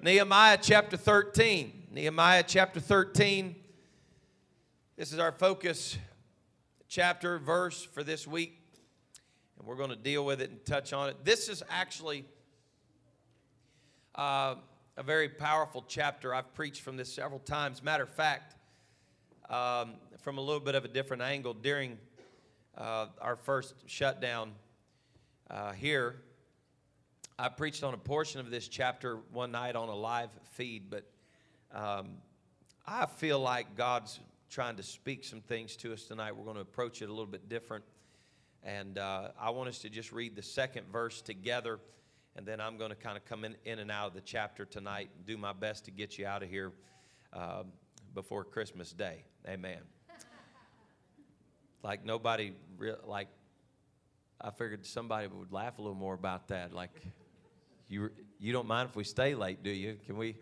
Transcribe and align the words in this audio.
Nehemiah 0.00 0.58
chapter 0.62 0.96
13. 0.96 1.88
Nehemiah 1.90 2.44
chapter 2.46 2.78
13. 2.78 3.56
This 4.96 5.12
is 5.12 5.18
our 5.18 5.32
focus 5.32 5.98
chapter, 6.86 7.40
verse 7.40 7.82
for 7.82 8.04
this 8.04 8.24
week. 8.24 8.60
And 9.58 9.66
we're 9.66 9.74
going 9.74 9.90
to 9.90 9.96
deal 9.96 10.24
with 10.24 10.40
it 10.40 10.50
and 10.50 10.64
touch 10.64 10.92
on 10.92 11.08
it. 11.08 11.16
This 11.24 11.48
is 11.48 11.64
actually 11.68 12.24
uh, 14.14 14.54
a 14.96 15.02
very 15.02 15.28
powerful 15.28 15.84
chapter. 15.88 16.32
I've 16.32 16.54
preached 16.54 16.82
from 16.82 16.96
this 16.96 17.12
several 17.12 17.40
times. 17.40 17.82
Matter 17.82 18.04
of 18.04 18.10
fact, 18.10 18.54
um, 19.50 19.94
from 20.20 20.38
a 20.38 20.40
little 20.40 20.60
bit 20.60 20.76
of 20.76 20.84
a 20.84 20.88
different 20.88 21.24
angle 21.24 21.54
during 21.54 21.98
uh, 22.76 23.06
our 23.20 23.34
first 23.34 23.74
shutdown 23.86 24.52
uh, 25.50 25.72
here 25.72 26.20
I 27.40 27.48
preached 27.48 27.84
on 27.84 27.94
a 27.94 27.98
portion 27.98 28.40
of 28.40 28.50
this 28.50 28.66
chapter 28.66 29.18
one 29.32 29.52
night 29.52 29.76
on 29.76 29.88
a 29.88 29.94
live 29.94 30.30
feed, 30.54 30.90
but 30.90 31.04
um, 31.72 32.16
I 32.84 33.06
feel 33.06 33.38
like 33.38 33.76
God's 33.76 34.18
trying 34.50 34.74
to 34.74 34.82
speak 34.82 35.22
some 35.22 35.40
things 35.42 35.76
to 35.76 35.92
us 35.92 36.02
tonight. 36.02 36.34
We're 36.34 36.42
going 36.42 36.56
to 36.56 36.62
approach 36.62 37.00
it 37.00 37.04
a 37.04 37.12
little 37.12 37.26
bit 37.26 37.48
different. 37.48 37.84
And 38.64 38.98
uh, 38.98 39.28
I 39.40 39.50
want 39.50 39.68
us 39.68 39.78
to 39.80 39.88
just 39.88 40.10
read 40.10 40.34
the 40.34 40.42
second 40.42 40.90
verse 40.90 41.22
together, 41.22 41.78
and 42.34 42.44
then 42.44 42.60
I'm 42.60 42.76
going 42.76 42.90
to 42.90 42.96
kind 42.96 43.16
of 43.16 43.24
come 43.24 43.44
in, 43.44 43.54
in 43.64 43.78
and 43.78 43.92
out 43.92 44.08
of 44.08 44.14
the 44.14 44.20
chapter 44.20 44.64
tonight 44.64 45.08
and 45.16 45.24
do 45.24 45.36
my 45.36 45.52
best 45.52 45.84
to 45.84 45.92
get 45.92 46.18
you 46.18 46.26
out 46.26 46.42
of 46.42 46.50
here 46.50 46.72
uh, 47.32 47.62
before 48.16 48.42
Christmas 48.42 48.92
Day. 48.92 49.22
Amen. 49.46 49.78
like 51.84 52.04
nobody, 52.04 52.52
re- 52.76 52.94
like, 53.06 53.28
I 54.40 54.50
figured 54.50 54.84
somebody 54.84 55.28
would 55.28 55.52
laugh 55.52 55.78
a 55.78 55.82
little 55.82 55.96
more 55.96 56.14
about 56.14 56.48
that. 56.48 56.72
Like, 56.72 56.90
you, 57.88 58.10
you 58.38 58.52
don't 58.52 58.68
mind 58.68 58.88
if 58.90 58.96
we 58.96 59.04
stay 59.04 59.34
late, 59.34 59.62
do 59.62 59.70
you? 59.70 59.98
Can 60.06 60.16
we? 60.16 60.36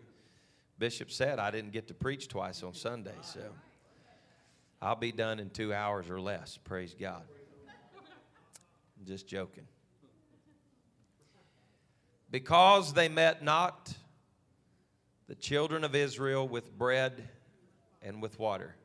Bishop 0.77 1.09
said 1.09 1.39
I 1.39 1.49
didn't 1.49 1.71
get 1.71 1.87
to 1.87 1.93
preach 1.93 2.27
twice 2.27 2.61
on 2.61 2.73
Sunday, 2.73 3.15
so 3.21 3.41
I'll 4.81 4.95
be 4.95 5.11
done 5.11 5.39
in 5.39 5.49
two 5.49 5.73
hours 5.73 6.09
or 6.09 6.21
less. 6.21 6.57
Praise 6.63 6.95
God. 6.99 7.23
I'm 8.99 9.05
just 9.05 9.27
joking. 9.27 9.67
Because 12.29 12.93
they 12.93 13.09
met 13.09 13.43
not 13.43 13.93
the 15.27 15.35
children 15.35 15.83
of 15.83 15.95
Israel 15.95 16.47
with 16.47 16.77
bread 16.77 17.27
and 18.01 18.21
with 18.21 18.37
water, 18.37 18.75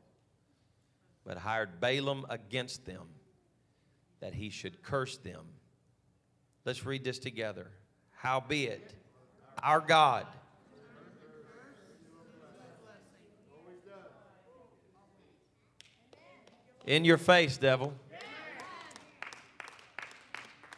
but 1.24 1.36
hired 1.36 1.80
Balaam 1.80 2.24
against 2.30 2.86
them 2.86 3.08
that 4.20 4.34
he 4.34 4.50
should 4.50 4.82
curse 4.82 5.16
them. 5.18 5.44
Let's 6.64 6.86
read 6.86 7.04
this 7.04 7.18
together. 7.18 7.70
Howbeit, 8.22 8.94
our 9.64 9.80
God. 9.80 10.28
In 16.86 17.04
your 17.04 17.18
face, 17.18 17.56
devil. 17.56 17.92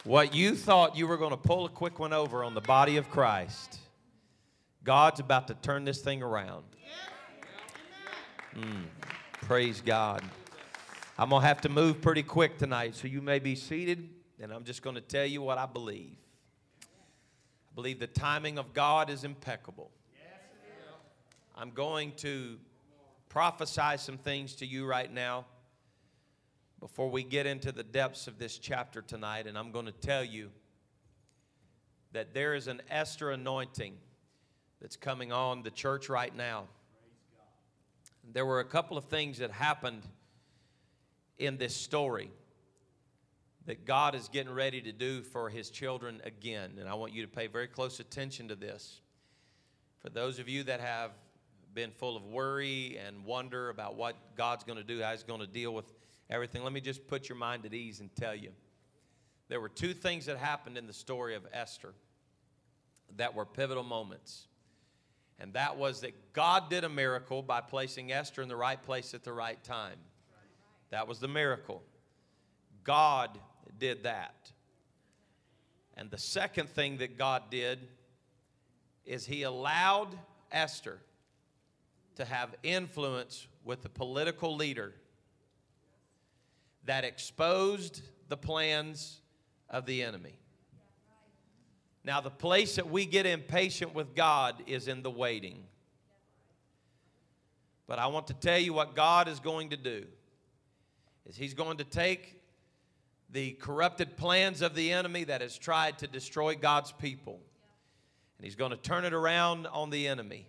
What 0.05 0.33
you 0.33 0.55
thought 0.55 0.97
you 0.97 1.05
were 1.05 1.17
going 1.17 1.29
to 1.29 1.37
pull 1.37 1.65
a 1.65 1.69
quick 1.69 1.99
one 1.99 2.13
over 2.13 2.43
on 2.43 2.55
the 2.55 2.61
body 2.61 2.97
of 2.97 3.11
Christ, 3.11 3.77
God's 4.83 5.19
about 5.19 5.47
to 5.49 5.53
turn 5.53 5.85
this 5.85 6.01
thing 6.01 6.23
around. 6.23 6.63
Mm, 8.55 8.85
praise 9.43 9.81
God. 9.81 10.23
I'm 11.19 11.29
going 11.29 11.43
to 11.43 11.47
have 11.47 11.61
to 11.61 11.69
move 11.69 12.01
pretty 12.01 12.23
quick 12.23 12.57
tonight, 12.57 12.95
so 12.95 13.07
you 13.07 13.21
may 13.21 13.37
be 13.37 13.53
seated, 13.53 14.09
and 14.41 14.51
I'm 14.51 14.63
just 14.63 14.81
going 14.81 14.95
to 14.95 15.01
tell 15.01 15.27
you 15.27 15.43
what 15.43 15.59
I 15.59 15.67
believe 15.67 16.17
believe 17.75 17.99
the 17.99 18.07
timing 18.07 18.57
of 18.57 18.73
God 18.73 19.09
is 19.09 19.23
impeccable. 19.25 19.91
I'm 21.57 21.71
going 21.71 22.13
to 22.17 22.57
prophesy 23.29 23.97
some 23.97 24.17
things 24.17 24.55
to 24.55 24.65
you 24.65 24.85
right 24.85 25.11
now 25.11 25.45
before 26.79 27.09
we 27.09 27.23
get 27.23 27.45
into 27.45 27.71
the 27.71 27.83
depths 27.83 28.27
of 28.27 28.37
this 28.37 28.57
chapter 28.57 29.01
tonight, 29.01 29.45
and 29.45 29.57
I'm 29.57 29.71
going 29.71 29.85
to 29.85 29.91
tell 29.91 30.23
you 30.23 30.51
that 32.13 32.33
there 32.33 32.55
is 32.55 32.67
an 32.67 32.81
Esther 32.89 33.31
anointing 33.31 33.97
that's 34.81 34.95
coming 34.95 35.31
on 35.31 35.63
the 35.63 35.71
church 35.71 36.07
right 36.07 36.35
now. 36.35 36.65
There 38.33 38.45
were 38.45 38.61
a 38.61 38.65
couple 38.65 38.97
of 38.97 39.05
things 39.05 39.37
that 39.39 39.51
happened 39.51 40.03
in 41.37 41.57
this 41.57 41.75
story 41.75 42.31
that 43.65 43.85
God 43.85 44.13
is 44.13 44.27
getting 44.27 44.53
ready 44.53 44.81
to 44.81 44.91
do 44.91 45.21
for 45.21 45.49
his 45.49 45.69
children 45.69 46.21
again. 46.23 46.73
And 46.79 46.87
I 46.87 46.93
want 46.93 47.13
you 47.13 47.23
to 47.23 47.27
pay 47.27 47.47
very 47.47 47.67
close 47.67 47.99
attention 47.99 48.47
to 48.49 48.55
this. 48.55 49.01
For 50.01 50.09
those 50.09 50.37
of 50.37 50.47
you 50.47 50.63
that 50.63 50.81
have 50.81 51.11
been 51.73 51.91
full 51.91 52.15
of 52.15 52.23
worry 52.25 52.99
and 53.05 53.25
wonder 53.25 53.69
about 53.69 53.95
what 53.95 54.15
God's 54.35 54.63
going 54.63 54.77
to 54.77 54.83
do, 54.83 55.01
how 55.01 55.11
he's 55.11 55.23
going 55.23 55.41
to 55.41 55.47
deal 55.47 55.73
with 55.73 55.91
everything, 56.29 56.63
let 56.63 56.73
me 56.73 56.81
just 56.81 57.07
put 57.07 57.27
your 57.27 57.37
mind 57.37 57.65
at 57.65 57.73
ease 57.73 57.99
and 57.99 58.15
tell 58.15 58.35
you. 58.35 58.51
There 59.47 59.59
were 59.59 59.69
two 59.69 59.93
things 59.93 60.25
that 60.27 60.37
happened 60.37 60.77
in 60.77 60.87
the 60.87 60.93
story 60.93 61.35
of 61.35 61.45
Esther 61.51 61.93
that 63.17 63.35
were 63.35 63.45
pivotal 63.45 63.83
moments. 63.83 64.47
And 65.39 65.53
that 65.53 65.75
was 65.75 66.01
that 66.01 66.33
God 66.33 66.69
did 66.69 66.83
a 66.83 66.89
miracle 66.89 67.41
by 67.41 67.61
placing 67.61 68.11
Esther 68.11 68.41
in 68.41 68.47
the 68.47 68.55
right 68.55 68.81
place 68.81 69.13
at 69.13 69.23
the 69.23 69.33
right 69.33 69.61
time. 69.63 69.97
That 70.91 71.07
was 71.07 71.19
the 71.19 71.27
miracle. 71.27 71.83
God 72.83 73.37
did 73.79 74.03
that. 74.03 74.51
And 75.95 76.11
the 76.11 76.17
second 76.17 76.69
thing 76.69 76.97
that 76.97 77.17
God 77.17 77.43
did 77.49 77.79
is 79.05 79.25
He 79.25 79.43
allowed 79.43 80.17
Esther 80.51 80.99
to 82.15 82.25
have 82.25 82.55
influence 82.63 83.47
with 83.63 83.81
the 83.81 83.89
political 83.89 84.55
leader 84.55 84.93
that 86.85 87.03
exposed 87.03 88.01
the 88.29 88.37
plans 88.37 89.21
of 89.69 89.85
the 89.85 90.03
enemy. 90.03 90.37
Now, 92.03 92.21
the 92.21 92.29
place 92.29 92.75
that 92.75 92.89
we 92.89 93.05
get 93.05 93.25
impatient 93.25 93.95
with 93.95 94.15
God 94.15 94.61
is 94.67 94.87
in 94.87 95.01
the 95.01 95.09
waiting. 95.09 95.63
But 97.87 97.97
I 97.97 98.07
want 98.07 98.27
to 98.27 98.33
tell 98.33 98.59
you 98.59 98.73
what 98.73 98.95
God 98.95 99.27
is 99.27 99.39
going 99.39 99.69
to 99.69 99.77
do 99.77 100.05
is 101.25 101.35
he's 101.35 101.55
going 101.55 101.77
to 101.77 101.83
take 101.83 102.39
the 103.35 103.51
corrupted 103.51 104.15
plans 104.15 104.61
of 104.61 104.75
the 104.75 104.93
enemy 104.93 105.25
that 105.25 105.41
has 105.41 105.57
tried 105.57 105.99
to 105.99 106.07
destroy 106.07 106.55
God's 106.55 106.93
people. 106.93 107.41
And 108.37 108.45
he's 108.45 108.55
going 108.55 108.71
to 108.71 108.77
turn 108.77 109.03
it 109.03 109.13
around 109.13 109.67
on 109.67 109.89
the 109.89 110.07
enemy. 110.07 110.47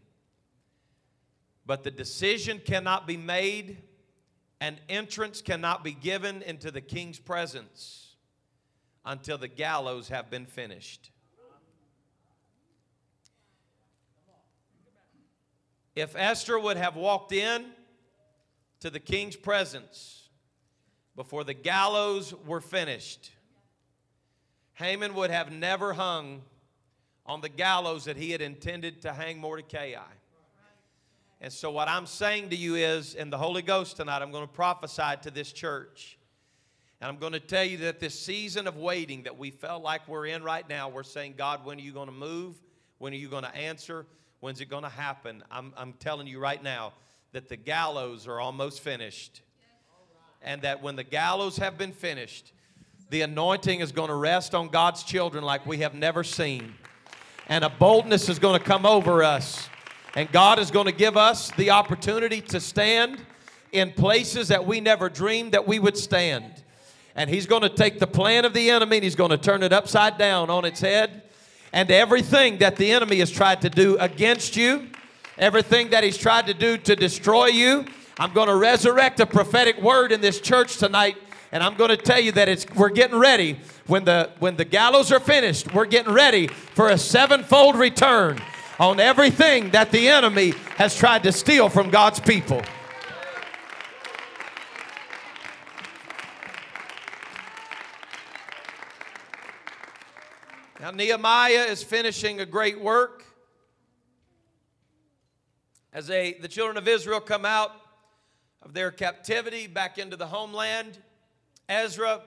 But 1.66 1.82
the 1.82 1.90
decision 1.90 2.60
cannot 2.64 3.08
be 3.08 3.16
made, 3.16 3.78
and 4.60 4.76
entrance 4.88 5.42
cannot 5.42 5.82
be 5.82 5.90
given 5.90 6.42
into 6.42 6.70
the 6.70 6.80
king's 6.80 7.18
presence 7.18 8.14
until 9.04 9.36
the 9.36 9.48
gallows 9.48 10.08
have 10.10 10.30
been 10.30 10.46
finished. 10.46 11.10
If 15.96 16.14
Esther 16.14 16.56
would 16.56 16.76
have 16.76 16.94
walked 16.94 17.32
in 17.32 17.64
to 18.78 18.90
the 18.90 19.00
king's 19.00 19.34
presence, 19.34 20.25
before 21.16 21.44
the 21.44 21.54
gallows 21.54 22.34
were 22.46 22.60
finished, 22.60 23.30
Haman 24.74 25.14
would 25.14 25.30
have 25.30 25.50
never 25.50 25.94
hung 25.94 26.42
on 27.24 27.40
the 27.40 27.48
gallows 27.48 28.04
that 28.04 28.16
he 28.16 28.30
had 28.30 28.42
intended 28.42 29.02
to 29.02 29.12
hang 29.12 29.40
Mordecai. 29.40 29.94
And 31.40 31.52
so, 31.52 31.70
what 31.70 31.88
I'm 31.88 32.06
saying 32.06 32.50
to 32.50 32.56
you 32.56 32.76
is, 32.76 33.14
in 33.14 33.30
the 33.30 33.38
Holy 33.38 33.62
Ghost 33.62 33.96
tonight, 33.96 34.22
I'm 34.22 34.30
going 34.30 34.46
to 34.46 34.52
prophesy 34.52 35.16
to 35.22 35.30
this 35.30 35.52
church. 35.52 36.18
And 37.00 37.10
I'm 37.10 37.18
going 37.18 37.34
to 37.34 37.40
tell 37.40 37.64
you 37.64 37.76
that 37.78 38.00
this 38.00 38.18
season 38.18 38.66
of 38.66 38.76
waiting 38.76 39.24
that 39.24 39.36
we 39.36 39.50
felt 39.50 39.82
like 39.82 40.08
we're 40.08 40.26
in 40.26 40.42
right 40.42 40.66
now, 40.66 40.88
we're 40.88 41.02
saying, 41.02 41.34
God, 41.36 41.64
when 41.66 41.78
are 41.78 41.82
you 41.82 41.92
going 41.92 42.08
to 42.08 42.14
move? 42.14 42.56
When 42.98 43.12
are 43.12 43.16
you 43.16 43.28
going 43.28 43.42
to 43.42 43.54
answer? 43.54 44.06
When's 44.40 44.62
it 44.62 44.70
going 44.70 44.84
to 44.84 44.88
happen? 44.88 45.44
I'm, 45.50 45.74
I'm 45.76 45.92
telling 45.94 46.26
you 46.26 46.38
right 46.38 46.62
now 46.62 46.94
that 47.32 47.50
the 47.50 47.56
gallows 47.56 48.26
are 48.26 48.40
almost 48.40 48.80
finished 48.80 49.42
and 50.46 50.62
that 50.62 50.80
when 50.80 50.94
the 50.94 51.04
gallows 51.04 51.56
have 51.58 51.76
been 51.76 51.92
finished, 51.92 52.52
the 53.10 53.22
anointing 53.22 53.80
is 53.80 53.92
going 53.92 54.08
to 54.08 54.14
rest 54.14 54.54
on 54.54 54.68
God's 54.68 55.02
children 55.02 55.44
like 55.44 55.66
we 55.66 55.78
have 55.78 55.92
never 55.92 56.24
seen. 56.24 56.74
And 57.48 57.64
a 57.64 57.68
boldness 57.68 58.28
is 58.28 58.38
going 58.38 58.58
to 58.58 58.64
come 58.64 58.86
over 58.86 59.22
us. 59.22 59.68
And 60.14 60.30
God 60.32 60.58
is 60.58 60.70
going 60.70 60.86
to 60.86 60.92
give 60.92 61.16
us 61.16 61.50
the 61.52 61.70
opportunity 61.70 62.40
to 62.42 62.60
stand 62.60 63.20
in 63.72 63.92
places 63.92 64.48
that 64.48 64.64
we 64.64 64.80
never 64.80 65.08
dreamed 65.08 65.52
that 65.52 65.66
we 65.66 65.78
would 65.78 65.96
stand. 65.96 66.62
And 67.16 67.28
He's 67.28 67.46
going 67.46 67.62
to 67.62 67.68
take 67.68 67.98
the 67.98 68.06
plan 68.06 68.44
of 68.44 68.54
the 68.54 68.70
enemy 68.70 68.98
and 68.98 69.04
He's 69.04 69.16
going 69.16 69.30
to 69.30 69.38
turn 69.38 69.62
it 69.62 69.72
upside 69.72 70.16
down 70.16 70.48
on 70.48 70.64
its 70.64 70.80
head. 70.80 71.24
And 71.72 71.90
everything 71.90 72.58
that 72.58 72.76
the 72.76 72.92
enemy 72.92 73.18
has 73.18 73.30
tried 73.30 73.62
to 73.62 73.70
do 73.70 73.98
against 73.98 74.56
you, 74.56 74.88
everything 75.36 75.90
that 75.90 76.04
he's 76.04 76.16
tried 76.16 76.46
to 76.46 76.54
do 76.54 76.78
to 76.78 76.96
destroy 76.96 77.46
you, 77.46 77.84
I'm 78.18 78.32
going 78.32 78.48
to 78.48 78.56
resurrect 78.56 79.20
a 79.20 79.26
prophetic 79.26 79.78
word 79.82 80.10
in 80.10 80.22
this 80.22 80.40
church 80.40 80.78
tonight, 80.78 81.18
and 81.52 81.62
I'm 81.62 81.74
going 81.74 81.90
to 81.90 81.98
tell 81.98 82.18
you 82.18 82.32
that 82.32 82.48
it's 82.48 82.66
we're 82.74 82.88
getting 82.88 83.18
ready. 83.18 83.58
When 83.86 84.04
the 84.04 84.30
when 84.38 84.56
the 84.56 84.64
gallows 84.64 85.12
are 85.12 85.20
finished, 85.20 85.74
we're 85.74 85.84
getting 85.84 86.14
ready 86.14 86.46
for 86.46 86.88
a 86.88 86.96
sevenfold 86.96 87.76
return 87.76 88.40
on 88.80 89.00
everything 89.00 89.70
that 89.72 89.90
the 89.90 90.08
enemy 90.08 90.54
has 90.76 90.96
tried 90.96 91.24
to 91.24 91.32
steal 91.32 91.68
from 91.68 91.90
God's 91.90 92.18
people. 92.18 92.62
Now, 100.80 100.90
Nehemiah 100.90 101.66
is 101.68 101.82
finishing 101.82 102.40
a 102.40 102.46
great 102.46 102.80
work. 102.80 103.24
As 105.92 106.06
they, 106.06 106.34
the 106.34 106.48
children 106.48 106.78
of 106.78 106.88
Israel 106.88 107.20
come 107.20 107.44
out 107.44 107.72
of 108.66 108.74
their 108.74 108.90
captivity 108.90 109.68
back 109.68 109.96
into 109.96 110.16
the 110.16 110.26
homeland, 110.26 110.98
Ezra 111.68 112.20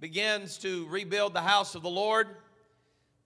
begins 0.00 0.56
to 0.56 0.88
rebuild 0.88 1.34
the 1.34 1.42
house 1.42 1.74
of 1.74 1.82
the 1.82 1.90
Lord. 1.90 2.28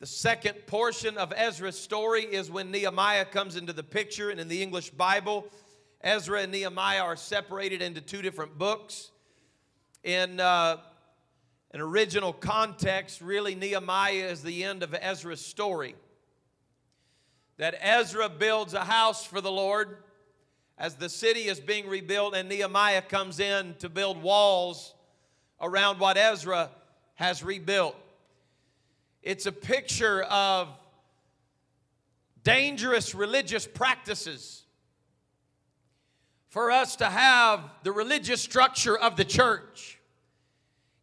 The 0.00 0.06
second 0.06 0.66
portion 0.66 1.16
of 1.16 1.32
Ezra's 1.36 1.78
story 1.78 2.24
is 2.24 2.50
when 2.50 2.72
Nehemiah 2.72 3.24
comes 3.24 3.54
into 3.54 3.72
the 3.72 3.84
picture, 3.84 4.30
and 4.30 4.40
in 4.40 4.48
the 4.48 4.60
English 4.64 4.90
Bible, 4.90 5.46
Ezra 6.00 6.40
and 6.40 6.50
Nehemiah 6.50 7.02
are 7.02 7.14
separated 7.14 7.80
into 7.80 8.00
two 8.00 8.20
different 8.20 8.58
books. 8.58 9.12
In 10.02 10.40
uh, 10.40 10.78
an 11.70 11.80
original 11.80 12.32
context, 12.32 13.20
really, 13.20 13.54
Nehemiah 13.54 14.26
is 14.26 14.42
the 14.42 14.64
end 14.64 14.82
of 14.82 14.92
Ezra's 14.92 15.40
story. 15.40 15.94
That 17.58 17.76
Ezra 17.80 18.28
builds 18.28 18.74
a 18.74 18.84
house 18.84 19.24
for 19.24 19.40
the 19.40 19.52
Lord 19.52 19.98
as 20.78 20.96
the 20.96 21.08
city 21.08 21.48
is 21.48 21.58
being 21.58 21.88
rebuilt, 21.88 22.34
and 22.34 22.48
Nehemiah 22.48 23.02
comes 23.02 23.40
in 23.40 23.74
to 23.78 23.88
build 23.88 24.22
walls 24.22 24.94
around 25.60 25.98
what 25.98 26.16
Ezra 26.16 26.70
has 27.14 27.42
rebuilt. 27.42 27.96
It's 29.22 29.46
a 29.46 29.52
picture 29.52 30.22
of 30.24 30.68
dangerous 32.44 33.14
religious 33.14 33.66
practices. 33.66 34.62
For 36.48 36.70
us 36.70 36.96
to 36.96 37.06
have 37.06 37.60
the 37.82 37.92
religious 37.92 38.40
structure 38.40 38.96
of 38.96 39.16
the 39.16 39.24
church, 39.24 39.98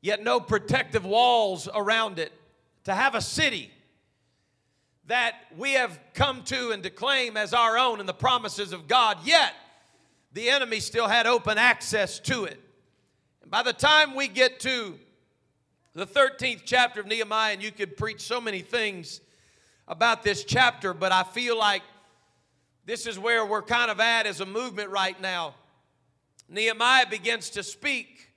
yet 0.01 0.23
no 0.23 0.39
protective 0.39 1.05
walls 1.05 1.67
around 1.73 2.19
it, 2.19 2.31
to 2.85 2.93
have 2.93 3.15
a 3.15 3.21
city 3.21 3.71
that 5.07 5.35
we 5.57 5.73
have 5.73 5.99
come 6.13 6.43
to 6.43 6.71
and 6.71 6.83
to 6.83 6.89
claim 6.89 7.35
as 7.37 7.53
our 7.53 7.77
own 7.77 7.99
in 7.99 8.05
the 8.05 8.13
promises 8.13 8.71
of 8.71 8.87
God, 8.87 9.17
yet 9.25 9.53
the 10.33 10.49
enemy 10.49 10.79
still 10.79 11.07
had 11.07 11.27
open 11.27 11.57
access 11.57 12.19
to 12.19 12.45
it. 12.45 12.59
And 13.41 13.51
by 13.51 13.63
the 13.63 13.73
time 13.73 14.15
we 14.15 14.27
get 14.27 14.59
to 14.61 14.95
the 15.93 16.07
13th 16.07 16.61
chapter 16.65 17.01
of 17.01 17.07
Nehemiah, 17.07 17.53
and 17.53 17.63
you 17.63 17.71
could 17.71 17.95
preach 17.95 18.21
so 18.21 18.41
many 18.41 18.61
things 18.61 19.21
about 19.87 20.23
this 20.23 20.43
chapter, 20.43 20.93
but 20.93 21.11
I 21.11 21.23
feel 21.23 21.57
like 21.57 21.83
this 22.85 23.05
is 23.05 23.19
where 23.19 23.45
we're 23.45 23.61
kind 23.61 23.91
of 23.91 23.99
at 23.99 24.25
as 24.25 24.41
a 24.41 24.45
movement 24.45 24.89
right 24.89 25.19
now. 25.21 25.53
Nehemiah 26.49 27.05
begins 27.09 27.51
to 27.51 27.63
speak 27.63 28.29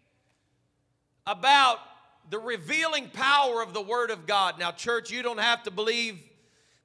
about 1.26 1.78
the 2.31 2.38
revealing 2.38 3.08
power 3.08 3.62
of 3.62 3.72
the 3.72 3.81
Word 3.81 4.10
of 4.10 4.26
God. 4.26 4.58
Now, 4.58 4.70
church, 4.70 5.10
you 5.10 5.22
don't 5.22 5.40
have 5.40 5.62
to 5.64 5.70
believe 5.70 6.20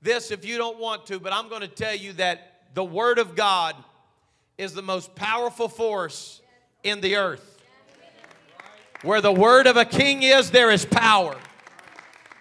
this 0.02 0.32
if 0.32 0.46
you 0.46 0.58
don't 0.58 0.80
want 0.80 1.06
to, 1.08 1.20
but 1.20 1.34
I'm 1.34 1.50
going 1.50 1.62
to 1.62 1.68
tell 1.68 1.96
you 1.96 2.14
that 2.14 2.70
the 2.74 2.84
Word 2.84 3.20
of 3.20 3.36
God 3.36 3.76
is 4.62 4.74
the 4.74 4.82
most 4.84 5.16
powerful 5.16 5.68
force 5.68 6.40
in 6.84 7.02
the 7.02 7.16
earth. 7.16 7.60
Where 9.02 9.20
the 9.20 9.32
word 9.32 9.66
of 9.66 9.76
a 9.76 9.86
king 9.86 10.22
is, 10.22 10.52
there 10.52 10.70
is 10.70 10.86
power. 10.86 11.36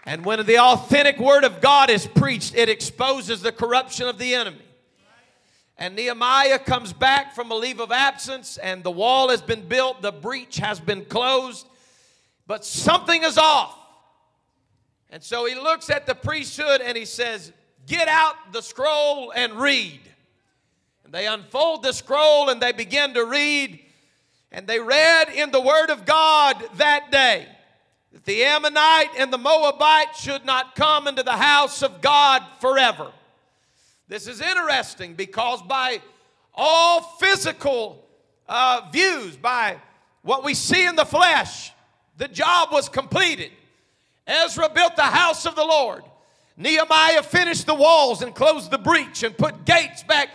And 0.04 0.22
when 0.26 0.44
the 0.44 0.58
authentic 0.58 1.18
word 1.18 1.44
of 1.44 1.62
God 1.62 1.88
is 1.88 2.06
preached, 2.06 2.54
it 2.54 2.68
exposes 2.68 3.40
the 3.40 3.52
corruption 3.52 4.06
of 4.06 4.18
the 4.18 4.34
enemy. 4.34 4.60
And 5.78 5.96
Nehemiah 5.96 6.58
comes 6.58 6.92
back 6.92 7.34
from 7.34 7.50
a 7.50 7.54
leave 7.54 7.80
of 7.80 7.90
absence, 7.90 8.58
and 8.58 8.84
the 8.84 8.90
wall 8.90 9.30
has 9.30 9.40
been 9.40 9.66
built, 9.66 10.02
the 10.02 10.12
breach 10.12 10.58
has 10.58 10.78
been 10.78 11.06
closed, 11.06 11.66
but 12.46 12.66
something 12.66 13.24
is 13.24 13.38
off. 13.38 13.78
And 15.08 15.22
so 15.22 15.46
he 15.46 15.54
looks 15.54 15.88
at 15.88 16.04
the 16.04 16.14
priesthood 16.14 16.82
and 16.82 16.98
he 16.98 17.06
says, 17.06 17.50
Get 17.86 18.08
out 18.08 18.34
the 18.52 18.60
scroll 18.60 19.32
and 19.34 19.54
read. 19.54 20.00
They 21.10 21.26
unfold 21.26 21.82
the 21.82 21.92
scroll 21.92 22.50
and 22.50 22.60
they 22.62 22.72
begin 22.72 23.14
to 23.14 23.24
read. 23.24 23.80
And 24.52 24.66
they 24.66 24.78
read 24.78 25.28
in 25.28 25.50
the 25.50 25.60
Word 25.60 25.90
of 25.90 26.04
God 26.04 26.62
that 26.76 27.10
day 27.10 27.46
that 28.12 28.24
the 28.24 28.44
Ammonite 28.44 29.10
and 29.18 29.32
the 29.32 29.38
Moabite 29.38 30.14
should 30.16 30.44
not 30.44 30.74
come 30.74 31.08
into 31.08 31.22
the 31.22 31.36
house 31.36 31.82
of 31.82 32.00
God 32.00 32.42
forever. 32.60 33.10
This 34.08 34.26
is 34.26 34.40
interesting 34.40 35.14
because 35.14 35.62
by 35.62 36.00
all 36.54 37.00
physical 37.20 38.04
uh, 38.48 38.88
views, 38.92 39.36
by 39.36 39.76
what 40.22 40.44
we 40.44 40.54
see 40.54 40.84
in 40.84 40.96
the 40.96 41.04
flesh, 41.04 41.72
the 42.16 42.28
job 42.28 42.72
was 42.72 42.88
completed. 42.88 43.50
Ezra 44.26 44.68
built 44.68 44.96
the 44.96 45.02
house 45.02 45.46
of 45.46 45.56
the 45.56 45.64
Lord. 45.64 46.02
Nehemiah 46.56 47.22
finished 47.22 47.66
the 47.66 47.74
walls 47.74 48.22
and 48.22 48.34
closed 48.34 48.70
the 48.70 48.78
breach 48.78 49.22
and 49.22 49.36
put 49.36 49.64
gates 49.64 50.02
back 50.02 50.28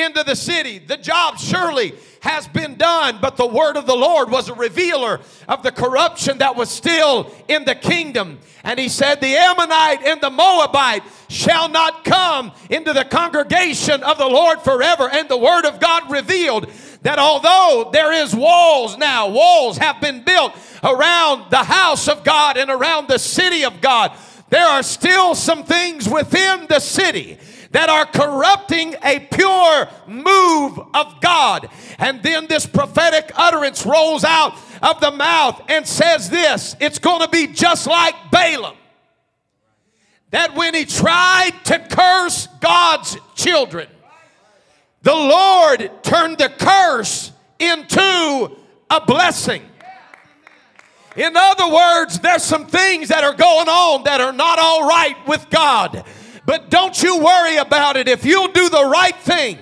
into 0.00 0.24
the 0.24 0.36
city. 0.36 0.78
The 0.78 0.96
job 0.96 1.38
surely 1.38 1.94
has 2.20 2.46
been 2.48 2.76
done, 2.76 3.18
but 3.20 3.36
the 3.36 3.46
word 3.46 3.76
of 3.76 3.86
the 3.86 3.96
Lord 3.96 4.30
was 4.30 4.48
a 4.48 4.54
revealer 4.54 5.20
of 5.48 5.62
the 5.62 5.72
corruption 5.72 6.38
that 6.38 6.54
was 6.54 6.70
still 6.70 7.32
in 7.48 7.64
the 7.64 7.74
kingdom. 7.74 8.38
And 8.62 8.78
he 8.78 8.88
said, 8.88 9.20
The 9.20 9.36
Ammonite 9.36 10.02
and 10.02 10.20
the 10.20 10.30
Moabite 10.30 11.02
shall 11.28 11.68
not 11.68 12.04
come 12.04 12.52
into 12.68 12.92
the 12.92 13.04
congregation 13.04 14.02
of 14.02 14.18
the 14.18 14.28
Lord 14.28 14.60
forever. 14.60 15.08
And 15.10 15.28
the 15.28 15.38
word 15.38 15.64
of 15.64 15.80
God 15.80 16.10
revealed 16.10 16.70
that 17.02 17.18
although 17.18 17.90
there 17.90 18.12
is 18.12 18.34
walls 18.34 18.98
now, 18.98 19.28
walls 19.30 19.78
have 19.78 20.00
been 20.00 20.22
built 20.22 20.52
around 20.84 21.50
the 21.50 21.64
house 21.64 22.08
of 22.08 22.22
God 22.24 22.58
and 22.58 22.70
around 22.70 23.08
the 23.08 23.18
city 23.18 23.64
of 23.64 23.80
God, 23.80 24.12
there 24.50 24.66
are 24.66 24.82
still 24.82 25.34
some 25.34 25.64
things 25.64 26.08
within 26.08 26.66
the 26.68 26.80
city 26.80 27.38
that 27.70 27.88
are 27.88 28.06
corrupting 28.06 28.94
a 29.02 29.20
pure 29.30 29.88
move 30.06 30.78
of 30.92 31.20
God. 31.20 31.68
And 31.98 32.22
then 32.22 32.46
this 32.48 32.66
prophetic 32.66 33.30
utterance 33.36 33.86
rolls 33.86 34.24
out 34.24 34.56
of 34.82 35.00
the 35.00 35.10
mouth 35.10 35.62
and 35.68 35.86
says 35.86 36.30
this 36.30 36.74
it's 36.80 36.98
going 36.98 37.20
to 37.20 37.28
be 37.28 37.46
just 37.46 37.86
like 37.86 38.14
Balaam. 38.30 38.76
That 40.30 40.54
when 40.54 40.74
he 40.74 40.84
tried 40.84 41.52
to 41.64 41.78
curse 41.90 42.46
God's 42.60 43.16
children, 43.34 43.88
the 45.02 45.14
Lord 45.14 45.90
turned 46.02 46.38
the 46.38 46.48
curse 46.48 47.32
into 47.58 48.56
a 48.90 49.00
blessing. 49.06 49.62
In 51.16 51.36
other 51.36 51.68
words, 51.68 52.20
there's 52.20 52.44
some 52.44 52.66
things 52.66 53.08
that 53.08 53.24
are 53.24 53.34
going 53.34 53.68
on 53.68 54.04
that 54.04 54.20
are 54.20 54.32
not 54.32 54.58
all 54.60 54.86
right 54.88 55.16
with 55.26 55.50
God. 55.50 56.04
But 56.50 56.68
don't 56.68 57.00
you 57.00 57.16
worry 57.20 57.58
about 57.58 57.96
it. 57.96 58.08
If 58.08 58.24
you'll 58.24 58.50
do 58.50 58.68
the 58.68 58.84
right 58.84 59.14
thing, 59.14 59.56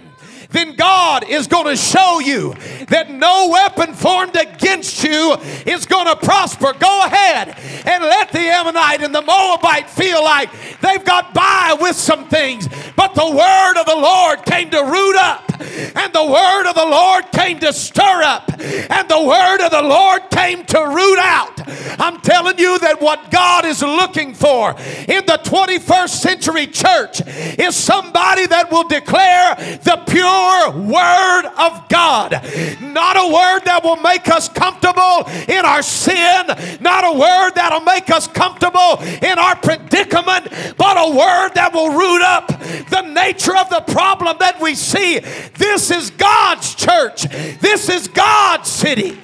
then 0.49 0.75
God 0.75 1.23
is 1.29 1.47
going 1.47 1.67
to 1.67 1.77
show 1.77 2.19
you 2.19 2.55
that 2.89 3.11
no 3.11 3.51
weapon 3.51 3.93
formed 3.93 4.35
against 4.35 5.05
you 5.05 5.37
is 5.67 5.85
going 5.85 6.07
to 6.07 6.17
prosper. 6.17 6.73
Go 6.79 7.01
ahead 7.05 7.49
and 7.87 8.05
let 8.05 8.33
the 8.33 8.39
Ammonite 8.39 9.03
and 9.03 9.15
the 9.15 9.21
Moabite 9.21 9.91
feel 9.91 10.25
like 10.25 10.49
they've 10.81 11.05
got 11.05 11.35
by 11.35 11.77
with 11.79 11.95
some 11.95 12.27
things. 12.29 12.67
But 12.97 13.15
the 13.15 13.33
word 13.37 13.79
of 13.79 13.85
the 13.85 13.95
Lord 13.95 14.47
came 14.47 14.71
to 14.71 14.83
root 14.83 15.17
up, 15.17 15.48
and 15.61 16.13
the 16.13 16.25
word 16.25 16.69
of 16.69 16.75
the 16.75 16.87
Lord 16.87 17.31
came 17.33 17.59
to 17.61 17.73
stir 17.73 18.23
up, 18.23 18.51
and 18.61 19.09
the 19.09 19.23
word 19.23 19.65
of 19.65 19.71
the 19.71 19.83
Lord 19.83 20.31
came 20.31 20.65
to 20.67 20.79
root 20.79 21.19
out. 21.19 21.61
I'm 22.01 22.21
telling 22.21 22.59
you 22.59 22.79
that 22.79 23.01
what 23.01 23.31
God 23.31 23.65
is 23.65 23.83
looking 23.83 24.35
for 24.35 24.71
in 24.71 25.27
the 25.27 25.41
21st 25.45 26.09
century 26.09 26.67
church 26.67 27.23
is 27.59 27.77
somebody 27.77 28.47
that 28.47 28.71
will 28.71 28.87
declare 28.87 29.55
the 29.83 30.03
pure 30.07 30.71
word 30.87 31.47
of 31.59 31.89
God. 31.89 32.33
Not 32.81 33.17
a 33.17 33.33
word 33.33 33.61
that 33.65 33.81
will 33.83 33.97
make 33.97 34.29
us 34.29 34.49
comfortable 34.49 35.29
in 35.49 35.65
our 35.65 35.83
sin, 35.83 36.47
not 36.81 37.05
a 37.05 37.19
word 37.19 37.53
that'll 37.55 37.81
make 37.81 38.11
us 38.11 38.27
comfortable 38.27 39.01
in 39.23 39.39
our 39.39 39.57
predicament, 39.57 40.49
but 40.77 40.97
a 40.97 41.11
word 41.11 41.51
that 41.55 41.71
will 41.73 41.91
root 41.91 42.23
up 42.23 42.49
the 42.91 43.03
nature 43.03 43.57
of 43.57 43.69
the 43.71 43.81
problem 43.93 44.37
that 44.41 44.61
we 44.61 44.75
see. 44.75 45.21
This 45.55 45.91
is 45.91 46.11
God's 46.11 46.75
church, 46.75 47.23
this 47.61 47.89
is 47.89 48.09
God's 48.09 48.69
city. 48.69 49.19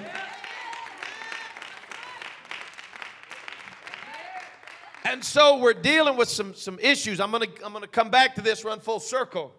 And 5.07 5.23
so 5.23 5.59
we're 5.59 5.75
dealing 5.75 6.16
with 6.16 6.28
some, 6.28 6.54
some 6.54 6.78
issues. 6.81 7.21
I'm 7.21 7.31
going 7.31 7.49
to 7.49 7.64
I'm 7.64 7.73
going 7.73 7.83
to 7.83 7.88
come 7.88 8.11
back 8.11 8.35
to 8.37 8.40
this, 8.40 8.64
run 8.64 8.81
full 8.81 9.00
circle. 9.00 9.52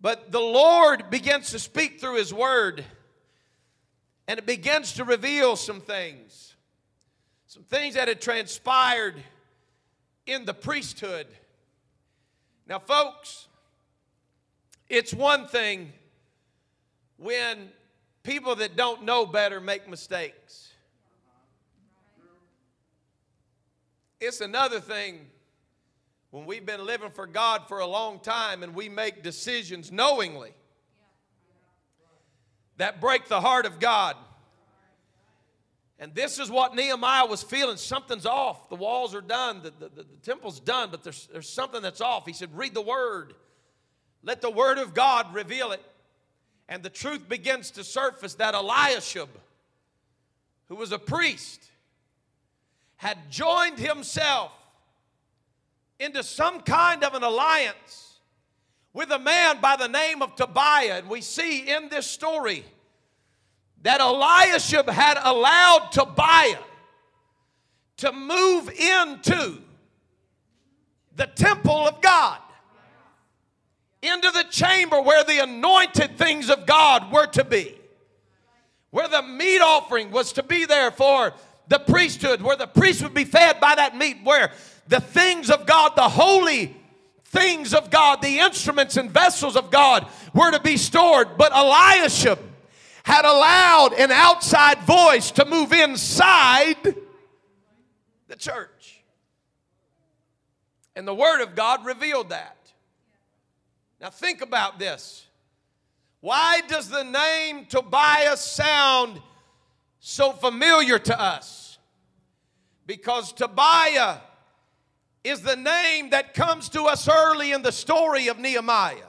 But 0.00 0.30
the 0.32 0.40
Lord 0.40 1.08
begins 1.08 1.50
to 1.52 1.58
speak 1.58 2.00
through 2.00 2.16
His 2.16 2.34
Word, 2.34 2.84
and 4.28 4.38
it 4.38 4.44
begins 4.44 4.92
to 4.94 5.04
reveal 5.04 5.56
some 5.56 5.80
things. 5.80 6.54
Some 7.46 7.62
things 7.62 7.94
that 7.94 8.08
had 8.08 8.20
transpired 8.20 9.14
in 10.26 10.44
the 10.44 10.52
priesthood. 10.52 11.26
Now, 12.68 12.80
folks, 12.80 13.45
it's 14.88 15.12
one 15.12 15.46
thing 15.46 15.92
when 17.16 17.70
people 18.22 18.56
that 18.56 18.76
don't 18.76 19.04
know 19.04 19.26
better 19.26 19.60
make 19.60 19.88
mistakes. 19.88 20.72
It's 24.20 24.40
another 24.40 24.80
thing 24.80 25.26
when 26.30 26.46
we've 26.46 26.66
been 26.66 26.84
living 26.84 27.10
for 27.10 27.26
God 27.26 27.68
for 27.68 27.80
a 27.80 27.86
long 27.86 28.20
time 28.20 28.62
and 28.62 28.74
we 28.74 28.88
make 28.88 29.22
decisions 29.22 29.92
knowingly 29.92 30.52
that 32.78 33.00
break 33.00 33.26
the 33.28 33.40
heart 33.40 33.66
of 33.66 33.78
God. 33.80 34.16
And 35.98 36.14
this 36.14 36.38
is 36.38 36.50
what 36.50 36.74
Nehemiah 36.74 37.26
was 37.26 37.42
feeling. 37.42 37.78
Something's 37.78 38.26
off. 38.26 38.68
The 38.68 38.76
walls 38.76 39.14
are 39.14 39.22
done, 39.22 39.62
the, 39.62 39.72
the, 39.78 40.02
the, 40.02 40.04
temple's 40.22 40.60
done, 40.60 40.90
but 40.90 41.02
there's, 41.02 41.26
there's 41.32 41.48
something 41.48 41.80
that's 41.80 42.02
off. 42.02 42.26
He 42.26 42.34
said, 42.34 42.54
Read 42.54 42.74
the 42.74 42.82
word. 42.82 43.34
Let 44.26 44.42
the 44.42 44.50
word 44.50 44.78
of 44.78 44.92
God 44.92 45.32
reveal 45.32 45.70
it. 45.70 45.82
And 46.68 46.82
the 46.82 46.90
truth 46.90 47.28
begins 47.28 47.70
to 47.70 47.84
surface 47.84 48.34
that 48.34 48.54
Eliashib, 48.54 49.28
who 50.68 50.74
was 50.74 50.90
a 50.90 50.98
priest, 50.98 51.62
had 52.96 53.30
joined 53.30 53.78
himself 53.78 54.50
into 56.00 56.24
some 56.24 56.60
kind 56.60 57.04
of 57.04 57.14
an 57.14 57.22
alliance 57.22 58.18
with 58.92 59.12
a 59.12 59.18
man 59.18 59.60
by 59.60 59.76
the 59.76 59.86
name 59.86 60.22
of 60.22 60.34
Tobiah. 60.34 60.98
And 60.98 61.08
we 61.08 61.20
see 61.20 61.70
in 61.70 61.88
this 61.88 62.06
story 62.06 62.64
that 63.82 64.00
Eliashib 64.00 64.88
had 64.88 65.18
allowed 65.22 65.90
Tobiah 65.92 66.58
to 67.98 68.10
move 68.10 68.70
into 68.70 69.58
the 71.14 71.26
temple 71.28 71.86
of 71.86 72.00
God, 72.00 72.40
into 74.06 74.30
the 74.30 74.44
chamber 74.44 75.00
where 75.00 75.24
the 75.24 75.42
anointed 75.42 76.16
things 76.16 76.50
of 76.50 76.66
God 76.66 77.12
were 77.12 77.26
to 77.28 77.44
be, 77.44 77.74
where 78.90 79.08
the 79.08 79.22
meat 79.22 79.60
offering 79.60 80.10
was 80.10 80.32
to 80.34 80.42
be 80.42 80.64
there 80.64 80.90
for 80.90 81.34
the 81.68 81.78
priesthood, 81.78 82.40
where 82.42 82.56
the 82.56 82.66
priest 82.66 83.02
would 83.02 83.14
be 83.14 83.24
fed 83.24 83.60
by 83.60 83.74
that 83.74 83.96
meat, 83.96 84.18
where 84.22 84.52
the 84.88 85.00
things 85.00 85.50
of 85.50 85.66
God, 85.66 85.92
the 85.96 86.08
holy 86.08 86.76
things 87.24 87.74
of 87.74 87.90
God, 87.90 88.22
the 88.22 88.38
instruments 88.38 88.96
and 88.96 89.10
vessels 89.10 89.56
of 89.56 89.70
God 89.70 90.06
were 90.32 90.50
to 90.50 90.60
be 90.60 90.76
stored. 90.76 91.36
But 91.36 91.52
Eliashib 91.52 92.38
had 93.02 93.24
allowed 93.24 93.92
an 93.94 94.10
outside 94.10 94.78
voice 94.80 95.30
to 95.32 95.44
move 95.44 95.72
inside 95.72 96.94
the 98.28 98.36
church. 98.36 99.02
And 100.94 101.06
the 101.06 101.14
Word 101.14 101.42
of 101.42 101.54
God 101.54 101.84
revealed 101.84 102.30
that. 102.30 102.55
Now, 104.00 104.10
think 104.10 104.42
about 104.42 104.78
this. 104.78 105.26
Why 106.20 106.60
does 106.68 106.88
the 106.88 107.04
name 107.04 107.66
Tobias 107.66 108.40
sound 108.40 109.20
so 110.00 110.32
familiar 110.32 110.98
to 110.98 111.20
us? 111.20 111.78
Because 112.86 113.32
Tobiah 113.32 114.18
is 115.24 115.40
the 115.40 115.56
name 115.56 116.10
that 116.10 116.34
comes 116.34 116.68
to 116.70 116.84
us 116.84 117.08
early 117.08 117.52
in 117.52 117.62
the 117.62 117.72
story 117.72 118.28
of 118.28 118.38
Nehemiah. 118.38 119.08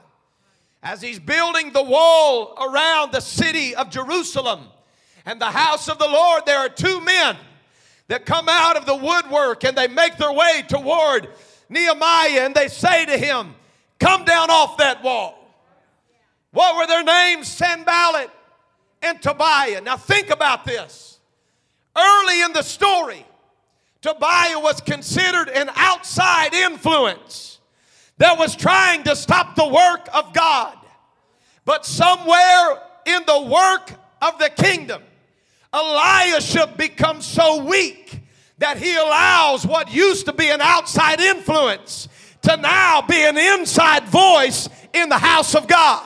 As 0.82 1.02
he's 1.02 1.18
building 1.18 1.72
the 1.72 1.82
wall 1.82 2.54
around 2.60 3.12
the 3.12 3.20
city 3.20 3.74
of 3.74 3.90
Jerusalem 3.90 4.60
and 5.26 5.40
the 5.40 5.46
house 5.46 5.88
of 5.88 5.98
the 5.98 6.08
Lord, 6.08 6.44
there 6.46 6.58
are 6.58 6.68
two 6.68 7.00
men 7.00 7.36
that 8.08 8.26
come 8.26 8.48
out 8.48 8.76
of 8.76 8.86
the 8.86 8.96
woodwork 8.96 9.64
and 9.64 9.76
they 9.76 9.86
make 9.86 10.16
their 10.16 10.32
way 10.32 10.62
toward 10.66 11.28
Nehemiah 11.68 12.40
and 12.46 12.54
they 12.54 12.68
say 12.68 13.04
to 13.04 13.18
him, 13.18 13.54
Come 13.98 14.24
down 14.24 14.50
off 14.50 14.76
that 14.78 15.02
wall. 15.02 15.34
What 16.52 16.76
were 16.76 16.86
their 16.86 17.04
names? 17.04 17.48
Sanballat 17.48 18.30
and 19.02 19.20
Tobiah. 19.20 19.80
Now 19.80 19.96
think 19.96 20.30
about 20.30 20.64
this. 20.64 21.18
Early 21.96 22.42
in 22.42 22.52
the 22.52 22.62
story, 22.62 23.26
Tobiah 24.00 24.60
was 24.60 24.80
considered 24.80 25.48
an 25.48 25.70
outside 25.74 26.54
influence 26.54 27.58
that 28.18 28.38
was 28.38 28.54
trying 28.54 29.02
to 29.04 29.16
stop 29.16 29.56
the 29.56 29.66
work 29.66 30.08
of 30.14 30.32
God. 30.32 30.76
But 31.64 31.84
somewhere 31.84 32.82
in 33.04 33.22
the 33.26 33.42
work 33.42 33.92
of 34.22 34.38
the 34.38 34.50
kingdom, 34.50 35.02
Eliashib 35.72 36.76
becomes 36.76 37.26
so 37.26 37.64
weak 37.64 38.20
that 38.58 38.78
he 38.78 38.96
allows 38.96 39.66
what 39.66 39.92
used 39.92 40.26
to 40.26 40.32
be 40.32 40.48
an 40.48 40.60
outside 40.60 41.20
influence 41.20 42.08
to 42.48 42.56
now 42.56 43.02
be 43.02 43.22
an 43.22 43.36
inside 43.36 44.04
voice 44.04 44.68
in 44.94 45.08
the 45.08 45.18
house 45.18 45.54
of 45.54 45.66
God. 45.66 46.04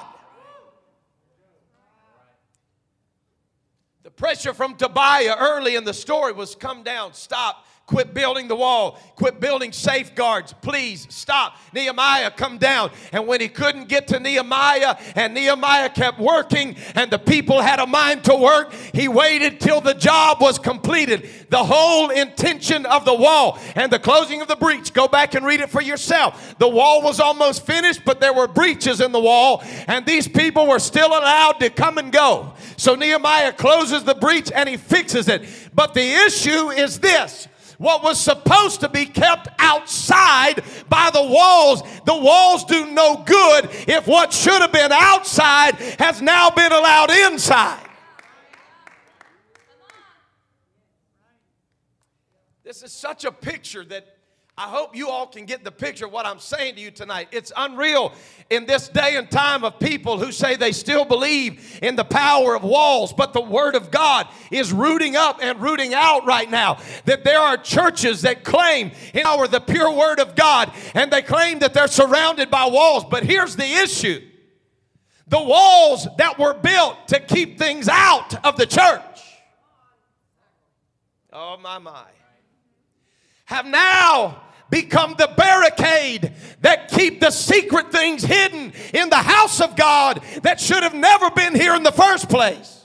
The 4.02 4.10
pressure 4.10 4.52
from 4.52 4.74
Tobiah 4.74 5.36
early 5.38 5.76
in 5.76 5.84
the 5.84 5.94
story 5.94 6.32
was 6.32 6.54
come 6.56 6.82
down, 6.82 7.14
stop 7.14 7.64
Quit 7.86 8.14
building 8.14 8.46
the 8.46 8.56
wall. 8.56 8.98
Quit 9.16 9.40
building 9.40 9.72
safeguards. 9.72 10.54
Please 10.62 11.06
stop. 11.10 11.56
Nehemiah 11.74 12.30
come 12.30 12.56
down. 12.56 12.90
And 13.10 13.26
when 13.26 13.40
he 13.40 13.48
couldn't 13.48 13.88
get 13.88 14.08
to 14.08 14.20
Nehemiah 14.20 14.96
and 15.16 15.34
Nehemiah 15.34 15.90
kept 15.90 16.20
working 16.20 16.76
and 16.94 17.10
the 17.10 17.18
people 17.18 17.60
had 17.60 17.80
a 17.80 17.86
mind 17.86 18.24
to 18.24 18.36
work, 18.36 18.72
he 18.72 19.08
waited 19.08 19.60
till 19.60 19.80
the 19.80 19.94
job 19.94 20.40
was 20.40 20.58
completed. 20.58 21.28
The 21.50 21.62
whole 21.62 22.10
intention 22.10 22.86
of 22.86 23.04
the 23.04 23.14
wall 23.14 23.58
and 23.74 23.92
the 23.92 23.98
closing 23.98 24.40
of 24.40 24.48
the 24.48 24.56
breach, 24.56 24.92
go 24.92 25.08
back 25.08 25.34
and 25.34 25.44
read 25.44 25.60
it 25.60 25.68
for 25.68 25.82
yourself. 25.82 26.56
The 26.58 26.68
wall 26.68 27.02
was 27.02 27.18
almost 27.18 27.66
finished, 27.66 28.04
but 28.04 28.20
there 28.20 28.32
were 28.32 28.46
breaches 28.46 29.00
in 29.00 29.10
the 29.10 29.20
wall 29.20 29.62
and 29.88 30.06
these 30.06 30.28
people 30.28 30.68
were 30.68 30.78
still 30.78 31.08
allowed 31.08 31.58
to 31.60 31.68
come 31.68 31.98
and 31.98 32.12
go. 32.12 32.54
So 32.76 32.94
Nehemiah 32.94 33.52
closes 33.52 34.04
the 34.04 34.14
breach 34.14 34.50
and 34.54 34.68
he 34.68 34.76
fixes 34.76 35.28
it. 35.28 35.46
But 35.74 35.94
the 35.94 36.08
issue 36.26 36.70
is 36.70 37.00
this 37.00 37.48
what 37.82 38.04
was 38.04 38.18
supposed 38.18 38.80
to 38.80 38.88
be 38.88 39.04
kept 39.04 39.48
outside 39.58 40.62
by 40.88 41.10
the 41.12 41.20
walls. 41.20 41.82
The 42.06 42.16
walls 42.16 42.64
do 42.64 42.86
no 42.86 43.24
good 43.26 43.70
if 43.88 44.06
what 44.06 44.32
should 44.32 44.60
have 44.62 44.70
been 44.70 44.92
outside 44.92 45.74
has 45.98 46.22
now 46.22 46.48
been 46.50 46.70
allowed 46.70 47.10
inside. 47.10 47.80
This 52.62 52.84
is 52.84 52.92
such 52.92 53.24
a 53.24 53.32
picture 53.32 53.84
that 53.86 54.16
I 54.58 54.68
hope 54.68 54.94
you 54.94 55.08
all 55.08 55.26
can 55.26 55.46
get 55.46 55.64
the 55.64 55.72
picture 55.72 56.04
of 56.04 56.12
what 56.12 56.26
I'm 56.26 56.38
saying 56.38 56.74
to 56.74 56.80
you 56.82 56.90
tonight. 56.90 57.28
It's 57.32 57.50
unreal 57.56 58.12
in 58.50 58.66
this 58.66 58.86
day 58.86 59.16
and 59.16 59.30
time 59.30 59.64
of 59.64 59.78
people 59.78 60.18
who 60.18 60.30
say 60.30 60.56
they 60.56 60.72
still 60.72 61.06
believe 61.06 61.78
in 61.80 61.96
the 61.96 62.04
power 62.04 62.54
of 62.54 62.62
walls, 62.62 63.14
but 63.14 63.32
the 63.32 63.40
Word 63.40 63.74
of 63.74 63.90
God 63.90 64.28
is 64.50 64.70
rooting 64.70 65.16
up 65.16 65.38
and 65.40 65.58
rooting 65.62 65.94
out 65.94 66.26
right 66.26 66.50
now. 66.50 66.78
That 67.06 67.24
there 67.24 67.40
are 67.40 67.56
churches 67.56 68.22
that 68.22 68.44
claim 68.44 68.92
in 69.14 69.24
our 69.24 69.48
the 69.48 69.58
pure 69.58 69.90
Word 69.90 70.20
of 70.20 70.34
God, 70.36 70.70
and 70.94 71.10
they 71.10 71.22
claim 71.22 71.60
that 71.60 71.72
they're 71.72 71.88
surrounded 71.88 72.50
by 72.50 72.66
walls. 72.66 73.06
But 73.10 73.24
here's 73.24 73.56
the 73.56 73.64
issue 73.64 74.20
the 75.28 75.42
walls 75.42 76.06
that 76.18 76.38
were 76.38 76.52
built 76.52 77.08
to 77.08 77.20
keep 77.20 77.58
things 77.58 77.88
out 77.88 78.44
of 78.44 78.58
the 78.58 78.66
church. 78.66 79.00
Oh, 81.32 81.56
my, 81.56 81.78
my 81.78 82.04
have 83.52 83.66
now 83.66 84.42
become 84.70 85.14
the 85.18 85.30
barricade 85.36 86.32
that 86.62 86.88
keep 86.88 87.20
the 87.20 87.30
secret 87.30 87.92
things 87.92 88.22
hidden 88.24 88.72
in 88.94 89.10
the 89.10 89.16
house 89.16 89.60
of 89.60 89.76
God 89.76 90.22
that 90.42 90.58
should 90.58 90.82
have 90.82 90.94
never 90.94 91.30
been 91.30 91.54
here 91.54 91.74
in 91.74 91.82
the 91.82 91.92
first 91.92 92.30
place. 92.30 92.82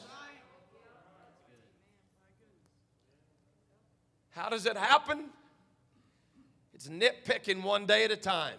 How 4.32 4.50
does 4.50 4.66
it 4.66 4.76
happen? 4.76 5.30
It's 6.74 6.90
nitpicking 6.90 7.64
one 7.64 7.86
day 7.86 8.04
at 8.04 8.12
a 8.12 8.18
time. 8.18 8.58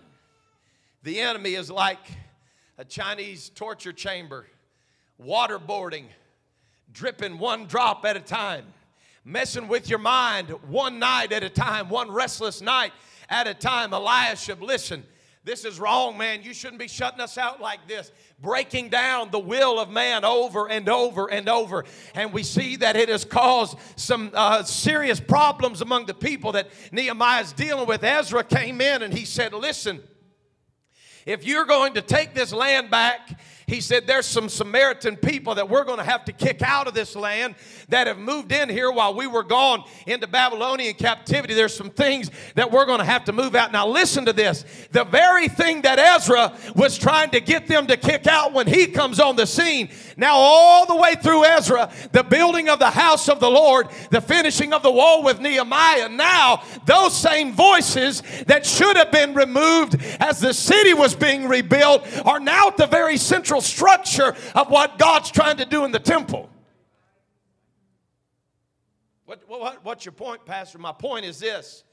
The 1.03 1.21
enemy 1.21 1.55
is 1.55 1.71
like 1.71 2.05
a 2.79 2.85
Chinese 2.85 3.51
torture 3.51 3.93
chamber, 3.93 4.47
waterboarding, 5.23 6.07
dripping 6.91 7.39
one 7.39 7.67
drop 7.67 8.07
at 8.07 8.17
a 8.17 8.21
time 8.21 8.65
messing 9.29 9.69
with 9.69 9.91
your 9.91 9.99
mind 9.99 10.49
one 10.69 10.99
night 10.99 11.33
at 11.33 11.43
a 11.43 11.51
time, 11.51 11.91
one 11.91 12.11
restless 12.11 12.63
night 12.63 12.93
at 13.29 13.47
a 13.47 13.53
time. 13.53 13.93
Eliashib, 13.93 14.63
listen, 14.63 15.05
this 15.45 15.67
is 15.67 15.79
wrong, 15.79 16.17
man. 16.17 16.43
You 16.43 16.55
shouldn't 16.55 16.79
be 16.79 16.89
shutting 16.89 17.21
us 17.21 17.37
out 17.37 17.61
like 17.61 17.87
this. 17.87 18.11
Breaking 18.41 18.89
down 18.89 19.31
the 19.31 19.39
will 19.39 19.79
of 19.79 19.91
man 19.91 20.25
over 20.25 20.69
and 20.69 20.89
over 20.89 21.31
and 21.31 21.47
over. 21.49 21.85
And 22.15 22.33
we 22.33 22.43
see 22.43 22.77
that 22.77 22.97
it 22.97 23.11
has 23.11 23.25
caused 23.25 23.77
some 23.97 24.31
uh, 24.33 24.63
serious 24.63 25.21
problems 25.21 25.83
among 25.83 26.07
the 26.07 26.15
people 26.15 26.53
that 26.53 26.69
Nehemiah 26.91 27.43
is 27.43 27.53
dealing 27.53 27.87
with. 27.87 28.05
Ezra 28.05 28.43
came 28.45 28.81
in 28.81 29.03
and 29.03 29.13
he 29.13 29.27
said, 29.27 29.53
Listen, 29.53 30.03
if 31.27 31.45
you're 31.45 31.67
going 31.67 31.95
to 31.95 32.03
take 32.03 32.35
this 32.35 32.53
land 32.53 32.91
back 32.91 33.39
he 33.69 33.83
said, 33.83 34.07
There's 34.07 34.27
some 34.27 34.49
Samaritan 34.49 35.17
people 35.17 35.55
that 35.57 35.69
we're 35.69 35.85
going 35.85 35.99
to 35.99 36.05
have 36.05 36.25
to 36.25 36.33
kick 36.33 36.63
out 36.63 36.89
of 36.89 36.95
this 36.95 37.15
land 37.15 37.55
that 37.91 38.07
have 38.07 38.19
moved 38.19 38.51
in 38.51 38.71
here 38.71 38.91
while 38.91 39.15
we 39.15 39.27
were 39.27 39.43
gone 39.43 39.85
into 40.07 40.27
Babylonian 40.27 40.95
captivity. 40.95 41.53
There's 41.53 41.77
some 41.77 41.91
things 41.91 42.31
that 42.55 42.73
we're 42.73 42.87
going 42.87 43.01
to 43.01 43.05
have 43.05 43.27
to 43.27 43.33
move 43.33 43.55
out. 43.55 43.71
Now, 43.71 43.87
listen 43.87 44.25
to 44.25 44.33
this. 44.33 44.65
The 44.93 45.05
very 45.05 45.49
thing 45.49 45.83
that 45.83 45.99
Ezra 45.99 46.57
was 46.75 46.97
trying 46.97 47.31
to 47.31 47.41
get 47.41 47.67
them 47.67 47.87
to 47.89 47.99
kick 47.99 48.27
out 48.27 48.55
when 48.55 48.67
he 48.67 48.87
comes 48.87 49.21
on 49.21 49.37
the 49.37 49.47
scene, 49.47 49.91
now, 50.17 50.35
all 50.35 50.87
the 50.87 50.97
way 50.97 51.15
through 51.15 51.45
Ezra, 51.45 51.93
the 52.13 52.25
building 52.25 52.71
of 52.71 52.79
the 52.79 52.91
house 52.91 53.29
of 53.29 53.39
the 53.39 53.51
Lord, 53.51 53.89
the 54.11 54.23
finishing 54.23 54.73
of 54.73 54.83
the 54.83 54.91
wall 54.91 55.23
with 55.23 55.41
Nehemiah, 55.41 56.09
now 56.09 56.63
those 56.87 57.15
same 57.15 57.53
voices 57.53 58.23
that 58.47 58.65
should 58.65 58.97
have 58.97 59.13
been 59.13 59.35
removed 59.35 59.97
as 60.21 60.41
the 60.41 60.55
city 60.55 60.95
was 60.95 61.15
being 61.15 61.47
rebuilt 61.47 62.07
are 62.25 62.41
now 62.41 62.69
at 62.69 62.79
the 62.79 62.87
very 62.87 63.19
central 63.19 63.58
structure 63.61 64.35
of 64.55 64.71
what 64.71 64.99
God's 64.99 65.31
trying 65.31 65.59
to 65.59 65.65
do 65.65 65.85
in 65.85 65.93
the 65.93 65.99
temple. 65.99 66.49
What, 69.27 69.43
what, 69.47 69.85
what's 69.85 70.05
your 70.05 70.13
point, 70.13 70.45
Pastor? 70.47 70.79
My 70.79 70.93
point 70.93 71.25
is 71.25 71.39
this 71.39 71.85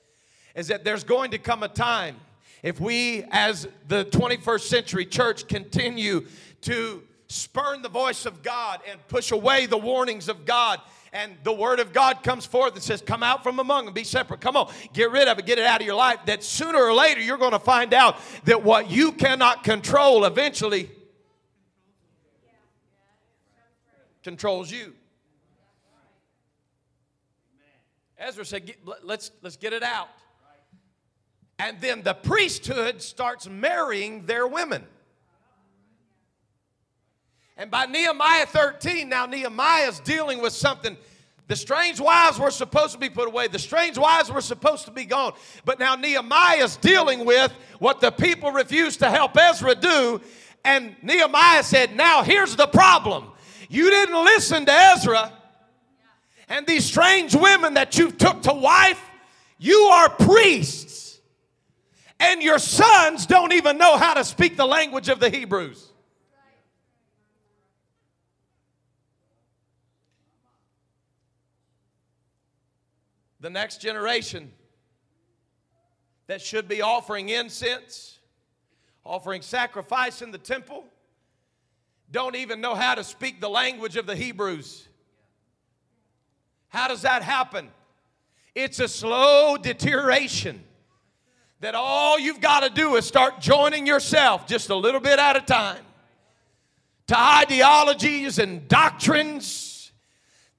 is 0.55 0.67
that 0.69 0.85
there's 0.85 1.03
going 1.03 1.31
to 1.31 1.37
come 1.37 1.63
a 1.63 1.67
time 1.67 2.15
if 2.63 2.79
we, 2.79 3.23
as 3.29 3.67
the 3.87 4.05
21st 4.05 4.61
century 4.61 5.05
church, 5.05 5.47
continue 5.47 6.25
to 6.61 7.03
spurn 7.27 7.81
the 7.81 7.89
voice 7.89 8.25
of 8.25 8.41
God 8.41 8.79
and 8.89 9.05
push 9.07 9.31
away 9.31 9.65
the 9.65 9.77
warnings 9.77 10.29
of 10.29 10.45
God. 10.45 10.81
And 11.13 11.33
the 11.43 11.53
word 11.53 11.79
of 11.79 11.93
God 11.93 12.23
comes 12.23 12.45
forth 12.45 12.73
and 12.73 12.81
says, 12.81 13.01
Come 13.01 13.21
out 13.21 13.43
from 13.43 13.59
among 13.59 13.85
them, 13.85 13.93
be 13.93 14.03
separate. 14.03 14.41
Come 14.41 14.57
on, 14.57 14.73
get 14.93 15.11
rid 15.11 15.27
of 15.27 15.37
it, 15.37 15.45
get 15.45 15.59
it 15.59 15.65
out 15.65 15.79
of 15.79 15.85
your 15.85 15.95
life. 15.95 16.19
That 16.25 16.43
sooner 16.43 16.81
or 16.81 16.93
later 16.93 17.21
you're 17.21 17.37
going 17.37 17.51
to 17.51 17.59
find 17.59 17.93
out 17.93 18.17
that 18.45 18.63
what 18.63 18.89
you 18.89 19.11
cannot 19.11 19.63
control 19.63 20.25
eventually 20.25 20.89
controls 24.25 24.71
you. 24.71 24.91
Ezra 28.17 28.43
said, 28.43 28.73
let's, 29.03 29.29
let's 29.43 29.55
get 29.55 29.71
it 29.71 29.83
out. 29.83 30.09
And 31.59 31.79
then 31.79 32.01
the 32.01 32.15
priesthood 32.15 33.03
starts 33.03 33.47
marrying 33.47 34.25
their 34.25 34.47
women. 34.47 34.83
And 37.55 37.69
by 37.69 37.85
Nehemiah 37.85 38.47
13, 38.47 39.07
now 39.07 39.27
Nehemiah 39.27 39.89
is 39.89 39.99
dealing 39.99 40.41
with 40.41 40.53
something. 40.53 40.97
The 41.47 41.55
strange 41.55 41.99
wives 41.99 42.39
were 42.39 42.49
supposed 42.49 42.93
to 42.93 42.99
be 42.99 43.11
put 43.11 43.27
away. 43.27 43.47
The 43.47 43.59
strange 43.59 43.95
wives 43.95 44.31
were 44.31 44.41
supposed 44.41 44.85
to 44.85 44.91
be 44.91 45.05
gone. 45.05 45.33
But 45.65 45.77
now 45.77 45.93
Nehemiah 45.93 46.63
is 46.63 46.77
dealing 46.77 47.25
with 47.25 47.53
what 47.77 48.01
the 48.01 48.11
people 48.11 48.51
refused 48.51 48.99
to 49.01 49.09
help 49.11 49.37
Ezra 49.37 49.75
do. 49.75 50.19
And 50.63 50.95
Nehemiah 51.03 51.61
said, 51.61 51.95
Now 51.95 52.23
here's 52.23 52.55
the 52.55 52.65
problem. 52.65 53.29
You 53.69 53.89
didn't 53.89 54.23
listen 54.23 54.65
to 54.65 54.71
Ezra. 54.71 55.31
And 56.47 56.67
these 56.67 56.85
strange 56.85 57.35
women 57.35 57.73
that 57.73 57.97
you 57.97 58.11
took 58.11 58.43
to 58.43 58.53
wife, 58.53 59.01
you 59.57 59.79
are 59.93 60.09
priests. 60.09 61.19
And 62.19 62.41
your 62.41 62.59
sons 62.59 63.25
don't 63.25 63.53
even 63.53 63.77
know 63.77 63.97
how 63.97 64.13
to 64.13 64.23
speak 64.23 64.55
the 64.55 64.65
language 64.65 65.09
of 65.09 65.19
the 65.19 65.29
Hebrews. 65.29 65.91
the 73.45 73.49
next 73.51 73.79
generation 73.79 74.51
that 76.25 76.41
should 76.41 76.67
be 76.67 76.81
offering 76.81 77.29
incense, 77.29 78.17
offering 79.03 79.43
sacrifice 79.43 80.23
in 80.23 80.31
the 80.31 80.37
temple, 80.39 80.83
don't 82.15 82.37
even 82.37 82.61
know 82.61 82.75
how 82.75 82.95
to 82.95 83.03
speak 83.03 83.41
the 83.41 83.49
language 83.49 83.97
of 83.97 84.05
the 84.05 84.15
Hebrews. 84.15 84.87
How 86.69 86.87
does 86.87 87.01
that 87.01 87.23
happen? 87.23 87.69
It's 88.55 88.79
a 88.79 88.87
slow 88.87 89.57
deterioration 89.57 90.63
that 91.59 91.75
all 91.75 92.17
you've 92.17 92.39
got 92.39 92.61
to 92.61 92.69
do 92.69 92.95
is 92.95 93.05
start 93.05 93.41
joining 93.41 93.85
yourself 93.85 94.47
just 94.47 94.69
a 94.69 94.75
little 94.75 95.01
bit 95.01 95.19
at 95.19 95.35
a 95.35 95.41
time 95.41 95.83
to 97.07 97.19
ideologies 97.19 98.39
and 98.39 98.65
doctrines 98.69 99.91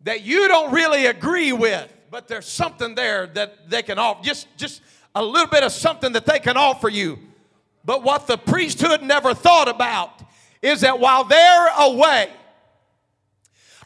that 0.03 0.21
you 0.23 0.49
don't 0.49 0.75
really 0.75 1.07
agree 1.07 1.55
with 1.55 1.91
but 2.11 2.29
there's 2.29 2.47
something 2.47 2.95
there 2.95 3.27
that 3.29 3.71
they 3.71 3.83
can 3.83 3.99
offer. 3.99 4.23
Just, 4.23 4.47
just 4.57 4.83
a 5.15 5.25
little 5.25 5.49
bit 5.49 5.63
of 5.63 5.73
something 5.73 6.13
that 6.13 6.27
they 6.27 6.39
can 6.39 6.57
offer 6.57 6.89
you. 6.89 7.19
But 7.85 8.03
what 8.03 8.27
the 8.27 8.37
priesthood 8.37 9.03
never 9.03 9.35
thought 9.35 9.69
about 9.69 10.23
is 10.63 10.81
that 10.81 10.99
while 10.99 11.25
they're 11.25 11.69
away, 11.79 12.31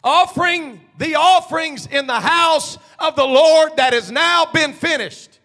offering 0.03 0.81
the 0.97 1.15
offerings 1.15 1.87
in 1.87 2.07
the 2.07 2.19
house 2.19 2.77
of 2.99 3.15
the 3.15 3.25
Lord 3.25 3.77
that 3.77 3.93
has 3.93 4.11
now 4.11 4.45
been 4.53 4.73
finished, 4.73 5.39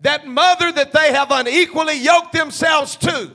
that 0.00 0.26
mother 0.26 0.70
that 0.72 0.92
they 0.92 1.12
have 1.12 1.30
unequally 1.30 1.98
yoked 1.98 2.32
themselves 2.32 2.96
to 2.96 3.32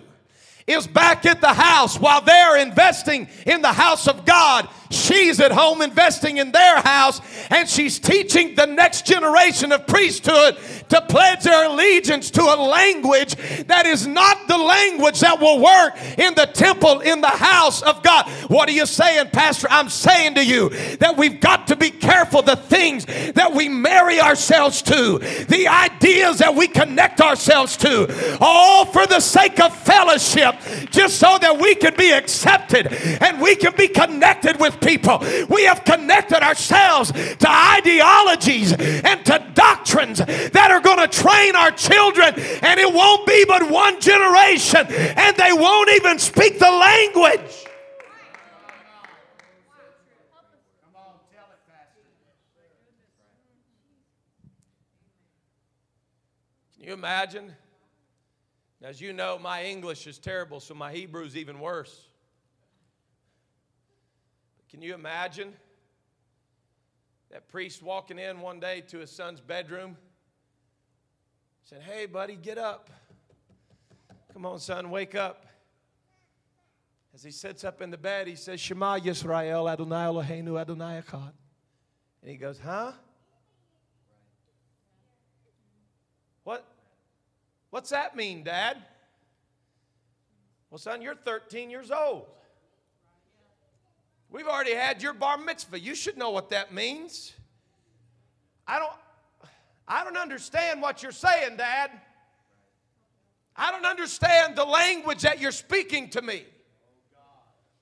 is 0.67 0.87
back 0.87 1.25
at 1.25 1.41
the 1.41 1.53
house 1.53 1.99
while 1.99 2.21
they're 2.21 2.57
investing 2.57 3.27
in 3.45 3.61
the 3.61 3.73
house 3.73 4.07
of 4.07 4.25
God 4.25 4.67
She's 4.91 5.39
at 5.39 5.51
home 5.51 5.81
investing 5.81 6.37
in 6.37 6.51
their 6.51 6.81
house 6.81 7.21
and 7.49 7.67
she's 7.67 7.97
teaching 7.97 8.55
the 8.55 8.67
next 8.67 9.05
generation 9.05 9.71
of 9.71 9.87
priesthood 9.87 10.57
to 10.89 11.01
pledge 11.03 11.43
their 11.43 11.69
allegiance 11.69 12.29
to 12.31 12.41
a 12.41 12.57
language 12.59 13.35
that 13.67 13.85
is 13.85 14.05
not 14.05 14.47
the 14.47 14.57
language 14.57 15.21
that 15.21 15.39
will 15.39 15.61
work 15.61 15.95
in 16.17 16.35
the 16.35 16.45
temple, 16.45 16.99
in 16.99 17.21
the 17.21 17.27
house 17.27 17.81
of 17.81 18.03
God. 18.03 18.27
What 18.49 18.67
are 18.67 18.73
you 18.73 18.85
saying, 18.85 19.29
Pastor? 19.29 19.67
I'm 19.69 19.87
saying 19.87 20.35
to 20.35 20.45
you 20.45 20.69
that 20.97 21.15
we've 21.17 21.39
got 21.39 21.67
to 21.67 21.77
be 21.77 21.89
careful 21.89 22.41
the 22.41 22.57
things 22.57 23.05
that 23.05 23.53
we 23.53 23.69
marry 23.69 24.19
ourselves 24.19 24.81
to, 24.83 25.19
the 25.47 25.67
ideas 25.69 26.39
that 26.39 26.53
we 26.53 26.67
connect 26.67 27.21
ourselves 27.21 27.77
to, 27.77 28.37
all 28.41 28.85
for 28.85 29.07
the 29.07 29.21
sake 29.21 29.59
of 29.61 29.73
fellowship, 29.75 30.55
just 30.89 31.17
so 31.17 31.37
that 31.39 31.59
we 31.59 31.75
can 31.75 31.95
be 31.95 32.11
accepted 32.11 32.87
and 33.21 33.41
we 33.41 33.55
can 33.55 33.73
be 33.77 33.87
connected 33.87 34.59
with 34.59 34.80
people. 34.81 35.19
We 35.49 35.63
have 35.63 35.85
connected 35.85 36.43
ourselves 36.43 37.11
to 37.11 37.49
ideologies 37.49 38.73
and 38.73 39.25
to 39.25 39.45
doctrines 39.53 40.17
that 40.17 40.69
are 40.71 40.81
going 40.81 40.99
to 40.99 41.07
train 41.07 41.55
our 41.55 41.71
children, 41.71 42.33
and 42.61 42.79
it 42.79 42.93
won't 42.93 43.25
be 43.25 43.45
but 43.47 43.69
one 43.69 43.99
generation, 44.01 44.87
and 44.87 45.37
they 45.37 45.53
won't 45.53 45.89
even 45.91 46.19
speak 46.19 46.59
the 46.59 46.71
language. 46.71 47.65
Can 56.77 56.87
you 56.87 56.93
imagine? 56.93 57.53
As 58.81 58.99
you 58.99 59.13
know, 59.13 59.37
my 59.37 59.63
English 59.65 60.07
is 60.07 60.17
terrible, 60.17 60.59
so 60.59 60.73
my 60.73 60.91
Hebrew 60.91 61.23
is 61.23 61.37
even 61.37 61.59
worse. 61.59 62.07
Can 64.71 64.81
you 64.81 64.93
imagine 64.93 65.53
that 67.29 67.49
priest 67.49 67.83
walking 67.83 68.17
in 68.17 68.39
one 68.39 68.61
day 68.61 68.79
to 68.87 68.99
his 68.99 69.11
son's 69.11 69.41
bedroom? 69.41 69.97
Said, 71.63 71.81
Hey, 71.81 72.05
buddy, 72.05 72.37
get 72.37 72.57
up. 72.57 72.89
Come 74.31 74.45
on, 74.45 74.59
son, 74.59 74.89
wake 74.89 75.13
up. 75.13 75.45
As 77.13 77.21
he 77.21 77.31
sits 77.31 77.65
up 77.65 77.81
in 77.81 77.91
the 77.91 77.97
bed, 77.97 78.27
he 78.27 78.35
says, 78.35 78.61
Shema 78.61 78.97
Yisrael 78.97 79.69
Adonai 79.69 80.05
Eloheinu 80.05 80.59
Adonai 80.59 81.01
Echad. 81.01 81.33
And 82.21 82.31
he 82.31 82.37
goes, 82.37 82.57
Huh? 82.57 82.93
What? 86.45 86.65
What's 87.71 87.89
that 87.89 88.15
mean, 88.15 88.45
Dad? 88.45 88.77
Well, 90.69 90.77
son, 90.77 91.01
you're 91.01 91.15
13 91.15 91.69
years 91.69 91.91
old. 91.91 92.27
We've 94.31 94.47
already 94.47 94.73
had 94.73 95.03
your 95.03 95.13
bar 95.13 95.37
mitzvah. 95.37 95.79
You 95.79 95.93
should 95.93 96.17
know 96.17 96.29
what 96.29 96.49
that 96.51 96.73
means. 96.73 97.33
I 98.65 98.79
don't 98.79 98.93
I 99.87 100.05
don't 100.05 100.15
understand 100.15 100.81
what 100.81 101.03
you're 101.03 101.11
saying, 101.11 101.57
Dad. 101.57 101.91
I 103.57 103.71
don't 103.71 103.85
understand 103.85 104.55
the 104.55 104.63
language 104.63 105.23
that 105.23 105.41
you're 105.41 105.51
speaking 105.51 106.09
to 106.11 106.21
me. 106.21 106.45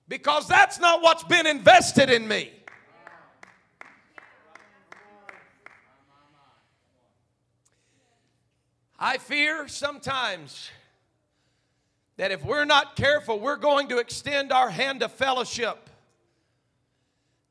Because 0.07 0.47
that's 0.47 0.79
not 0.79 1.03
what's 1.03 1.23
been 1.23 1.45
invested 1.45 2.09
in 2.09 2.27
me. 2.27 2.51
I 8.97 9.19
fear 9.19 9.67
sometimes 9.67 10.71
that 12.17 12.31
if 12.31 12.43
we're 12.43 12.65
not 12.65 12.95
careful, 12.95 13.39
we're 13.39 13.55
going 13.55 13.88
to 13.89 13.99
extend 13.99 14.51
our 14.51 14.71
hand 14.71 15.03
of 15.03 15.12
fellowship 15.12 15.88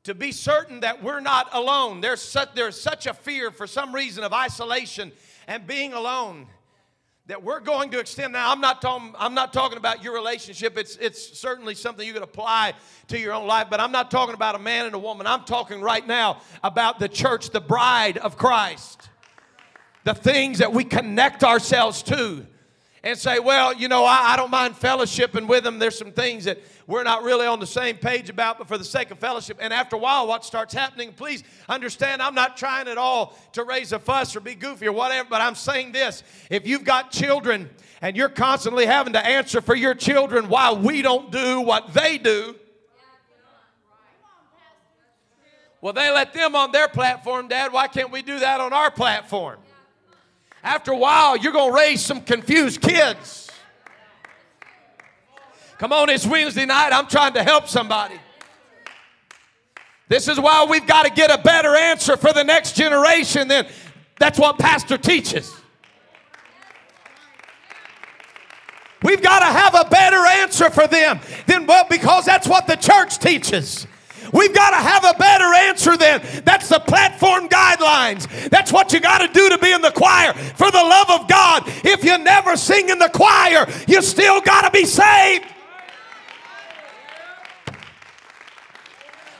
to 0.03 0.15
be 0.15 0.31
certain 0.31 0.79
that 0.81 1.03
we're 1.03 1.19
not 1.19 1.49
alone. 1.53 2.01
There's 2.01 2.21
such, 2.21 2.53
there's 2.55 2.79
such 2.79 3.05
a 3.05 3.13
fear 3.13 3.51
for 3.51 3.67
some 3.67 3.93
reason 3.93 4.23
of 4.23 4.33
isolation 4.33 5.11
and 5.47 5.65
being 5.67 5.93
alone 5.93 6.47
that 7.27 7.43
we're 7.43 7.59
going 7.59 7.91
to 7.91 7.99
extend. 7.99 8.33
Now, 8.33 8.51
I'm 8.51 8.59
not 8.59 8.81
talking, 8.81 9.13
I'm 9.17 9.35
not 9.35 9.53
talking 9.53 9.77
about 9.77 10.03
your 10.03 10.15
relationship. 10.15 10.77
It's, 10.77 10.95
it's 10.95 11.37
certainly 11.37 11.75
something 11.75 12.05
you 12.05 12.13
can 12.13 12.23
apply 12.23 12.73
to 13.09 13.19
your 13.19 13.33
own 13.33 13.45
life, 13.45 13.67
but 13.69 13.79
I'm 13.79 13.91
not 13.91 14.09
talking 14.09 14.33
about 14.33 14.55
a 14.55 14.59
man 14.59 14.87
and 14.87 14.95
a 14.95 14.99
woman. 14.99 15.27
I'm 15.27 15.43
talking 15.43 15.79
right 15.79 16.05
now 16.05 16.41
about 16.63 16.97
the 16.97 17.07
church, 17.07 17.51
the 17.51 17.61
bride 17.61 18.17
of 18.17 18.35
Christ. 18.35 19.09
The 20.05 20.15
things 20.15 20.57
that 20.57 20.73
we 20.73 20.83
connect 20.85 21.43
ourselves 21.43 22.01
to 22.03 22.47
and 23.03 23.17
say, 23.17 23.39
well, 23.39 23.73
you 23.73 23.87
know, 23.87 24.03
I, 24.03 24.33
I, 24.33 24.35
don't 24.35 24.51
mind 24.51 24.75
fellowshipping 24.75 25.47
with 25.47 25.63
them. 25.63 25.79
There's 25.79 25.97
some 25.97 26.11
things 26.11 26.45
that 26.45 26.59
we're 26.85 27.03
not 27.03 27.23
really 27.23 27.47
on 27.47 27.59
the 27.59 27.67
same 27.67 27.97
page 27.97 28.29
about, 28.29 28.57
but 28.57 28.67
for 28.67 28.77
the 28.77 28.83
sake 28.83 29.11
of 29.11 29.19
fellowship. 29.19 29.57
And 29.61 29.73
after 29.73 29.95
a 29.95 29.99
while, 29.99 30.27
what 30.27 30.43
starts 30.43 30.73
happening, 30.73 31.13
please 31.13 31.43
understand, 31.69 32.21
I'm 32.21 32.35
not 32.35 32.57
trying 32.57 32.87
at 32.87 32.97
all 32.97 33.37
to 33.53 33.63
raise 33.63 33.93
a 33.93 33.99
fuss 33.99 34.35
or 34.35 34.41
be 34.41 34.55
goofy 34.55 34.87
or 34.87 34.91
whatever, 34.91 35.27
but 35.29 35.41
I'm 35.41 35.55
saying 35.55 35.93
this. 35.93 36.23
If 36.49 36.67
you've 36.67 36.83
got 36.83 37.11
children 37.11 37.69
and 38.01 38.17
you're 38.17 38.29
constantly 38.29 38.85
having 38.85 39.13
to 39.13 39.25
answer 39.25 39.61
for 39.61 39.75
your 39.75 39.93
children 39.93 40.49
why 40.49 40.73
we 40.73 41.01
don't 41.01 41.31
do 41.31 41.61
what 41.61 41.93
they 41.93 42.17
do, 42.17 42.55
well, 45.81 45.93
they 45.93 46.11
let 46.11 46.33
them 46.33 46.55
on 46.55 46.73
their 46.73 46.89
platform, 46.89 47.47
Dad. 47.47 47.71
Why 47.71 47.87
can't 47.87 48.11
we 48.11 48.21
do 48.21 48.39
that 48.39 48.59
on 48.59 48.73
our 48.73 48.91
platform? 48.91 49.59
After 50.63 50.91
a 50.91 50.97
while, 50.97 51.37
you're 51.37 51.53
going 51.53 51.71
to 51.71 51.77
raise 51.77 52.01
some 52.01 52.21
confused 52.21 52.81
kids. 52.81 53.49
Come 55.77 55.93
on, 55.93 56.09
it's 56.09 56.25
Wednesday 56.25 56.65
night. 56.65 56.89
I'm 56.91 57.07
trying 57.07 57.33
to 57.33 57.43
help 57.43 57.67
somebody. 57.67 58.19
This 60.09 60.27
is 60.27 60.39
why 60.39 60.65
we've 60.69 60.87
got 60.87 61.05
to 61.05 61.11
get 61.11 61.31
a 61.31 61.41
better 61.41 61.75
answer 61.75 62.17
for 62.17 62.33
the 62.33 62.43
next 62.43 62.75
generation 62.75 63.47
than 63.47 63.67
that's 64.17 64.37
what 64.37 64.59
pastor 64.59 64.97
teaches. 64.97 65.55
We've 69.01 69.21
got 69.21 69.39
to 69.39 69.45
have 69.45 69.75
a 69.75 69.89
better 69.89 70.25
answer 70.25 70.69
for 70.69 70.85
them 70.85 71.21
than 71.45 71.65
well, 71.65 71.85
because 71.89 72.25
that's 72.25 72.47
what 72.47 72.67
the 72.67 72.75
church 72.75 73.19
teaches. 73.19 73.87
We've 74.33 74.53
got 74.53 74.71
to 74.71 74.77
have 74.77 75.03
a 75.03 75.17
better 75.17 75.53
answer 75.53 75.97
then. 75.97 76.21
That's 76.45 76.69
the 76.69 76.79
platform 76.79 77.49
guidelines. 77.49 78.49
That's 78.49 78.71
what 78.71 78.93
you 78.93 78.99
got 78.99 79.19
to 79.19 79.27
do 79.27 79.49
to 79.49 79.57
be 79.57 79.71
in 79.71 79.81
the 79.81 79.91
choir. 79.91 80.33
For 80.33 80.69
the 80.71 80.77
love 80.77 81.21
of 81.21 81.27
God, 81.27 81.63
if 81.83 82.03
you 82.03 82.17
never 82.17 82.55
sing 82.57 82.89
in 82.89 82.99
the 82.99 83.09
choir, 83.09 83.67
you 83.87 84.01
still 84.01 84.41
got 84.41 84.61
to 84.61 84.71
be 84.71 84.85
saved. 84.85 85.45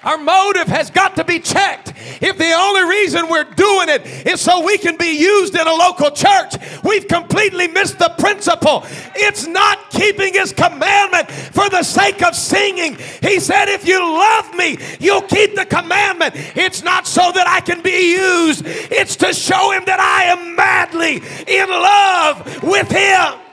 Our 0.03 0.17
motive 0.17 0.67
has 0.67 0.89
got 0.89 1.17
to 1.17 1.25
be 1.25 1.39
checked. 1.39 1.93
If 2.21 2.37
the 2.37 2.53
only 2.53 2.89
reason 2.89 3.27
we're 3.27 3.43
doing 3.43 3.89
it 3.89 4.27
is 4.27 4.39
so 4.39 4.63
we 4.65 4.77
can 4.77 4.95
be 4.95 5.17
used 5.19 5.55
in 5.55 5.67
a 5.67 5.73
local 5.73 6.09
church, 6.11 6.55
we've 6.83 7.07
completely 7.07 7.67
missed 7.67 7.99
the 7.99 8.09
principle. 8.17 8.83
It's 9.15 9.45
not 9.45 9.89
keeping 9.89 10.33
His 10.33 10.53
commandment 10.53 11.29
for 11.29 11.69
the 11.69 11.83
sake 11.83 12.23
of 12.23 12.35
singing. 12.35 12.97
He 13.21 13.39
said, 13.39 13.67
If 13.67 13.85
you 13.85 13.99
love 13.99 14.55
me, 14.55 14.77
you'll 14.99 15.23
keep 15.23 15.55
the 15.55 15.65
commandment. 15.65 16.33
It's 16.55 16.81
not 16.81 17.05
so 17.05 17.31
that 17.33 17.47
I 17.47 17.59
can 17.59 17.81
be 17.81 18.13
used, 18.13 18.63
it's 18.65 19.17
to 19.17 19.33
show 19.33 19.71
Him 19.71 19.83
that 19.85 19.99
I 19.99 20.23
am 20.31 20.55
madly 20.55 21.21
in 21.47 21.69
love 21.69 22.63
with 22.63 22.89
Him. 22.89 23.48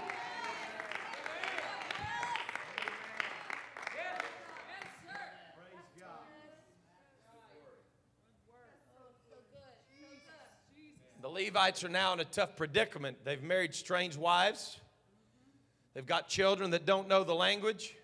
Levites 11.36 11.84
are 11.84 11.88
now 11.90 12.14
in 12.14 12.20
a 12.20 12.24
tough 12.24 12.56
predicament. 12.56 13.18
They've 13.24 13.42
married 13.42 13.74
strange 13.74 14.16
wives, 14.16 14.78
they've 15.94 16.06
got 16.06 16.28
children 16.28 16.70
that 16.70 16.86
don't 16.86 17.08
know 17.08 17.24
the 17.24 17.34
language, 17.34 17.94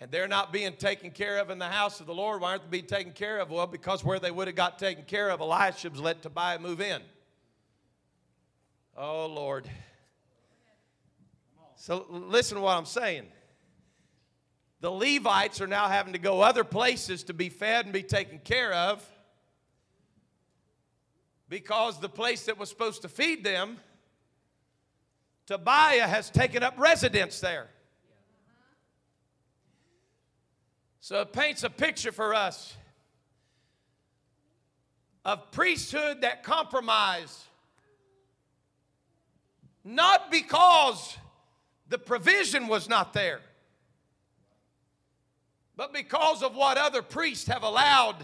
and 0.00 0.10
they're 0.10 0.28
not 0.28 0.52
being 0.52 0.74
taken 0.74 1.10
care 1.10 1.38
of 1.38 1.50
in 1.50 1.58
the 1.58 1.66
house 1.66 2.00
of 2.00 2.06
the 2.06 2.14
Lord. 2.14 2.40
Why 2.40 2.50
aren't 2.50 2.62
they 2.62 2.68
being 2.68 2.86
taken 2.86 3.12
care 3.12 3.38
of? 3.40 3.50
Well, 3.50 3.66
because 3.66 4.04
where 4.04 4.20
they 4.20 4.30
would 4.30 4.46
have 4.46 4.56
got 4.56 4.78
taken 4.78 5.04
care 5.04 5.30
of, 5.30 5.40
Eliashib's 5.40 5.98
let 5.98 6.22
Tobiah 6.22 6.60
move 6.60 6.80
in. 6.80 7.02
Oh, 8.96 9.26
Lord. 9.26 9.68
So 11.74 12.06
listen 12.08 12.56
to 12.56 12.62
what 12.62 12.76
I'm 12.76 12.86
saying. 12.86 13.26
The 14.80 14.90
Levites 14.90 15.60
are 15.60 15.66
now 15.66 15.88
having 15.88 16.12
to 16.12 16.18
go 16.18 16.42
other 16.42 16.64
places 16.64 17.24
to 17.24 17.34
be 17.34 17.48
fed 17.48 17.86
and 17.86 17.92
be 17.92 18.02
taken 18.02 18.38
care 18.38 18.72
of 18.72 19.04
because 21.48 22.00
the 22.00 22.08
place 22.08 22.46
that 22.46 22.58
was 22.58 22.68
supposed 22.68 23.02
to 23.02 23.08
feed 23.08 23.44
them, 23.44 23.78
Tobiah 25.46 26.06
has 26.06 26.30
taken 26.30 26.62
up 26.62 26.74
residence 26.78 27.40
there. 27.40 27.68
So 31.00 31.20
it 31.20 31.32
paints 31.32 31.62
a 31.62 31.70
picture 31.70 32.10
for 32.10 32.34
us 32.34 32.76
of 35.24 35.50
priesthood 35.52 36.22
that 36.22 36.42
compromise, 36.42 37.44
not 39.84 40.30
because 40.32 41.16
the 41.88 41.98
provision 41.98 42.66
was 42.66 42.88
not 42.88 43.12
there, 43.12 43.40
but 45.76 45.92
because 45.92 46.42
of 46.42 46.56
what 46.56 46.76
other 46.76 47.02
priests 47.02 47.46
have 47.46 47.62
allowed 47.62 48.16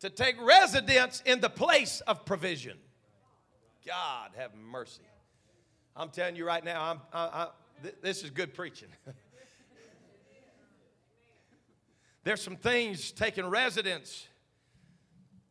to 0.00 0.10
take 0.10 0.40
residence 0.40 1.22
in 1.26 1.40
the 1.40 1.50
place 1.50 2.00
of 2.02 2.24
provision. 2.24 2.78
God 3.86 4.30
have 4.36 4.54
mercy. 4.54 5.02
I'm 5.96 6.10
telling 6.10 6.36
you 6.36 6.46
right 6.46 6.64
now, 6.64 6.82
I'm, 6.82 7.00
I, 7.12 7.20
I, 7.20 7.48
th- 7.82 7.96
this 8.02 8.22
is 8.22 8.30
good 8.30 8.54
preaching. 8.54 8.88
There's 12.24 12.42
some 12.42 12.56
things 12.56 13.10
taking 13.10 13.46
residence 13.46 14.26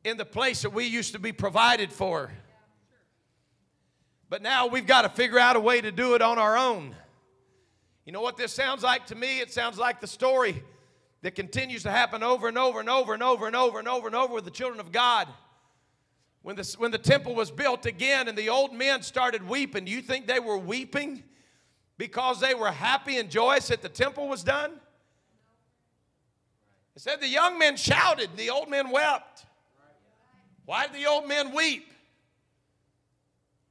in 0.04 0.16
the 0.18 0.26
place 0.26 0.62
that 0.62 0.72
we 0.72 0.86
used 0.86 1.14
to 1.14 1.20
be 1.20 1.32
provided 1.32 1.92
for. 1.92 2.32
But 4.30 4.42
now 4.42 4.68
we've 4.68 4.88
got 4.88 5.02
to 5.02 5.10
figure 5.10 5.40
out 5.40 5.56
a 5.56 5.60
way 5.60 5.82
to 5.82 5.92
do 5.92 6.16
it 6.16 6.22
on 6.22 6.38
our 6.38 6.58
own. 6.58 6.96
You 8.06 8.14
know 8.14 8.22
what 8.22 8.38
this 8.38 8.54
sounds 8.54 8.84
like 8.84 9.08
to 9.08 9.16
me? 9.16 9.40
It 9.40 9.52
sounds 9.52 9.78
like 9.78 10.00
the 10.00 10.08
story 10.08 10.64
that 11.22 11.36
continues 11.36 11.84
to 11.84 11.92
happen 11.92 12.24
over 12.24 12.48
and 12.48 12.58
over 12.58 12.80
and 12.80 12.90
over 12.90 13.14
and 13.14 13.24
over 13.24 13.48
and 13.48 13.56
over 13.56 13.80
and 13.80 13.88
over 13.88 14.08
and 14.08 14.16
over 14.16 14.34
with 14.34 14.46
the 14.46 14.52
children 14.52 14.80
of 14.80 14.92
God. 14.92 15.28
When 16.44 16.56
the, 16.56 16.76
when 16.78 16.92
the 16.92 16.98
temple 16.98 17.36
was 17.36 17.52
built 17.52 17.86
again 17.86 18.28
and 18.28 18.38
the 18.38 18.50
old 18.50 18.74
men 18.74 19.02
started 19.02 19.48
weeping, 19.48 19.86
do 19.86 19.92
you 19.92 20.02
think 20.02 20.28
they 20.28 20.40
were 20.40 20.58
weeping 20.58 21.24
because 21.98 22.40
they 22.40 22.54
were 22.54 22.72
happy 22.72 23.18
and 23.18 23.30
joyous 23.30 23.68
that 23.70 23.82
the 23.82 23.90
temple 23.90 24.28
was 24.28 24.44
done? 24.44 24.72
It 26.96 27.02
said 27.02 27.20
the 27.20 27.28
young 27.28 27.60
men 27.60 27.76
shouted, 27.76 28.30
the 28.38 28.50
old 28.50 28.70
men 28.70 28.90
wept. 28.92 29.46
Why 30.66 30.88
did 30.88 30.96
the 30.96 31.06
old 31.08 31.28
men 31.28 31.54
weep? 31.54 31.92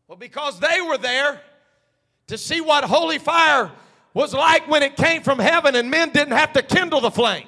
Well, 0.09 0.18
because 0.18 0.61
they 0.61 0.80
were 0.80 0.98
there 0.98 1.40
to 2.28 2.38
see 2.38 2.61
what 2.61 2.85
holy 2.85 3.18
fire 3.18 3.70
was 4.16 4.33
like 4.33 4.66
when 4.66 4.83
it 4.83 4.96
came 4.96 5.22
from 5.22 5.38
heaven 5.38 5.76
and 5.76 5.90
men 5.90 6.09
didn't 6.09 6.33
have 6.33 6.50
to 6.55 6.62
kindle 6.62 7.02
the 7.02 7.11
flame. 7.11 7.46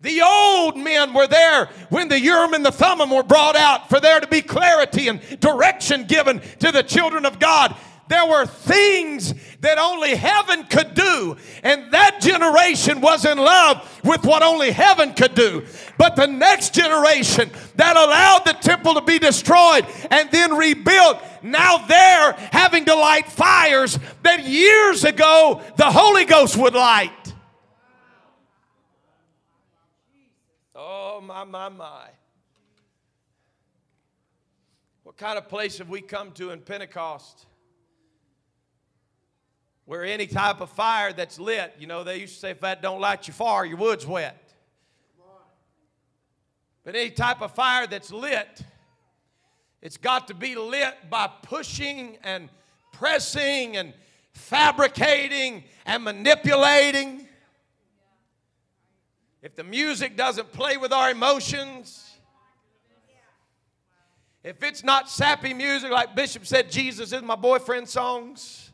The 0.00 0.22
old 0.22 0.76
men 0.76 1.12
were 1.12 1.26
there 1.26 1.66
when 1.88 2.06
the 2.06 2.20
Urim 2.20 2.54
and 2.54 2.64
the 2.64 2.70
Thummim 2.70 3.10
were 3.10 3.24
brought 3.24 3.56
out 3.56 3.88
for 3.88 3.98
there 3.98 4.20
to 4.20 4.28
be 4.28 4.42
clarity 4.42 5.08
and 5.08 5.20
direction 5.40 6.04
given 6.04 6.40
to 6.60 6.70
the 6.70 6.84
children 6.84 7.26
of 7.26 7.40
God. 7.40 7.74
There 8.06 8.24
were 8.26 8.46
things 8.46 9.34
that 9.64 9.78
only 9.78 10.14
heaven 10.14 10.62
could 10.64 10.92
do, 10.92 11.36
and 11.62 11.90
that 11.90 12.20
generation 12.20 13.00
was 13.00 13.24
in 13.24 13.38
love 13.38 14.00
with 14.04 14.22
what 14.22 14.42
only 14.42 14.70
heaven 14.70 15.14
could 15.14 15.34
do. 15.34 15.64
But 15.96 16.16
the 16.16 16.26
next 16.26 16.74
generation 16.74 17.50
that 17.76 17.96
allowed 17.96 18.42
the 18.44 18.52
temple 18.52 18.92
to 18.94 19.00
be 19.00 19.18
destroyed 19.18 19.86
and 20.10 20.30
then 20.30 20.54
rebuilt, 20.54 21.18
now 21.42 21.78
they're 21.78 22.32
having 22.52 22.84
to 22.84 22.94
light 22.94 23.26
fires 23.26 23.98
that 24.22 24.44
years 24.44 25.02
ago 25.04 25.62
the 25.76 25.90
Holy 25.90 26.26
Ghost 26.26 26.58
would 26.58 26.74
light. 26.74 27.32
Oh, 30.74 31.22
my, 31.22 31.44
my, 31.44 31.70
my. 31.70 32.08
What 35.04 35.16
kind 35.16 35.38
of 35.38 35.48
place 35.48 35.78
have 35.78 35.88
we 35.88 36.02
come 36.02 36.32
to 36.32 36.50
in 36.50 36.60
Pentecost? 36.60 37.46
Where 39.86 40.04
any 40.04 40.26
type 40.26 40.60
of 40.60 40.70
fire 40.70 41.12
that's 41.12 41.38
lit, 41.38 41.74
you 41.78 41.86
know, 41.86 42.04
they 42.04 42.18
used 42.18 42.34
to 42.34 42.40
say 42.40 42.50
if 42.50 42.60
that 42.60 42.80
don't 42.82 43.00
light 43.00 43.26
your 43.26 43.34
fire, 43.34 43.64
your 43.64 43.76
wood's 43.76 44.06
wet. 44.06 44.40
But 46.84 46.96
any 46.96 47.10
type 47.10 47.42
of 47.42 47.54
fire 47.54 47.86
that's 47.86 48.12
lit, 48.12 48.62
it's 49.82 49.96
got 49.96 50.28
to 50.28 50.34
be 50.34 50.54
lit 50.54 50.94
by 51.10 51.30
pushing 51.42 52.18
and 52.22 52.48
pressing 52.92 53.76
and 53.76 53.92
fabricating 54.32 55.64
and 55.86 56.04
manipulating. 56.04 57.26
If 59.42 59.56
the 59.56 59.64
music 59.64 60.16
doesn't 60.16 60.52
play 60.52 60.76
with 60.76 60.92
our 60.92 61.10
emotions, 61.10 62.14
If 64.44 64.62
it's 64.62 64.84
not 64.84 65.08
sappy 65.08 65.54
music, 65.54 65.90
like 65.90 66.14
Bishop 66.14 66.44
said, 66.44 66.70
Jesus 66.70 67.14
is 67.14 67.22
my 67.22 67.34
boyfriend 67.34 67.88
songs. 67.88 68.70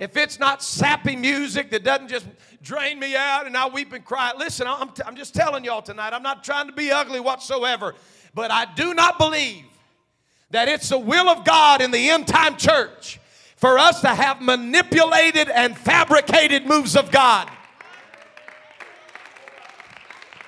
If 0.00 0.16
it's 0.16 0.40
not 0.40 0.62
sappy 0.62 1.14
music 1.14 1.70
that 1.70 1.84
doesn't 1.84 2.08
just 2.08 2.26
drain 2.62 2.98
me 2.98 3.14
out 3.14 3.46
and 3.46 3.54
I 3.54 3.68
weep 3.68 3.92
and 3.92 4.02
cry. 4.02 4.32
Listen, 4.36 4.66
I'm, 4.66 4.88
t- 4.88 5.02
I'm 5.06 5.14
just 5.14 5.34
telling 5.34 5.62
y'all 5.62 5.82
tonight, 5.82 6.14
I'm 6.14 6.22
not 6.22 6.42
trying 6.42 6.66
to 6.68 6.72
be 6.72 6.90
ugly 6.90 7.20
whatsoever, 7.20 7.94
but 8.34 8.50
I 8.50 8.64
do 8.74 8.94
not 8.94 9.18
believe 9.18 9.66
that 10.50 10.68
it's 10.68 10.88
the 10.88 10.98
will 10.98 11.28
of 11.28 11.44
God 11.44 11.82
in 11.82 11.90
the 11.90 12.08
end 12.08 12.26
time 12.26 12.56
church 12.56 13.20
for 13.56 13.78
us 13.78 14.00
to 14.00 14.08
have 14.08 14.40
manipulated 14.40 15.50
and 15.50 15.76
fabricated 15.76 16.66
moves 16.66 16.96
of 16.96 17.10
God. 17.10 17.50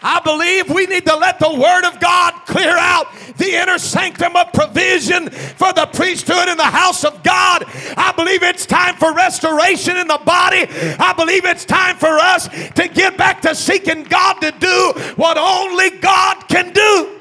I 0.02 0.20
believe 0.20 0.68
we 0.68 0.86
need 0.86 1.06
to 1.06 1.16
let 1.16 1.38
the 1.38 1.52
Word 1.52 1.84
of 1.84 2.00
God 2.00 2.32
clear 2.46 2.76
out 2.76 3.06
the 3.36 3.54
inner 3.54 3.78
sanctum 3.78 4.36
of 4.36 4.52
provision 4.52 5.30
for 5.30 5.72
the 5.72 5.86
priesthood 5.86 6.48
in 6.48 6.56
the 6.56 6.64
house 6.64 7.04
of 7.04 7.22
God. 7.22 7.64
I 7.96 8.12
believe 8.16 8.42
it's 8.42 8.66
time 8.66 8.96
for 8.96 9.14
restoration 9.14 9.96
in 9.96 10.08
the 10.08 10.20
body. 10.24 10.66
I 10.98 11.12
believe 11.16 11.44
it's 11.44 11.64
time 11.64 11.96
for 11.96 12.18
us 12.18 12.48
to 12.48 12.88
get 12.88 13.16
back 13.16 13.42
to 13.42 13.54
seeking 13.54 14.04
God 14.04 14.34
to 14.40 14.50
do 14.52 14.92
what 15.16 15.38
only 15.38 15.90
God 15.98 16.48
can 16.48 16.72
do. 16.72 17.20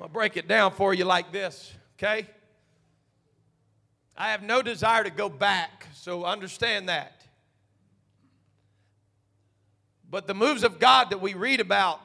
I'll 0.00 0.08
break 0.08 0.36
it 0.38 0.48
down 0.48 0.72
for 0.72 0.94
you 0.94 1.04
like 1.04 1.30
this, 1.30 1.72
okay? 1.98 2.26
I 4.16 4.30
have 4.30 4.42
no 4.42 4.62
desire 4.62 5.04
to 5.04 5.10
go 5.10 5.28
back, 5.28 5.86
so 5.94 6.24
understand 6.24 6.88
that. 6.88 7.19
But 10.10 10.26
the 10.26 10.34
moves 10.34 10.64
of 10.64 10.78
God 10.78 11.10
that 11.10 11.20
we 11.20 11.34
read 11.34 11.60
about 11.60 12.00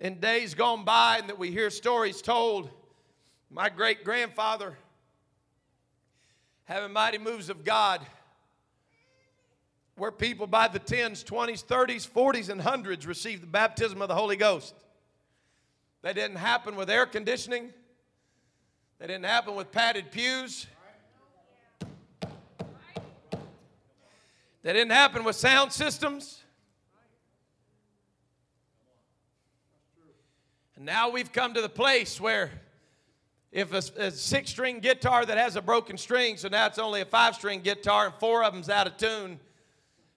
in 0.00 0.18
days 0.18 0.54
gone 0.54 0.84
by 0.84 1.18
and 1.18 1.28
that 1.28 1.38
we 1.38 1.50
hear 1.50 1.70
stories 1.70 2.20
told, 2.20 2.68
my 3.50 3.68
great 3.68 4.04
grandfather 4.04 4.76
having 6.64 6.92
mighty 6.92 7.18
moves 7.18 7.50
of 7.50 7.64
God 7.64 8.00
where 9.96 10.10
people 10.10 10.46
by 10.46 10.66
the 10.66 10.80
10s, 10.80 11.24
20s, 11.24 11.64
30s, 11.64 12.08
40s, 12.08 12.48
and 12.48 12.60
100s 12.60 13.06
received 13.06 13.42
the 13.42 13.46
baptism 13.46 14.02
of 14.02 14.08
the 14.08 14.14
Holy 14.14 14.36
Ghost. 14.36 14.74
That 16.02 16.16
didn't 16.16 16.36
happen 16.36 16.74
with 16.74 16.90
air 16.90 17.06
conditioning. 17.06 17.72
That 18.98 19.06
didn't 19.06 19.26
happen 19.26 19.54
with 19.54 19.70
padded 19.70 20.10
pews. 20.10 20.66
That 24.62 24.72
didn't 24.72 24.92
happen 24.92 25.22
with 25.24 25.36
sound 25.36 25.72
systems. 25.72 26.42
And 30.73 30.73
now 30.84 31.08
we've 31.08 31.32
come 31.32 31.54
to 31.54 31.62
the 31.62 31.68
place 31.68 32.20
where 32.20 32.50
if 33.50 33.72
a, 33.72 34.02
a 34.02 34.10
six 34.10 34.50
string 34.50 34.80
guitar 34.80 35.24
that 35.24 35.38
has 35.38 35.56
a 35.56 35.62
broken 35.62 35.96
string, 35.96 36.36
so 36.36 36.48
now 36.48 36.66
it's 36.66 36.78
only 36.78 37.00
a 37.00 37.06
five 37.06 37.34
string 37.34 37.60
guitar 37.60 38.06
and 38.06 38.14
four 38.16 38.44
of 38.44 38.52
them's 38.52 38.68
out 38.68 38.86
of 38.86 38.96
tune. 38.98 39.40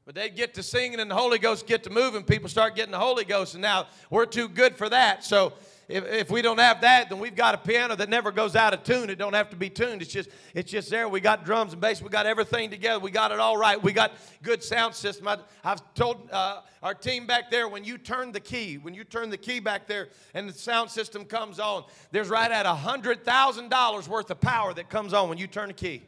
But 0.05 0.15
they 0.15 0.29
get 0.29 0.53
to 0.55 0.63
singing 0.63 0.99
and 0.99 1.09
the 1.09 1.15
Holy 1.15 1.37
Ghost 1.37 1.67
get 1.67 1.83
to 1.83 1.89
moving, 1.89 2.23
people 2.23 2.49
start 2.49 2.75
getting 2.75 2.91
the 2.91 2.99
Holy 2.99 3.23
Ghost, 3.23 3.53
and 3.53 3.61
now 3.61 3.87
we're 4.09 4.25
too 4.25 4.49
good 4.49 4.75
for 4.75 4.89
that. 4.89 5.23
So 5.23 5.53
if, 5.87 6.05
if 6.05 6.29
we 6.29 6.41
don't 6.41 6.59
have 6.59 6.81
that, 6.81 7.09
then 7.09 7.19
we've 7.19 7.35
got 7.35 7.55
a 7.55 7.57
piano 7.57 7.95
that 7.95 8.09
never 8.09 8.31
goes 8.31 8.57
out 8.57 8.73
of 8.73 8.83
tune. 8.83 9.09
It 9.09 9.17
don't 9.17 9.33
have 9.33 9.49
to 9.51 9.55
be 9.55 9.69
tuned. 9.69 10.01
It's 10.01 10.11
just 10.11 10.29
it's 10.53 10.69
just 10.69 10.89
there. 10.89 11.07
We 11.07 11.21
got 11.21 11.45
drums 11.45 11.71
and 11.71 11.81
bass. 11.81 12.01
We 12.01 12.09
got 12.09 12.25
everything 12.25 12.69
together. 12.69 12.99
We 12.99 13.09
got 13.09 13.31
it 13.31 13.39
all 13.39 13.55
right. 13.55 13.81
We 13.81 13.93
got 13.93 14.11
good 14.43 14.61
sound 14.61 14.95
system. 14.95 15.27
I, 15.27 15.37
have 15.63 15.81
told 15.93 16.29
uh, 16.31 16.61
our 16.83 16.93
team 16.93 17.25
back 17.25 17.49
there 17.49 17.69
when 17.69 17.85
you 17.85 17.97
turn 17.97 18.33
the 18.33 18.41
key, 18.41 18.77
when 18.77 18.93
you 18.93 19.05
turn 19.05 19.29
the 19.29 19.37
key 19.37 19.61
back 19.61 19.87
there, 19.87 20.09
and 20.33 20.49
the 20.49 20.53
sound 20.53 20.89
system 20.89 21.23
comes 21.23 21.57
on, 21.59 21.85
there's 22.11 22.27
right 22.27 22.51
at 22.51 22.65
a 22.65 22.73
hundred 22.73 23.23
thousand 23.23 23.69
dollars 23.69 24.09
worth 24.09 24.29
of 24.29 24.41
power 24.41 24.73
that 24.73 24.89
comes 24.89 25.13
on 25.13 25.29
when 25.29 25.37
you 25.37 25.47
turn 25.47 25.69
the 25.69 25.73
key. 25.73 26.03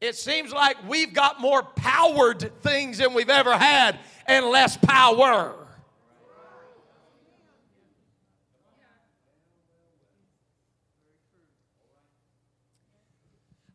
It 0.00 0.14
seems 0.14 0.52
like 0.52 0.76
we've 0.88 1.12
got 1.12 1.40
more 1.40 1.62
powered 1.62 2.62
things 2.62 2.98
than 2.98 3.14
we've 3.14 3.30
ever 3.30 3.56
had 3.56 3.98
and 4.26 4.46
less 4.46 4.76
power. 4.76 5.54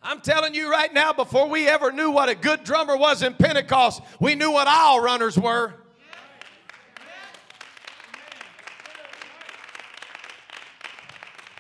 I'm 0.02 0.22
telling 0.22 0.54
you 0.54 0.70
right 0.70 0.94
now, 0.94 1.14
before 1.14 1.48
we 1.48 1.68
ever 1.68 1.92
knew 1.92 2.12
what 2.12 2.28
a 2.30 2.36
good 2.36 2.64
drummer 2.64 2.98
was 2.98 3.22
in 3.24 3.34
Pentecost, 3.34 4.02
we 4.20 4.36
knew 4.36 4.52
what 4.52 4.68
aisle 4.68 5.00
runners 5.00 5.38
were. 5.38 5.74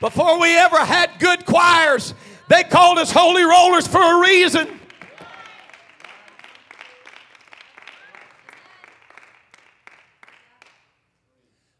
Before 0.01 0.39
we 0.41 0.53
ever 0.57 0.79
had 0.79 1.11
good 1.19 1.45
choirs, 1.45 2.13
they 2.47 2.63
called 2.63 2.97
us 2.97 3.11
holy 3.11 3.43
rollers 3.43 3.87
for 3.87 4.01
a 4.01 4.19
reason. 4.21 4.79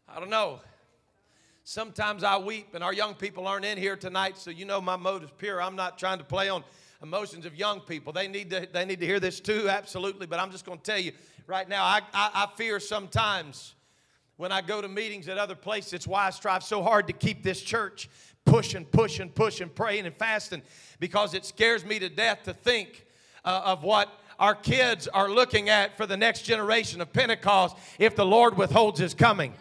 I 0.08 0.20
don't 0.20 0.30
know. 0.30 0.60
Sometimes 1.64 2.22
I 2.22 2.38
weep, 2.38 2.74
and 2.74 2.84
our 2.84 2.92
young 2.92 3.14
people 3.14 3.48
aren't 3.48 3.64
in 3.64 3.78
here 3.78 3.96
tonight, 3.96 4.38
so 4.38 4.50
you 4.50 4.64
know 4.64 4.80
my 4.80 4.96
motive's 4.96 5.32
pure. 5.38 5.60
I'm 5.60 5.76
not 5.76 5.98
trying 5.98 6.18
to 6.18 6.24
play 6.24 6.48
on 6.48 6.62
emotions 7.02 7.46
of 7.46 7.54
young 7.54 7.80
people. 7.80 8.12
They 8.12 8.28
need 8.28 8.50
to, 8.50 8.68
they 8.72 8.84
need 8.84 9.00
to 9.00 9.06
hear 9.06 9.18
this 9.18 9.40
too, 9.40 9.68
absolutely. 9.68 10.26
But 10.26 10.40
I'm 10.40 10.50
just 10.50 10.64
going 10.64 10.78
to 10.78 10.84
tell 10.84 10.98
you 10.98 11.12
right 11.46 11.68
now, 11.68 11.84
I, 11.84 12.00
I, 12.12 12.30
I 12.34 12.48
fear 12.56 12.78
sometimes 12.80 13.74
when 14.36 14.52
I 14.52 14.60
go 14.60 14.80
to 14.80 14.88
meetings 14.88 15.28
at 15.28 15.38
other 15.38 15.54
places. 15.54 15.92
It's 15.92 16.06
why 16.06 16.26
I 16.26 16.30
strive 16.30 16.62
so 16.62 16.82
hard 16.82 17.06
to 17.08 17.12
keep 17.12 17.42
this 17.42 17.60
church 17.60 18.08
pushing, 18.44 18.84
pushing, 18.84 19.30
pushing, 19.30 19.68
praying 19.68 20.06
and 20.06 20.14
fasting 20.14 20.62
because 21.00 21.34
it 21.34 21.44
scares 21.44 21.84
me 21.84 21.98
to 21.98 22.08
death 22.08 22.44
to 22.44 22.54
think 22.54 23.06
uh, 23.44 23.62
of 23.64 23.82
what 23.82 24.08
our 24.38 24.54
kids 24.54 25.08
are 25.08 25.30
looking 25.30 25.68
at 25.68 25.96
for 25.96 26.06
the 26.06 26.16
next 26.16 26.42
generation 26.42 27.00
of 27.00 27.12
Pentecost 27.12 27.76
if 27.98 28.16
the 28.16 28.26
Lord 28.26 28.56
withholds 28.56 28.98
his 28.98 29.14
coming. 29.14 29.54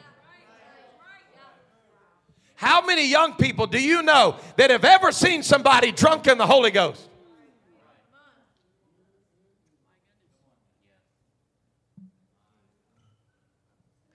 How 2.56 2.86
many 2.86 3.08
young 3.08 3.34
people 3.34 3.68
do 3.68 3.82
you 3.82 4.02
know 4.02 4.38
that 4.58 4.70
have 4.70 4.86
ever 4.86 5.12
seen 5.12 5.44
somebody 5.44 5.92
drunk 5.92 6.28
in 6.28 6.38
the 6.38 6.48
Holy 6.48 6.72
Ghost? 6.72 7.10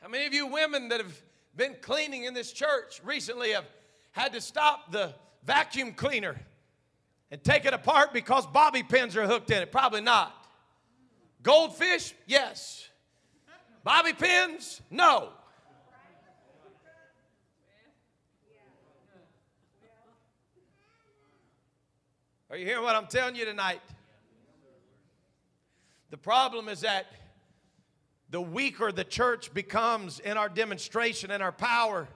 How 0.01 0.09
many 0.09 0.25
of 0.25 0.33
you 0.33 0.47
women 0.47 0.89
that 0.89 1.01
have 1.01 1.23
been 1.55 1.77
cleaning 1.83 2.25
in 2.25 2.33
this 2.33 2.51
church 2.51 3.03
recently 3.05 3.51
have 3.51 3.67
had 4.19 4.33
to 4.33 4.41
stop 4.41 4.91
the 4.91 5.15
vacuum 5.45 5.93
cleaner 5.93 6.41
and 7.31 7.43
take 7.45 7.65
it 7.65 7.73
apart 7.73 8.13
because 8.13 8.47
bobby 8.49 8.83
pins 8.83 9.17
are 9.17 9.27
hooked 9.27 9.51
in 9.51 9.63
it? 9.63 9.71
Probably 9.71 10.01
not. 10.01 10.35
Goldfish? 11.43 12.15
Yes. 12.27 12.89
Bobby 13.85 14.13
pins? 14.13 14.83
No. 14.91 15.31
Are 22.51 22.57
you 22.57 22.65
hearing 22.65 22.83
what 22.83 22.97
I'm 22.97 23.07
telling 23.07 23.37
you 23.37 23.45
tonight? 23.45 23.83
The 26.11 26.17
problem 26.17 26.69
is 26.69 26.81
that 26.81 27.07
the 28.31 28.41
weaker 28.41 28.91
the 28.91 29.05
church 29.05 29.53
becomes 29.55 30.19
in 30.19 30.37
our 30.37 30.49
demonstration 30.49 31.31
and 31.31 31.43
our 31.43 31.53
power, 31.53 32.09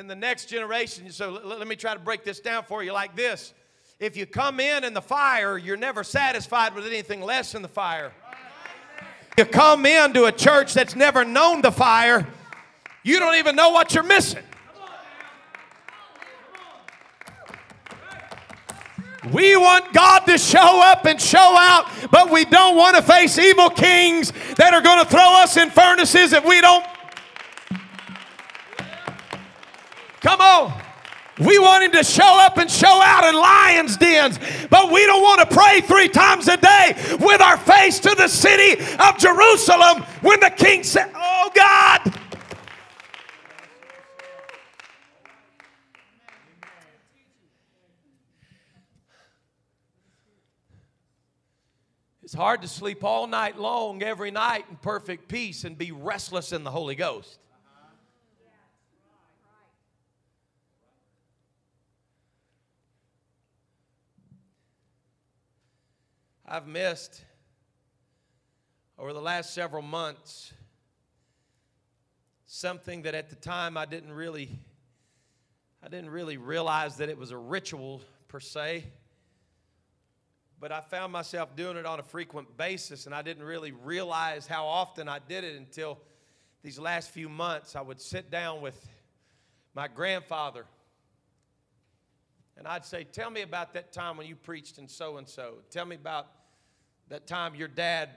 then 0.00 0.06
the 0.06 0.16
next 0.16 0.46
generation. 0.46 1.12
So 1.12 1.30
let, 1.30 1.58
let 1.58 1.68
me 1.68 1.76
try 1.76 1.92
to 1.92 2.00
break 2.00 2.24
this 2.24 2.40
down 2.40 2.64
for 2.64 2.82
you 2.82 2.94
like 2.94 3.14
this. 3.14 3.52
If 3.98 4.16
you 4.16 4.24
come 4.24 4.58
in 4.58 4.82
in 4.82 4.94
the 4.94 5.02
fire, 5.02 5.58
you're 5.58 5.76
never 5.76 6.02
satisfied 6.02 6.74
with 6.74 6.86
anything 6.86 7.20
less 7.20 7.52
than 7.52 7.60
the 7.60 7.68
fire. 7.68 8.12
You 9.36 9.44
come 9.44 9.84
into 9.84 10.24
a 10.24 10.32
church 10.32 10.72
that's 10.72 10.96
never 10.96 11.22
known 11.22 11.60
the 11.60 11.70
fire, 11.70 12.26
you 13.02 13.18
don't 13.18 13.36
even 13.36 13.56
know 13.56 13.70
what 13.70 13.94
you're 13.94 14.02
missing. 14.02 14.42
We 19.30 19.54
want 19.54 19.92
God 19.92 20.20
to 20.20 20.38
show 20.38 20.80
up 20.82 21.04
and 21.04 21.20
show 21.20 21.38
out, 21.38 21.86
but 22.10 22.30
we 22.30 22.46
don't 22.46 22.74
want 22.74 22.96
to 22.96 23.02
face 23.02 23.38
evil 23.38 23.68
kings 23.68 24.32
that 24.56 24.72
are 24.72 24.80
going 24.80 25.04
to 25.04 25.10
throw 25.10 25.42
us 25.42 25.58
in 25.58 25.68
furnaces 25.68 26.32
if 26.32 26.42
we 26.42 26.62
don't. 26.62 26.84
Come 30.20 30.40
on. 30.40 30.72
We 31.38 31.58
want 31.58 31.84
him 31.84 31.92
to 31.92 32.04
show 32.04 32.38
up 32.40 32.58
and 32.58 32.70
show 32.70 33.00
out 33.02 33.24
in 33.24 33.34
lions' 33.34 33.96
dens, 33.96 34.38
but 34.68 34.92
we 34.92 35.06
don't 35.06 35.22
want 35.22 35.48
to 35.48 35.56
pray 35.56 35.80
three 35.80 36.08
times 36.08 36.48
a 36.48 36.58
day 36.58 36.94
with 37.18 37.40
our 37.40 37.56
face 37.56 37.98
to 38.00 38.14
the 38.14 38.28
city 38.28 38.82
of 38.98 39.16
Jerusalem 39.16 40.02
when 40.20 40.40
the 40.40 40.50
king 40.50 40.82
said, 40.82 41.10
Oh 41.14 41.50
God. 41.54 42.14
It's 52.22 52.34
hard 52.34 52.62
to 52.62 52.68
sleep 52.68 53.02
all 53.02 53.26
night 53.26 53.58
long, 53.58 54.02
every 54.02 54.30
night 54.30 54.66
in 54.70 54.76
perfect 54.76 55.26
peace, 55.26 55.64
and 55.64 55.76
be 55.76 55.90
restless 55.90 56.52
in 56.52 56.62
the 56.62 56.70
Holy 56.70 56.94
Ghost. 56.94 57.40
I've 66.52 66.66
missed 66.66 67.22
over 68.98 69.12
the 69.12 69.20
last 69.20 69.54
several 69.54 69.82
months 69.82 70.52
something 72.46 73.02
that 73.02 73.14
at 73.14 73.30
the 73.30 73.36
time 73.36 73.76
I 73.76 73.86
didn't 73.86 74.12
really 74.12 74.58
I 75.80 75.86
didn't 75.86 76.10
really 76.10 76.38
realize 76.38 76.96
that 76.96 77.08
it 77.08 77.16
was 77.16 77.30
a 77.30 77.36
ritual 77.36 78.02
per 78.26 78.40
se 78.40 78.82
but 80.58 80.72
I 80.72 80.80
found 80.80 81.12
myself 81.12 81.54
doing 81.54 81.76
it 81.76 81.86
on 81.86 82.00
a 82.00 82.02
frequent 82.02 82.56
basis 82.56 83.06
and 83.06 83.14
I 83.14 83.22
didn't 83.22 83.44
really 83.44 83.70
realize 83.70 84.48
how 84.48 84.66
often 84.66 85.08
I 85.08 85.20
did 85.20 85.44
it 85.44 85.54
until 85.54 86.00
these 86.64 86.80
last 86.80 87.10
few 87.10 87.28
months. 87.28 87.76
I 87.76 87.80
would 87.80 88.00
sit 88.00 88.28
down 88.28 88.60
with 88.60 88.88
my 89.72 89.86
grandfather 89.86 90.66
and 92.56 92.66
I'd 92.66 92.84
say 92.84 93.04
tell 93.04 93.30
me 93.30 93.42
about 93.42 93.72
that 93.74 93.92
time 93.92 94.16
when 94.16 94.26
you 94.26 94.34
preached 94.34 94.78
in 94.78 94.88
so 94.88 95.18
and 95.18 95.28
so 95.28 95.58
tell 95.70 95.86
me 95.86 95.94
about 95.94 96.26
that 97.10 97.26
time 97.26 97.54
your 97.54 97.68
dad 97.68 98.08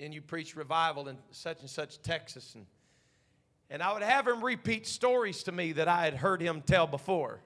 and 0.00 0.14
you 0.14 0.22
preached 0.22 0.56
revival 0.56 1.08
in 1.08 1.18
such 1.30 1.60
and 1.60 1.68
such 1.68 2.00
Texas. 2.02 2.54
And, 2.54 2.66
and 3.68 3.82
I 3.82 3.92
would 3.92 4.02
have 4.02 4.26
him 4.26 4.42
repeat 4.42 4.86
stories 4.86 5.42
to 5.44 5.52
me 5.52 5.72
that 5.72 5.88
I 5.88 6.04
had 6.04 6.14
heard 6.14 6.40
him 6.40 6.62
tell 6.62 6.86
before. 6.86 7.40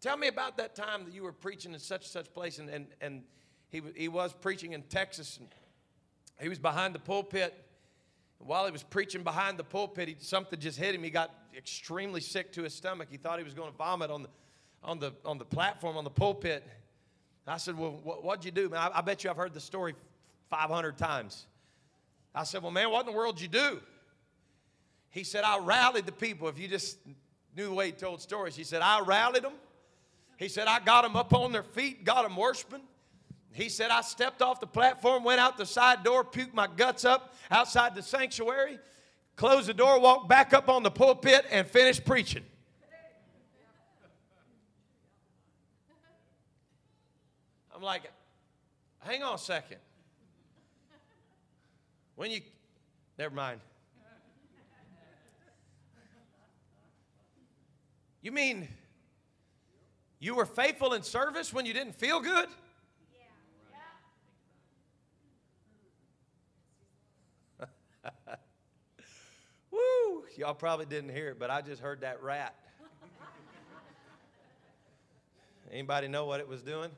Tell 0.00 0.16
me 0.16 0.26
about 0.26 0.56
that 0.56 0.74
time 0.74 1.04
that 1.04 1.14
you 1.14 1.22
were 1.22 1.32
preaching 1.32 1.72
in 1.72 1.78
such 1.78 2.02
and 2.02 2.10
such 2.10 2.32
place. 2.34 2.58
And, 2.58 2.68
and, 2.68 2.86
and 3.00 3.22
he, 3.68 3.80
he 3.94 4.08
was 4.08 4.32
preaching 4.32 4.72
in 4.72 4.82
Texas. 4.82 5.36
And 5.38 5.48
he 6.40 6.48
was 6.48 6.58
behind 6.58 6.94
the 6.94 6.98
pulpit. 6.98 7.54
While 8.38 8.64
he 8.64 8.72
was 8.72 8.82
preaching 8.82 9.22
behind 9.22 9.58
the 9.58 9.64
pulpit, 9.64 10.08
he, 10.08 10.16
something 10.18 10.58
just 10.58 10.78
hit 10.78 10.94
him. 10.94 11.04
He 11.04 11.10
got 11.10 11.32
extremely 11.56 12.20
sick 12.20 12.52
to 12.54 12.62
his 12.62 12.74
stomach. 12.74 13.08
He 13.10 13.16
thought 13.16 13.38
he 13.38 13.44
was 13.44 13.54
going 13.54 13.70
to 13.70 13.76
vomit 13.76 14.10
on 14.10 14.22
the, 14.24 14.28
on 14.82 14.98
the, 14.98 15.12
on 15.24 15.38
the 15.38 15.44
platform, 15.44 15.96
on 15.96 16.04
the 16.04 16.10
pulpit. 16.10 16.66
I 17.46 17.56
said, 17.56 17.76
Well, 17.76 17.98
what, 18.02 18.24
what'd 18.24 18.44
you 18.44 18.50
do, 18.50 18.68
man? 18.68 18.80
I, 18.80 18.98
I 18.98 19.00
bet 19.00 19.24
you 19.24 19.30
I've 19.30 19.36
heard 19.36 19.54
the 19.54 19.60
story 19.60 19.94
500 20.50 20.96
times. 20.96 21.46
I 22.34 22.44
said, 22.44 22.62
Well, 22.62 22.70
man, 22.70 22.90
what 22.90 23.00
in 23.00 23.12
the 23.12 23.16
world 23.16 23.36
did 23.36 23.42
you 23.42 23.48
do? 23.48 23.80
He 25.10 25.24
said, 25.24 25.44
I 25.44 25.58
rallied 25.58 26.06
the 26.06 26.12
people. 26.12 26.48
If 26.48 26.58
you 26.58 26.68
just 26.68 26.98
knew 27.56 27.66
the 27.66 27.74
way 27.74 27.86
he 27.86 27.92
told 27.92 28.22
stories, 28.22 28.56
he 28.56 28.64
said, 28.64 28.80
I 28.80 29.00
rallied 29.00 29.42
them. 29.42 29.52
He 30.38 30.48
said, 30.48 30.66
I 30.66 30.80
got 30.80 31.02
them 31.02 31.16
up 31.16 31.34
on 31.34 31.52
their 31.52 31.62
feet, 31.62 32.04
got 32.04 32.22
them 32.22 32.36
worshiping. 32.36 32.80
He 33.52 33.68
said, 33.68 33.90
I 33.90 34.00
stepped 34.00 34.40
off 34.40 34.60
the 34.60 34.66
platform, 34.66 35.24
went 35.24 35.40
out 35.40 35.58
the 35.58 35.66
side 35.66 36.02
door, 36.02 36.24
puked 36.24 36.54
my 36.54 36.66
guts 36.66 37.04
up 37.04 37.34
outside 37.50 37.94
the 37.94 38.02
sanctuary, 38.02 38.78
closed 39.36 39.68
the 39.68 39.74
door, 39.74 40.00
walked 40.00 40.28
back 40.28 40.54
up 40.54 40.70
on 40.70 40.82
the 40.82 40.90
pulpit, 40.90 41.44
and 41.50 41.66
finished 41.66 42.06
preaching. 42.06 42.44
I'm 47.82 47.86
like, 47.86 48.12
hang 49.00 49.24
on 49.24 49.34
a 49.34 49.38
second. 49.38 49.78
When 52.14 52.30
you, 52.30 52.40
never 53.18 53.34
mind. 53.34 53.58
You 58.20 58.30
mean 58.30 58.68
you 60.20 60.36
were 60.36 60.46
faithful 60.46 60.92
in 60.92 61.02
service 61.02 61.52
when 61.52 61.66
you 61.66 61.72
didn't 61.72 61.96
feel 61.96 62.20
good? 62.20 62.46
Yeah. 67.58 67.66
Woo! 69.72 70.22
Y'all 70.36 70.54
probably 70.54 70.86
didn't 70.86 71.10
hear 71.10 71.30
it, 71.30 71.40
but 71.40 71.50
I 71.50 71.62
just 71.62 71.82
heard 71.82 72.02
that 72.02 72.22
rat. 72.22 72.54
Anybody 75.72 76.06
know 76.06 76.26
what 76.26 76.38
it 76.38 76.46
was 76.46 76.62
doing? 76.62 76.92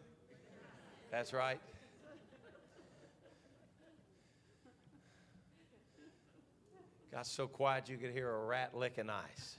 That's 1.15 1.33
right. 1.33 1.61
Got 7.13 7.25
so 7.25 7.47
quiet 7.47 7.89
you 7.89 7.99
could 7.99 8.11
hear 8.11 8.29
a 8.29 8.45
rat 8.45 8.77
licking 8.77 9.09
ice. 9.09 9.57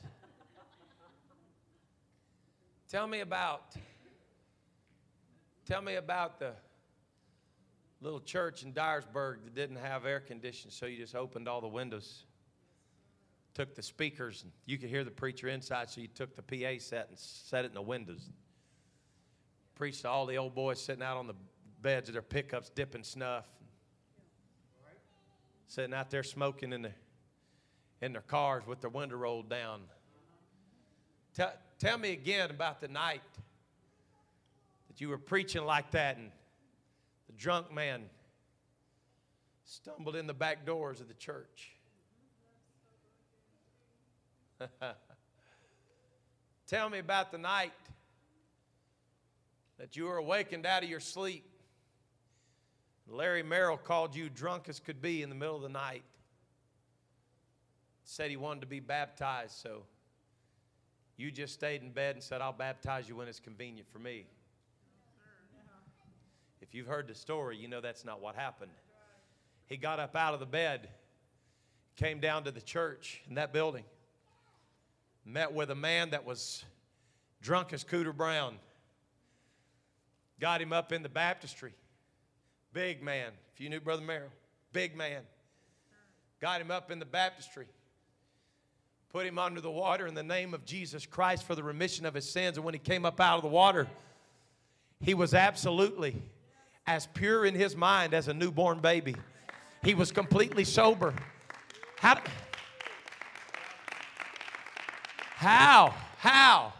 tell 2.91 3.07
me 3.07 3.21
about 3.21 3.73
tell 5.65 5.81
me 5.81 5.95
about 5.95 6.39
the 6.39 6.51
little 8.01 8.19
church 8.19 8.63
in 8.63 8.73
Dyersburg 8.73 9.45
that 9.45 9.55
didn't 9.55 9.77
have 9.77 10.05
air 10.05 10.19
conditioning, 10.19 10.73
so 10.73 10.87
you 10.87 10.97
just 10.97 11.15
opened 11.15 11.47
all 11.47 11.61
the 11.61 11.69
windows, 11.69 12.25
took 13.53 13.75
the 13.75 13.81
speakers, 13.81 14.43
and 14.43 14.51
you 14.65 14.77
could 14.77 14.89
hear 14.89 15.05
the 15.05 15.09
preacher 15.09 15.47
inside, 15.47 15.89
so 15.89 16.01
you 16.01 16.09
took 16.09 16.35
the 16.35 16.41
PA 16.41 16.79
set 16.79 17.07
and 17.07 17.17
set 17.17 17.63
it 17.63 17.69
in 17.69 17.75
the 17.75 17.81
windows. 17.81 18.29
Preached 19.75 20.01
to 20.01 20.09
all 20.09 20.25
the 20.25 20.37
old 20.37 20.55
boys 20.55 20.81
sitting 20.81 21.03
out 21.03 21.17
on 21.17 21.27
the 21.27 21.35
beds 21.81 22.09
of 22.09 22.13
their 22.13 22.21
pickups, 22.21 22.69
dipping 22.69 23.03
snuff, 23.03 23.45
sitting 25.67 25.93
out 25.93 26.09
there 26.09 26.23
smoking 26.23 26.73
in 26.73 26.81
the 26.81 26.91
in 28.01 28.13
their 28.13 28.21
cars 28.21 28.65
with 28.67 28.81
their 28.81 28.89
window 28.89 29.15
rolled 29.15 29.49
down. 29.49 29.81
Tell, 31.33 31.53
tell 31.79 31.97
me 31.97 32.11
again 32.11 32.49
about 32.49 32.81
the 32.81 32.87
night 32.87 33.21
that 34.87 35.01
you 35.01 35.09
were 35.09 35.17
preaching 35.17 35.65
like 35.65 35.91
that 35.91 36.17
and 36.17 36.31
the 37.27 37.33
drunk 37.33 37.73
man 37.73 38.03
stumbled 39.65 40.15
in 40.15 40.27
the 40.27 40.33
back 40.33 40.65
doors 40.65 41.01
of 41.01 41.07
the 41.07 41.13
church. 41.15 41.71
Tell 46.67 46.89
me 46.89 46.99
about 46.99 47.31
the 47.31 47.37
night 47.37 47.73
that 49.77 49.95
you 49.95 50.05
were 50.05 50.17
awakened 50.17 50.65
out 50.65 50.83
of 50.83 50.89
your 50.89 50.99
sleep. 50.99 51.45
Larry 53.07 53.43
Merrill 53.43 53.77
called 53.77 54.15
you 54.15 54.29
drunk 54.29 54.67
as 54.69 54.79
could 54.79 55.01
be 55.01 55.21
in 55.21 55.29
the 55.29 55.35
middle 55.35 55.55
of 55.55 55.61
the 55.61 55.69
night 55.69 56.03
said 58.05 58.29
he 58.29 58.37
wanted 58.37 58.61
to 58.61 58.67
be 58.67 58.79
baptized, 58.79 59.57
so 59.57 59.83
you 61.17 61.31
just 61.31 61.53
stayed 61.53 61.81
in 61.81 61.91
bed 61.91 62.15
and 62.15 62.23
said, 62.23 62.39
I'll 62.39 62.53
baptize 62.53 63.09
you 63.09 63.15
when 63.15 63.27
it's 63.27 63.39
convenient 63.39 63.89
for 63.91 63.99
me. 63.99 64.25
If 66.61 66.73
you've 66.73 66.87
heard 66.87 67.07
the 67.07 67.15
story, 67.15 67.57
you 67.57 67.67
know 67.67 67.81
that's 67.81 68.05
not 68.05 68.21
what 68.21 68.35
happened. 68.35 68.71
He 69.67 69.77
got 69.77 69.99
up 69.99 70.15
out 70.15 70.33
of 70.33 70.39
the 70.39 70.45
bed, 70.45 70.87
came 71.95 72.19
down 72.19 72.43
to 72.43 72.51
the 72.51 72.61
church 72.61 73.21
in 73.27 73.35
that 73.35 73.51
building, 73.51 73.83
met 75.25 75.53
with 75.53 75.71
a 75.71 75.75
man 75.75 76.11
that 76.11 76.25
was 76.25 76.63
drunk 77.41 77.73
as 77.73 77.83
Cooter 77.83 78.15
Brown, 78.15 78.55
got 80.39 80.61
him 80.61 80.73
up 80.73 80.91
in 80.91 81.03
the 81.03 81.09
baptistry. 81.09 81.73
Big 82.73 83.01
man. 83.01 83.31
If 83.53 83.61
you 83.61 83.69
knew 83.69 83.79
Brother 83.79 84.03
Merrill, 84.03 84.29
big 84.73 84.95
man. 84.95 85.21
Got 86.41 86.61
him 86.61 86.71
up 86.71 86.91
in 86.91 86.99
the 86.99 87.05
baptistry 87.05 87.67
put 89.15 89.25
him 89.25 89.39
under 89.39 89.61
the 89.61 89.71
water 89.71 90.07
in 90.07 90.13
the 90.13 90.21
name 90.21 90.53
of 90.53 90.65
Jesus 90.65 91.05
Christ 91.05 91.45
for 91.45 91.55
the 91.55 91.63
remission 91.63 92.05
of 92.05 92.13
his 92.13 92.29
sins. 92.29 92.57
And 92.57 92.65
when 92.65 92.73
he 92.73 92.79
came 92.79 93.05
up 93.05 93.21
out 93.21 93.37
of 93.37 93.43
the 93.43 93.47
water, 93.47 93.87
he 94.99 95.13
was 95.13 95.33
absolutely 95.33 96.21
as 96.85 97.07
pure 97.13 97.45
in 97.45 97.55
his 97.55 97.77
mind 97.77 98.13
as 98.13 98.27
a 98.27 98.33
newborn 98.33 98.79
baby. 98.79 99.15
He 99.85 99.93
was 99.93 100.11
completely 100.11 100.65
sober. 100.65 101.13
How? 101.97 102.19
How? 105.37 105.93
How? 106.17 106.73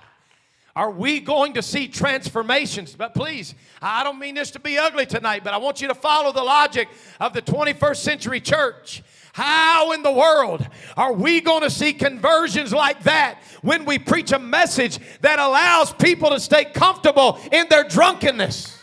Are 0.76 0.92
we 0.92 1.22
going 1.22 1.54
to 1.54 1.62
see 1.62 1.88
transformations? 1.88 2.96
But 2.98 3.14
please, 3.14 3.56
I 3.82 4.04
don't 4.04 4.20
mean 4.20 4.36
this 4.36 4.52
to 4.52 4.60
be 4.60 4.78
ugly 4.78 5.06
tonight, 5.06 5.42
but 5.44 5.54
I 5.54 5.58
want 5.58 5.82
you 5.82 5.88
to 5.88 5.96
follow 5.96 6.34
the 6.34 6.44
logic 6.44 6.90
of 7.22 7.32
the 7.32 7.42
21st 7.42 7.96
century 7.96 8.42
church. 8.42 9.02
How 9.32 9.94
in 9.94 10.04
the 10.04 10.12
world 10.12 10.68
are 10.98 11.14
we 11.14 11.40
going 11.40 11.62
to 11.62 11.70
see 11.70 11.94
conversions 11.94 12.74
like 12.74 13.04
that 13.04 13.40
when 13.62 13.86
we 13.86 14.00
preach 14.00 14.34
a 14.34 14.40
message 14.40 15.00
that 15.22 15.40
allows 15.40 15.94
people 15.94 16.30
to 16.30 16.40
stay 16.42 16.66
comfortable 16.66 17.40
in 17.54 17.68
their 17.70 17.86
drunkenness? 17.86 18.78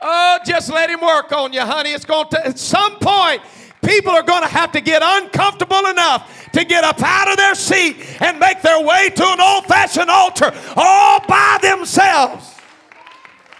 Oh, 0.00 0.38
just 0.44 0.70
let 0.72 0.90
him 0.90 1.00
work 1.00 1.32
on 1.32 1.52
you, 1.52 1.60
honey. 1.60 1.90
It's 1.90 2.04
going 2.04 2.28
to, 2.30 2.46
at 2.46 2.58
some 2.58 2.98
point, 2.98 3.40
people 3.82 4.12
are 4.12 4.22
going 4.22 4.42
to 4.42 4.48
have 4.48 4.72
to 4.72 4.80
get 4.80 5.02
uncomfortable 5.04 5.86
enough 5.86 6.50
to 6.52 6.64
get 6.64 6.84
up 6.84 7.02
out 7.02 7.28
of 7.28 7.36
their 7.36 7.54
seat 7.54 7.96
and 8.20 8.38
make 8.38 8.62
their 8.62 8.80
way 8.84 9.10
to 9.10 9.24
an 9.24 9.40
old 9.40 9.66
fashioned 9.66 10.10
altar 10.10 10.52
all 10.76 11.20
by 11.26 11.58
themselves. 11.62 12.52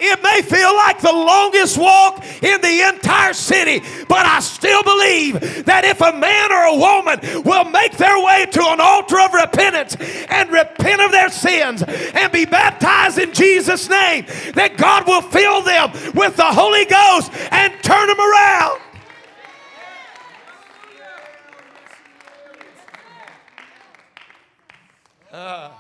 It 0.05 0.21
may 0.21 0.43
feel 0.43 0.75
like 0.75 1.01
the 1.01 1.13
longest 1.13 1.79
walk 1.79 2.25
in 2.43 2.61
the 2.61 2.89
entire 2.89 3.33
city, 3.33 3.81
but 4.09 4.27
I 4.27 4.41
still 4.41 4.83
believe 4.83 5.65
that 5.67 5.85
if 5.85 6.01
a 6.01 6.13
man 6.13 6.51
or 6.51 6.75
a 6.75 6.77
woman 6.77 7.45
will 7.45 7.65
make 7.71 7.97
their 7.99 8.19
way 8.19 8.47
to 8.51 8.63
an 8.67 8.81
altar 8.81 9.21
of 9.21 9.33
repentance 9.33 9.95
and 10.29 10.51
repent 10.51 11.03
of 11.03 11.13
their 11.13 11.31
sins 11.31 11.85
and 11.85 12.33
be 12.33 12.45
baptized 12.47 13.19
in 13.19 13.33
Jesus' 13.33 13.89
name, 13.89 14.27
that 14.55 14.77
God 14.77 15.07
will 15.07 15.23
fill 15.23 15.63
them 15.63 15.93
with 16.15 16.35
the 16.35 16.51
Holy 16.51 16.85
Ghost 16.85 17.31
and 17.53 17.73
turn 17.85 18.09
them 18.09 18.19
around. 18.19 18.81
I'm 25.43 25.71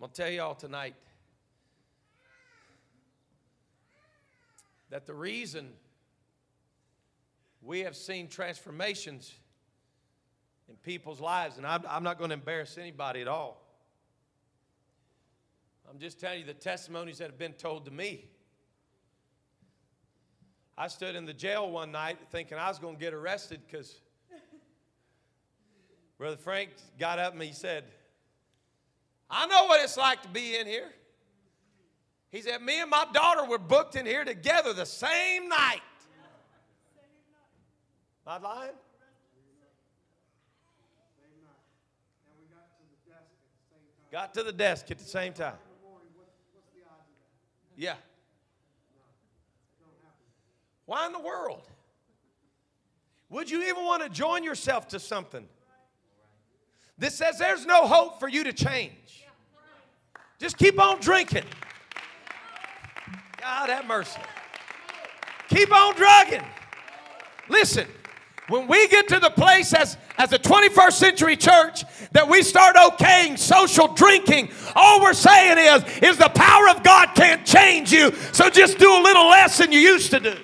going 0.00 0.10
to 0.10 0.22
tell 0.22 0.30
y'all 0.30 0.56
tonight 0.56 0.96
that 4.90 5.06
the 5.06 5.14
reason 5.14 5.68
we 7.62 7.80
have 7.80 7.94
seen 7.94 8.26
transformations 8.26 9.32
in 10.68 10.74
people's 10.76 11.20
lives, 11.20 11.58
and 11.58 11.66
I'm, 11.66 11.84
I'm 11.88 12.02
not 12.02 12.18
going 12.18 12.30
to 12.30 12.34
embarrass 12.34 12.76
anybody 12.76 13.20
at 13.20 13.28
all. 13.28 13.62
I'm 15.88 16.00
just 16.00 16.18
telling 16.18 16.40
you 16.40 16.46
the 16.46 16.54
testimonies 16.54 17.18
that 17.18 17.28
have 17.30 17.38
been 17.38 17.52
told 17.52 17.84
to 17.84 17.92
me. 17.92 18.30
I 20.78 20.88
stood 20.88 21.16
in 21.16 21.24
the 21.24 21.32
jail 21.32 21.70
one 21.70 21.90
night 21.90 22.18
thinking 22.30 22.58
I 22.58 22.68
was 22.68 22.78
going 22.78 22.96
to 22.96 23.00
get 23.00 23.14
arrested 23.14 23.60
because 23.66 24.00
Brother 26.18 26.36
Frank 26.36 26.70
got 26.98 27.18
up 27.18 27.32
and 27.32 27.42
he 27.42 27.52
said, 27.52 27.84
I 29.30 29.46
know 29.46 29.64
what 29.64 29.82
it's 29.82 29.96
like 29.96 30.22
to 30.22 30.28
be 30.28 30.56
in 30.56 30.66
here. 30.66 30.90
He 32.30 32.42
said, 32.42 32.60
Me 32.62 32.80
and 32.80 32.90
my 32.90 33.06
daughter 33.12 33.44
were 33.44 33.58
booked 33.58 33.96
in 33.96 34.06
here 34.06 34.24
together 34.24 34.72
the 34.72 34.86
same 34.86 35.48
night. 35.48 35.80
Not 38.26 38.42
lying? 38.42 38.72
Got 44.12 44.34
to 44.34 44.42
the 44.42 44.52
desk 44.52 44.90
at 44.90 44.98
the 44.98 45.04
same 45.04 45.32
time. 45.32 45.54
Yeah. 47.76 47.94
Why 50.86 51.06
in 51.06 51.12
the 51.12 51.20
world? 51.20 51.62
Would 53.28 53.50
you 53.50 53.62
even 53.64 53.84
want 53.84 54.02
to 54.02 54.08
join 54.08 54.44
yourself 54.44 54.88
to 54.88 55.00
something 55.00 55.46
that 56.98 57.12
says 57.12 57.38
there's 57.38 57.66
no 57.66 57.86
hope 57.86 58.20
for 58.20 58.28
you 58.28 58.44
to 58.44 58.52
change? 58.52 59.24
Just 60.38 60.56
keep 60.56 60.80
on 60.80 61.00
drinking. 61.00 61.44
God 63.40 63.68
have 63.68 63.86
mercy. 63.86 64.20
Keep 65.48 65.72
on 65.72 65.94
drugging. 65.96 66.44
Listen, 67.48 67.86
when 68.48 68.68
we 68.68 68.86
get 68.88 69.08
to 69.08 69.18
the 69.18 69.30
place 69.30 69.72
as, 69.72 69.96
as 70.18 70.32
a 70.32 70.38
21st 70.38 70.92
century 70.92 71.36
church 71.36 71.84
that 72.12 72.28
we 72.28 72.42
start 72.42 72.76
okaying 72.76 73.38
social 73.38 73.88
drinking, 73.88 74.50
all 74.76 75.00
we're 75.00 75.14
saying 75.14 75.58
is, 75.58 75.98
is 75.98 76.16
the 76.16 76.28
power 76.28 76.68
of 76.68 76.82
God 76.82 77.08
can't 77.14 77.44
change 77.44 77.92
you, 77.92 78.12
so 78.32 78.48
just 78.50 78.78
do 78.78 78.88
a 78.88 79.02
little 79.02 79.28
less 79.28 79.58
than 79.58 79.72
you 79.72 79.80
used 79.80 80.10
to 80.12 80.20
do. 80.20 80.36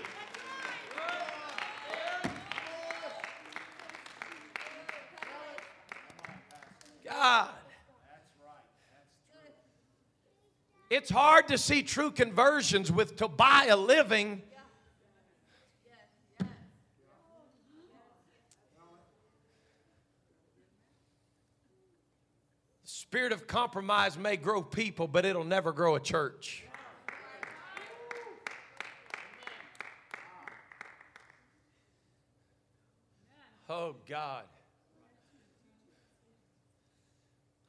God. 7.05 7.49
It's 10.95 11.09
hard 11.09 11.49
to 11.49 11.57
see 11.57 11.83
true 11.83 12.11
conversions 12.11 12.93
with 12.93 13.17
Tobiah 13.17 13.79
living. 13.79 14.43
The 16.39 16.45
spirit 22.85 23.33
of 23.33 23.47
compromise 23.47 24.19
may 24.19 24.37
grow 24.37 24.61
people, 24.61 25.09
but 25.09 25.25
it'll 25.25 25.45
never 25.45 25.73
grow 25.73 25.95
a 25.95 26.01
church. 26.01 26.63
Oh, 33.71 33.97
God. 34.07 34.45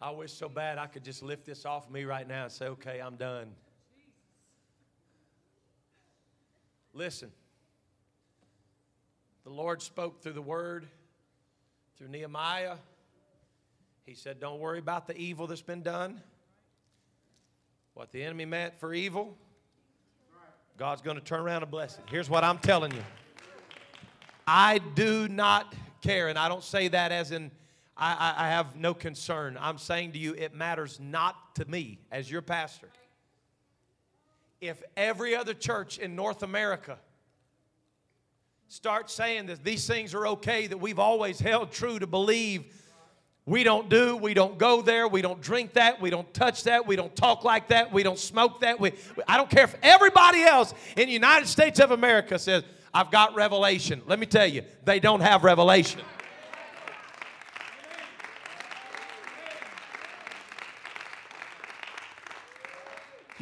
I 0.04 0.12
wish 0.12 0.34
so 0.34 0.50
bad 0.50 0.78
I 0.78 0.88
could 0.88 1.06
just 1.06 1.24
lift 1.24 1.46
this 1.46 1.66
off 1.66 1.90
me 1.90 2.04
right 2.04 2.28
now 2.28 2.44
and 2.44 2.52
say, 2.52 2.66
okay, 2.66 3.00
I'm 3.00 3.16
done. 3.16 3.48
Listen, 6.94 7.32
the 9.46 9.50
Lord 9.50 9.82
spoke 9.82 10.22
through 10.22 10.34
the 10.34 10.42
word, 10.42 10.86
through 11.98 12.10
Nehemiah. 12.10 12.76
He 14.06 14.14
said, 14.14 14.42
Don't 14.42 14.60
worry 14.60 14.78
about 14.78 15.08
the 15.08 15.16
evil 15.16 15.48
that's 15.48 15.62
been 15.62 15.82
done. 15.82 16.22
What 17.94 18.12
the 18.12 18.22
enemy 18.24 18.44
meant 18.44 18.78
for 18.78 18.94
evil, 18.94 19.38
God's 20.78 21.02
going 21.02 21.18
to 21.18 21.24
turn 21.24 21.40
around 21.40 21.62
and 21.62 21.72
bless 21.72 21.98
it. 21.98 22.04
Here's 22.12 22.30
what 22.30 22.44
I'm 22.44 22.58
telling 22.58 22.92
you 22.92 23.04
I 24.46 24.80
do 24.96 25.30
not 25.30 25.74
care, 26.02 26.28
and 26.28 26.38
I 26.38 26.50
don't 26.50 26.64
say 26.64 26.90
that 26.90 27.14
as 27.14 27.32
in 27.32 27.52
I, 27.96 28.34
I, 28.38 28.50
have 28.50 28.76
no 28.76 28.94
concern. 28.94 29.58
I'm 29.60 29.78
saying 29.78 30.14
to 30.14 30.20
you, 30.20 30.34
it 30.34 30.56
matters 30.56 31.00
not 31.00 31.56
to 31.56 31.66
me 31.66 32.00
as 32.12 32.30
your 32.30 32.42
pastor. 32.42 32.90
If 34.62 34.82
every 34.98 35.36
other 35.36 35.54
church 35.54 36.00
in 36.00 36.16
North 36.16 36.42
America 36.42 36.98
starts 38.68 39.14
saying 39.14 39.46
that 39.48 39.64
these 39.64 39.86
things 39.86 40.16
are 40.16 40.26
okay, 40.28 40.66
that 40.66 40.78
we've 40.78 40.98
always 40.98 41.40
held 41.40 41.72
true 41.72 42.00
to 42.00 42.08
believe 42.08 42.66
we 43.46 43.64
don't 43.64 43.90
do, 43.90 44.16
we 44.16 44.34
don't 44.34 44.58
go 44.58 44.82
there, 44.82 45.08
we 45.08 45.22
don't 45.22 45.42
drink 45.42 45.74
that, 45.74 46.02
we 46.02 46.10
don't 46.10 46.34
touch 46.34 46.64
that, 46.64 46.88
we 46.88 46.96
don't 46.96 47.14
talk 47.14 47.44
like 47.44 47.68
that, 47.68 47.92
we 47.92 48.02
don't 48.02 48.18
smoke 48.18 48.62
that. 48.62 48.80
We, 48.80 48.94
I 49.28 49.36
don't 49.36 49.50
care 49.50 49.66
if 49.66 49.76
everybody 49.84 50.42
else 50.42 50.74
in 50.96 51.08
the 51.08 51.14
United 51.14 51.48
States 51.48 51.80
of 51.80 51.92
America 51.92 52.40
says, 52.40 52.64
I've 52.94 53.12
got 53.12 53.36
revelation. 53.36 54.02
Let 54.08 54.18
me 54.18 54.26
tell 54.26 54.48
you, 54.48 54.64
they 54.86 55.00
don't 55.00 55.20
have 55.20 55.44
revelation. 55.44 56.00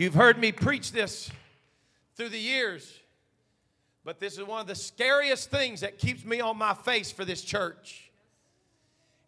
You've 0.02 0.16
heard 0.16 0.40
me 0.40 0.52
preach 0.52 0.92
this 0.92 1.30
through 2.16 2.30
the 2.30 2.40
years, 2.40 2.92
but 4.04 4.20
this 4.20 4.40
is 4.40 4.44
one 4.44 4.60
of 4.60 4.66
the 4.66 4.74
scariest 4.74 5.52
things 5.52 5.82
that 5.82 6.00
keeps 6.00 6.26
me 6.26 6.42
on 6.42 6.58
my 6.58 6.74
face 6.74 7.12
for 7.12 7.24
this 7.24 7.44
church. 7.44 8.10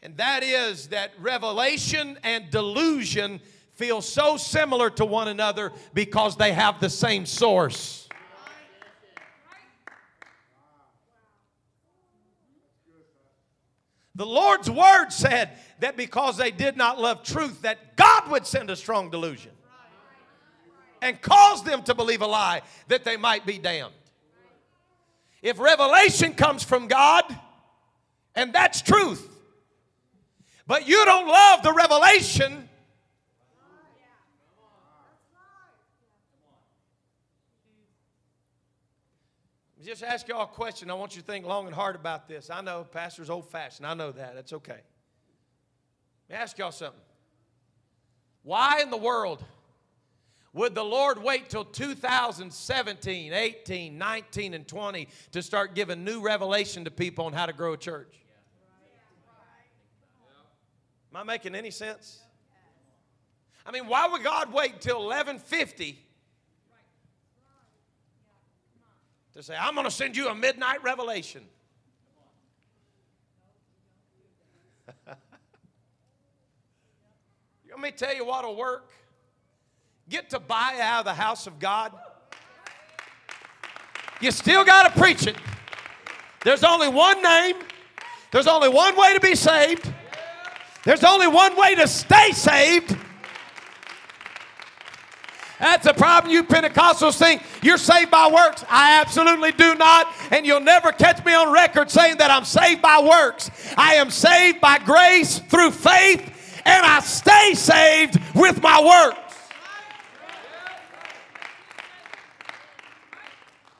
And 0.02 0.18
that 0.18 0.42
is 0.42 0.88
that 0.88 1.12
revelation 1.20 2.18
and 2.24 2.50
delusion 2.50 3.40
feel 3.74 4.02
so 4.02 4.36
similar 4.36 4.90
to 4.90 5.06
one 5.06 5.28
another 5.28 5.74
because 5.94 6.38
they 6.38 6.54
have 6.54 6.80
the 6.80 6.90
same 6.90 7.28
source. 7.28 8.10
The 14.16 14.26
Lord's 14.26 14.72
word 14.72 15.12
said 15.12 15.52
that 15.82 15.96
because 15.96 16.38
they 16.38 16.50
did 16.50 16.78
not 16.78 17.00
love 17.00 17.22
truth, 17.22 17.62
that 17.62 17.96
God 17.96 18.32
would 18.32 18.48
send 18.48 18.72
a 18.72 18.76
strong 18.76 19.12
delusion 19.12 19.52
and 21.04 21.22
cause 21.22 21.64
them 21.64 21.84
to 21.84 21.94
believe 21.94 22.22
a 22.22 22.26
lie 22.26 22.62
that 22.88 23.04
they 23.04 23.18
might 23.18 23.46
be 23.46 23.58
damned. 23.58 23.94
If 25.42 25.60
revelation 25.60 26.34
comes 26.34 26.64
from 26.64 26.88
God, 26.88 27.26
and 28.36 28.54
that's 28.54 28.82
truth, 28.82 29.30
but 30.66 30.88
you 30.88 31.04
don't 31.04 31.28
love 31.28 31.62
the 31.62 31.74
revelation, 31.74 32.70
just 39.84 40.02
ask 40.02 40.30
y'all 40.30 40.44
a 40.44 40.48
question. 40.48 40.90
I 40.90 40.94
want 40.94 41.18
you 41.18 41.22
to 41.22 41.28
think 41.28 41.46
long 41.46 41.66
and 41.66 41.76
hard 41.76 41.98
about 41.98 42.30
this. 42.30 42.50
I 42.50 42.62
know 42.62 42.86
pastor's 42.90 43.30
old 43.30 43.50
fashioned. 43.50 43.86
I 43.86 43.94
know 43.94 44.14
that. 44.14 44.36
That's 44.36 44.54
okay. 44.54 44.80
Let 46.30 46.38
me 46.38 46.42
ask 46.42 46.58
y'all 46.58 46.72
something. 46.72 47.02
Why 48.44 48.80
in 48.82 48.90
the 48.90 48.98
world 48.98 49.44
would 50.54 50.76
the 50.76 50.84
Lord 50.84 51.22
wait 51.22 51.50
till 51.50 51.66
2017, 51.66 53.34
18, 53.34 53.98
19, 53.98 54.54
and 54.54 54.68
20 54.68 55.08
to 55.32 55.42
start 55.42 55.74
giving 55.74 56.04
new 56.04 56.22
revelation 56.22 56.86
to 56.86 56.92
people 56.92 57.26
on 57.26 57.34
how 57.34 57.48
to 57.48 57.54
grow 57.54 57.74
a 57.74 57.78
church? 57.78 58.14
Am 61.12 61.18
I 61.18 61.24
making 61.24 61.56
any 61.56 61.72
sense? 61.72 62.20
I 63.66 63.72
mean, 63.72 63.88
why 63.88 64.08
would 64.08 64.24
God 64.24 64.54
wait 64.54 64.74
until 64.74 65.06
1150 65.06 66.00
to 69.34 69.42
say, 69.44 69.56
I'm 69.60 69.74
going 69.74 69.86
to 69.86 69.92
send 69.92 70.16
you 70.16 70.28
a 70.28 70.36
midnight 70.36 70.84
revelation? 70.84 71.44
Let 75.08 75.18
me 77.80 77.92
tell 77.92 78.14
you 78.16 78.26
what'll 78.26 78.56
work. 78.56 78.92
Get 80.10 80.30
Tobiah 80.30 80.82
out 80.82 81.00
of 81.00 81.06
the 81.06 81.14
house 81.14 81.48
of 81.48 81.60
God. 81.60 81.92
You 84.20 84.32
still 84.32 84.64
got 84.64 84.94
to 84.94 85.00
preach 85.00 85.28
it. 85.28 85.36
There's 86.44 86.64
only 86.64 86.90
one 86.90 87.22
name, 87.22 87.56
there's 88.32 88.48
only 88.48 88.68
one 88.68 88.98
way 88.98 89.14
to 89.14 89.20
be 89.20 89.36
saved, 89.36 89.92
there's 90.84 91.04
only 91.04 91.28
one 91.28 91.56
way 91.56 91.76
to 91.76 91.88
stay 91.88 92.32
saved. 92.32 92.98
That's 95.60 95.86
the 95.86 95.94
problem. 95.94 96.34
You 96.34 96.44
Pentecostals 96.44 97.18
think 97.18 97.42
you're 97.62 97.78
saved 97.78 98.12
by 98.12 98.28
works. 98.28 98.66
I 98.70 99.00
absolutely 99.00 99.54
do 99.54 99.76
not. 99.76 100.08
And 100.32 100.46
you'll 100.46 100.60
never 100.60 100.92
catch 100.92 101.24
me 101.24 101.34
on 101.34 101.54
record 101.54 101.90
saying 101.90 102.18
that 102.18 102.30
I'm 102.30 102.44
saved 102.44 102.82
by 102.82 103.00
works. 103.00 103.50
I 103.78 103.96
am 103.96 104.10
saved 104.10 104.60
by 104.60 104.80
grace 104.80 105.40
through 105.40 105.72
faith, 105.72 106.62
and 106.66 106.86
I 106.86 107.00
stay 107.00 107.54
saved 107.54 108.20
with 108.36 108.62
my 108.62 108.84
works. 108.84 109.33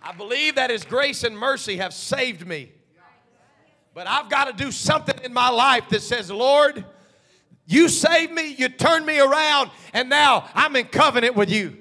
I 0.04 0.12
believe 0.12 0.56
that 0.56 0.70
His 0.70 0.84
grace 0.84 1.24
and 1.24 1.38
mercy 1.38 1.78
have 1.78 1.94
saved 1.94 2.46
me. 2.46 2.72
But 3.94 4.08
I've 4.08 4.30
got 4.30 4.46
to 4.46 4.64
do 4.64 4.72
something 4.72 5.16
in 5.24 5.34
my 5.34 5.50
life 5.50 5.90
that 5.90 6.02
says, 6.02 6.32
Lord, 6.32 6.84
you 7.66 7.88
saved 7.88 8.34
me, 8.34 8.56
you 8.58 8.68
turned 8.68 9.06
me 9.06 9.20
around, 9.20 9.72
and 9.94 10.10
now 10.10 10.50
I'm 10.54 10.76
in 10.76 10.86
covenant 10.86 11.36
with 11.36 11.50
you. 11.50 11.78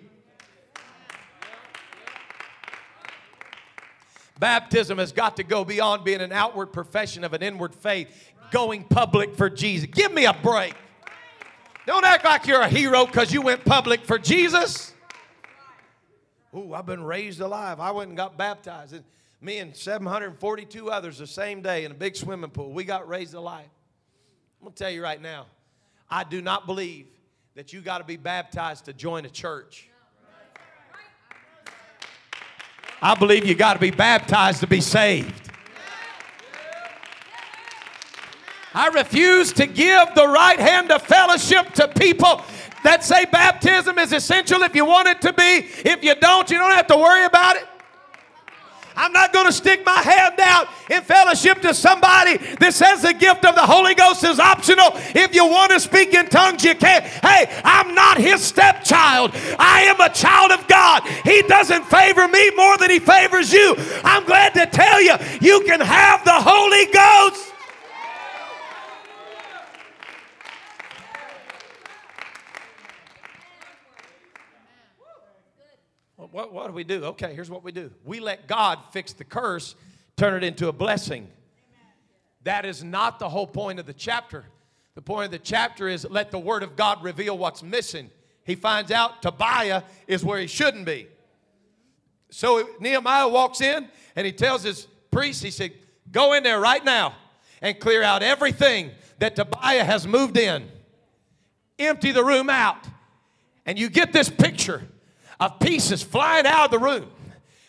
Baptism 4.39 4.99
has 4.99 5.12
got 5.12 5.37
to 5.37 5.45
go 5.45 5.64
beyond 5.64 6.05
being 6.05 6.20
an 6.20 6.33
outward 6.33 6.73
profession 6.73 7.25
of 7.25 7.33
an 7.33 7.43
inward 7.43 7.75
faith, 7.75 8.09
going 8.51 8.85
public 8.85 9.37
for 9.37 9.49
Jesus. 9.49 9.87
Give 9.87 10.12
me 10.12 10.27
a 10.27 10.33
break. 10.33 10.75
Don't 11.87 12.05
act 12.05 12.25
like 12.25 12.47
you're 12.47 12.61
a 12.61 12.68
hero 12.68 13.07
because 13.07 13.33
you 13.33 13.41
went 13.43 13.64
public 13.64 14.05
for 14.05 14.18
Jesus. 14.18 14.93
Ooh, 16.55 16.74
I've 16.74 16.86
been 16.86 17.03
raised 17.03 17.40
alive. 17.40 17.80
I 17.80 17.90
went 17.92 18.09
and 18.09 18.16
got 18.16 18.36
baptized. 18.36 18.92
And 18.92 19.05
me 19.40 19.59
and 19.59 19.74
742 19.74 20.90
others 20.90 21.18
the 21.18 21.26
same 21.26 21.62
day 21.62 21.84
in 21.84 21.90
a 21.90 21.94
big 21.94 22.14
swimming 22.14 22.50
pool. 22.50 22.72
We 22.72 22.84
got 22.84 23.09
raised 23.09 23.34
alive. 23.34 23.68
I'm 24.61 24.66
going 24.66 24.74
to 24.74 24.78
tell 24.78 24.90
you 24.90 25.03
right 25.03 25.20
now, 25.20 25.46
I 26.11 26.24
do 26.24 26.42
not 26.42 26.66
believe 26.66 27.07
that 27.55 27.72
you 27.72 27.80
got 27.80 27.98
to 27.98 28.05
be 28.05 28.16
baptized 28.16 28.84
to 28.84 28.92
join 28.92 29.24
a 29.24 29.30
church. 29.30 29.88
I 33.00 33.14
believe 33.16 33.44
you 33.44 33.55
got 33.55 33.74
to 33.74 33.80
be 33.80 33.90
baptized 33.90 34.61
to 34.61 34.66
be 34.66 34.80
saved. 34.80 35.50
I 38.74 38.88
refuse 38.88 39.53
to 39.55 39.66
give 39.66 40.14
the 40.14 40.26
right 40.26 40.59
hand 40.59 40.90
of 40.92 41.03
fellowship 41.03 41.74
to 41.74 41.88
people 41.88 42.42
that 42.83 43.05
say 43.05 43.24
baptism 43.26 43.99
is 43.99 44.12
essential 44.12 44.62
if 44.62 44.74
you 44.74 44.85
want 44.85 45.09
it 45.09 45.20
to 45.22 45.33
be. 45.33 45.66
If 45.89 46.03
you 46.03 46.14
don't, 46.14 46.51
you 46.51 46.59
don't 46.59 46.72
have 46.72 46.87
to 46.89 46.97
worry 46.97 47.24
about 47.24 47.57
it. 47.57 47.66
I'm 48.97 49.12
not 49.12 49.33
going 49.33 49.47
to 49.47 49.53
stick 49.53 49.85
my 49.87 50.01
hand 50.01 50.35
out 50.41 50.68
in 50.91 51.03
fellowship 51.03 51.61
to 51.62 51.74
somebody 51.74 52.37
that 52.61 52.74
says 52.74 53.03
the 53.03 53.14
gift 53.14 53.45
of 53.45 53.55
the 53.55 53.62
Holy 53.62 53.95
Ghost 53.95 54.24
is 54.24 54.39
optional. 54.39 54.91
If 55.14 55.35
you 55.35 55.47
want 55.47 55.72
to 55.72 55.80
speak 55.80 56.14
in 56.14 56.28
tongues, 56.28 56.64
you 56.64 56.74
can. 56.74 57.03
Hey, 57.03 57.47
I'm 57.64 57.95
not 57.95 58.18
his 58.18 58.43
stepchild. 58.43 59.33
I 59.59 59.83
am 59.83 60.01
a 60.01 60.11
child 60.12 60.53
of 60.53 60.66
God. 60.68 61.05
He 61.24 61.43
doesn't 61.43 61.85
favor 61.87 62.28
me 62.28 62.51
more 62.51 62.76
than 62.78 62.91
he 62.91 62.99
favors 62.99 63.53
you. 63.53 63.74
I'm 64.05 64.24
glad 64.24 64.55
to 64.55 64.66
tell 64.66 65.01
you, 65.01 65.14
you 65.41 65.62
can 65.64 65.80
have 65.80 66.24
the 66.24 66.33
Holy 66.35 66.87
Ghost. 66.93 67.51
What, 76.33 76.53
what 76.53 76.66
do 76.66 76.72
we 76.72 76.83
do? 76.83 77.05
Okay, 77.05 77.35
here's 77.35 77.51
what 77.51 77.62
we 77.62 77.70
do 77.72 77.91
we 78.05 78.18
let 78.18 78.49
God 78.49 78.78
fix 78.91 79.12
the 79.12 79.24
curse, 79.24 79.76
turn 80.16 80.35
it 80.35 80.45
into 80.45 80.68
a 80.68 80.72
blessing. 80.72 81.28
That 82.45 82.64
is 82.64 82.83
not 82.83 83.20
the 83.20 83.28
whole 83.28 83.47
point 83.47 83.78
of 83.78 83.87
the 83.87 83.93
chapter. 83.93 84.45
The 84.95 85.03
point 85.03 85.26
of 85.26 85.30
the 85.30 85.39
chapter 85.39 85.89
is 85.89 86.07
let 86.11 86.30
the 86.33 86.39
word 86.39 86.62
of 86.62 86.74
God 86.74 87.05
reveal 87.05 87.39
what's 87.39 87.62
missing. 87.62 88.11
He 88.45 88.57
finds 88.57 88.91
out 88.91 89.22
Tobiah 89.22 89.85
is 90.09 90.24
where 90.24 90.41
he 90.41 90.49
shouldn't 90.49 90.85
be. 90.85 91.07
So 92.30 92.68
Nehemiah 92.80 93.28
walks 93.28 93.61
in 93.61 93.89
and 94.16 94.26
he 94.26 94.33
tells 94.33 94.62
his 94.62 94.89
priest, 95.11 95.43
he 95.43 95.51
said, 95.51 95.72
Go 96.11 96.33
in 96.33 96.43
there 96.43 96.59
right 96.59 96.85
now 96.85 97.14
and 97.61 97.78
clear 97.78 98.03
out 98.03 98.22
everything 98.22 98.91
that 99.18 99.37
Tobiah 99.37 99.85
has 99.85 100.07
moved 100.07 100.37
in. 100.37 100.68
Empty 101.78 102.12
the 102.12 102.24
room 102.24 102.51
out. 102.51 102.89
And 103.64 103.78
you 103.78 103.89
get 103.89 104.12
this 104.12 104.28
picture 104.28 104.83
of 105.43 105.59
pieces 105.59 106.05
flying 106.05 106.47
out 106.47 106.66
of 106.66 106.70
the 106.70 106.78
room, 106.78 107.11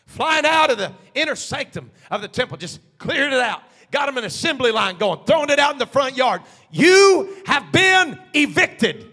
flying 0.06 0.46
out 0.46 0.70
of 0.70 0.78
the 0.78 0.92
inner 1.16 1.36
sanctum 1.36 1.90
of 2.12 2.22
the 2.22 2.28
temple, 2.28 2.56
just 2.56 2.80
cleared 3.00 3.34
it 3.34 3.40
out. 3.40 3.64
Got 3.90 4.06
them 4.06 4.18
an 4.18 4.26
assembly 4.26 4.72
line 4.72 4.98
going, 4.98 5.22
throwing 5.26 5.50
it 5.50 5.58
out 5.58 5.74
in 5.74 5.80
the 5.80 5.88
front 5.88 6.16
yard. 6.16 6.42
You 6.72 7.36
have 7.48 7.72
been 7.72 8.20
evicted. 8.34 9.10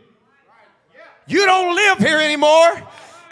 You 1.27 1.47
don't 1.47 1.75
live 1.75 1.99
here 1.99 2.19
anymore. 2.19 2.83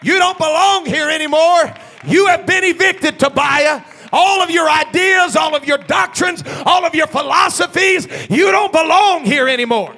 You 0.02 0.18
don't 0.18 0.38
belong 0.38 0.86
here 0.86 1.10
anymore. 1.10 1.74
You 2.06 2.26
have 2.28 2.46
been 2.46 2.64
evicted, 2.64 3.18
Tobiah. 3.18 3.82
All 4.12 4.40
of 4.40 4.50
your 4.50 4.70
ideas, 4.70 5.36
all 5.36 5.54
of 5.54 5.66
your 5.66 5.78
doctrines, 5.78 6.42
all 6.64 6.86
of 6.86 6.94
your 6.94 7.06
philosophies, 7.06 8.06
you 8.30 8.50
don't 8.50 8.72
belong 8.72 9.24
here 9.24 9.46
anymore. 9.46 9.94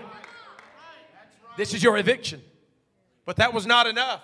This 1.57 1.73
is 1.73 1.85
your 1.85 1.99
eviction. 1.99 2.43
But 3.27 3.37
that 3.37 3.55
was 3.55 3.67
not 3.67 3.87
enough. 3.87 4.23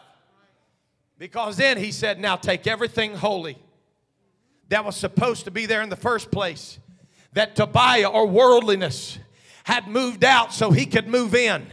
Because 1.19 1.57
then 1.57 1.79
he 1.79 1.93
said, 1.93 2.19
Now 2.19 2.37
take 2.37 2.67
everything 2.67 3.15
holy 3.15 3.59
that 4.69 4.85
was 4.85 4.97
supposed 4.97 5.45
to 5.45 5.51
be 5.51 5.67
there 5.67 5.83
in 5.83 5.89
the 5.89 5.97
first 5.97 6.31
place, 6.31 6.79
that 7.33 7.57
Tobiah 7.57 8.09
or 8.09 8.27
worldliness 8.27 9.19
had 9.65 9.89
moved 9.89 10.25
out 10.25 10.53
so 10.53 10.71
he 10.71 10.87
could 10.87 11.09
move 11.09 11.35
in 11.35 11.67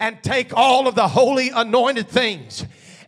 and 0.00 0.22
take 0.22 0.52
all 0.54 0.86
of 0.86 0.94
the 0.94 1.08
holy 1.08 1.50
anointed 1.50 2.08
things 2.08 2.64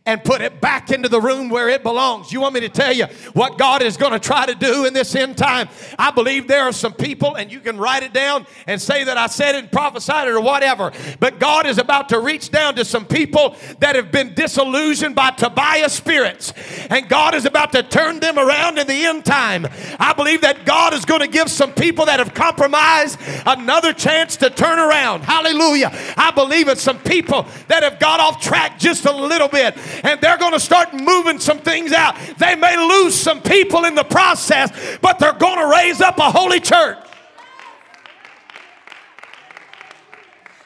and 0.07 0.25
put 0.25 0.41
it 0.41 0.61
back 0.61 0.91
into 0.91 1.09
the 1.09 1.21
room 1.21 1.51
where 1.51 1.69
it 1.69 1.83
belongs. 1.83 2.33
You 2.33 2.41
want 2.41 2.55
me 2.55 2.61
to 2.61 2.71
tell 2.71 2.93
you 2.93 3.05
what 3.35 3.59
God 3.59 3.83
is 3.83 3.99
going 3.99 4.13
to 4.13 4.19
try 4.19 4.47
to 4.47 4.55
do 4.55 4.87
in 4.87 4.95
this 4.95 5.15
end 5.15 5.37
time? 5.37 5.69
I 5.99 6.11
believe 6.11 6.49
there 6.49 6.63
are 6.63 6.73
some 6.73 6.95
people, 6.95 7.35
and 7.35 7.53
you 7.53 7.61
can 7.61 7.77
write 7.77 8.03
it 8.03 8.13
down 8.13 8.47
and 8.67 8.81
say 8.81 9.05
that 9.05 9.19
I 9.19 9.27
said 9.27 9.55
it 9.55 9.59
and 9.59 9.71
prophesied 9.71 10.27
it 10.27 10.31
or 10.33 10.41
whatever. 10.41 10.91
But 11.21 11.39
God 11.39 11.67
is 11.67 11.77
about 11.77 12.09
to 12.11 12.21
reach 12.21 12.51
down 12.51 12.77
to 12.77 12.85
some 12.85 13.05
people 13.05 13.57
that 13.81 13.95
have 13.95 14.11
been 14.11 14.33
disillusioned 14.35 15.15
by 15.15 15.31
Tobiah's 15.33 15.93
spirits, 15.93 16.55
and 16.89 17.09
God 17.09 17.35
is 17.35 17.45
about 17.45 17.73
to 17.73 17.83
turn 17.83 18.21
them 18.21 18.39
around 18.39 18.79
in 18.79 18.87
the 18.87 19.05
end 19.05 19.27
time. 19.27 19.67
I 19.99 20.15
believe 20.15 20.41
that 20.41 20.65
God 20.65 20.95
is 20.95 21.05
going 21.05 21.21
to 21.21 21.29
give 21.29 21.51
some 21.51 21.73
people 21.73 22.07
that 22.07 22.21
have 22.21 22.33
compromised 22.33 23.19
another 23.45 23.93
chance 23.93 24.37
to 24.39 24.49
turn 24.49 24.79
around. 24.79 25.25
Hallelujah. 25.25 25.91
I 26.17 26.31
believe 26.31 26.69
it's 26.69 26.83
some 26.83 26.99
people 27.01 27.47
that 27.69 27.83
have 27.83 27.99
got 27.99 28.19
off 28.19 28.41
track 28.41 28.79
just 28.79 29.05
a 29.05 29.13
little 29.13 29.49
bit 29.49 29.77
and 30.03 30.21
they're 30.21 30.39
going 30.39 30.53
to 30.53 30.61
start 30.61 30.95
moving 30.95 31.39
some 31.39 31.59
things 31.59 31.93
out. 31.93 32.17
They 32.39 32.55
may 32.55 32.77
lose 32.77 33.15
some 33.15 33.43
people 33.43 33.85
in 33.85 33.95
the 33.95 34.05
process, 34.05 34.99
but 35.01 35.19
they're 35.19 35.33
going 35.33 35.59
to 35.59 35.71
raise 35.71 36.01
up 36.01 36.19
a 36.19 36.31
holy 36.31 36.61
church. 36.61 36.99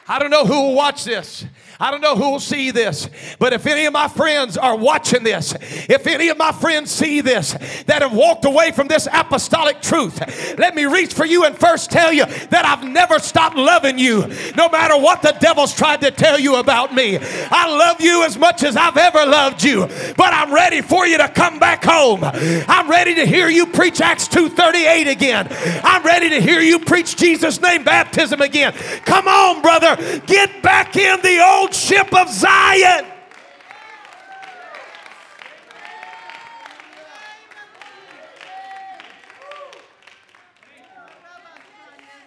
I 0.07 0.19
don't 0.19 0.29
know 0.29 0.45
who 0.45 0.61
will 0.61 0.75
watch 0.75 1.03
this. 1.03 1.45
I 1.79 1.91
don't 1.91 2.01
know 2.01 2.15
who 2.15 2.31
will 2.31 2.39
see 2.39 2.71
this, 2.71 3.09
but 3.37 3.51
if 3.51 3.65
any 3.65 3.85
of 3.85 3.93
my 3.93 4.07
friends 4.07 4.57
are 4.57 4.77
watching 4.77 5.23
this, 5.23 5.53
if 5.89 6.07
any 6.07 6.29
of 6.29 6.37
my 6.37 6.51
friends 6.51 6.91
see 6.91 7.21
this 7.21 7.53
that 7.87 8.01
have 8.01 8.13
walked 8.13 8.45
away 8.45 8.71
from 8.71 8.87
this 8.87 9.07
apostolic 9.11 9.81
truth, 9.81 10.19
let 10.57 10.73
me 10.73 10.85
reach 10.85 11.13
for 11.13 11.25
you 11.25 11.43
and 11.43 11.57
first 11.57 11.91
tell 11.91 12.13
you 12.13 12.25
that 12.25 12.65
I've 12.65 12.83
never 12.83 13.19
stopped 13.19 13.57
loving 13.57 13.99
you, 13.99 14.27
no 14.55 14.69
matter 14.69 14.97
what 14.97 15.21
the 15.21 15.35
devil's 15.39 15.75
tried 15.75 16.01
to 16.01 16.11
tell 16.11 16.39
you 16.39 16.55
about 16.55 16.93
me. 16.93 17.17
I 17.19 17.67
love 17.67 17.99
you 17.99 18.23
as 18.23 18.37
much 18.37 18.63
as 18.63 18.77
I've 18.77 18.97
ever 18.97 19.25
loved 19.25 19.63
you, 19.63 19.87
but 20.15 20.33
I'm 20.33 20.53
ready 20.53 20.81
for 20.81 21.05
you 21.05 21.17
to 21.17 21.27
come 21.27 21.59
back 21.59 21.83
home. 21.83 22.21
I'm 22.23 22.89
ready 22.89 23.15
to 23.15 23.25
hear 23.25 23.49
you 23.49 23.65
preach 23.65 23.99
Acts 23.99 24.27
2:38 24.27 25.07
again. 25.07 25.47
I'm 25.83 26.03
ready 26.03 26.29
to 26.29 26.41
hear 26.41 26.61
you 26.61 26.79
preach 26.79 27.17
Jesus' 27.17 27.61
name 27.61 27.83
baptism 27.83 28.41
again. 28.41 28.73
Come 29.03 29.27
on, 29.27 29.61
brother, 29.61 29.97
get 30.25 30.61
back 30.61 30.95
in 30.95 31.21
the 31.21 31.43
old 31.43 31.64
ship 31.73 32.13
of 32.13 32.29
Zion. 32.29 33.05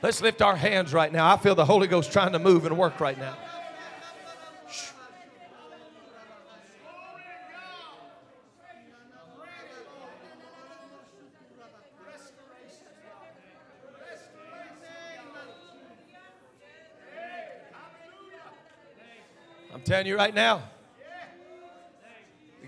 Let's 0.01 0.23
lift 0.23 0.43
our 0.43 0.55
hands 0.55 0.93
right 0.93 1.13
now. 1.13 1.33
I 1.33 1.37
feel 1.37 1.55
the 1.55 1.65
Holy 1.65 1.89
Ghost 1.89 2.13
trying 2.13 2.33
to 2.33 2.39
move 2.39 2.65
and 2.67 2.79
work 2.79 3.01
right 3.01 3.19
now. 3.19 3.37
Telling 19.89 20.07
you 20.07 20.19
right 20.19 20.35
now. 20.35 20.61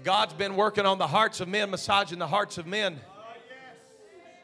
God's 0.03 0.33
been 0.33 0.57
working 0.57 0.87
on 0.87 0.97
the 0.97 1.07
hearts 1.07 1.41
of 1.41 1.49
men, 1.49 1.71
massaging 1.71 2.19
the 2.19 2.27
hearts 2.27 2.57
of 2.57 2.67
men 2.67 2.99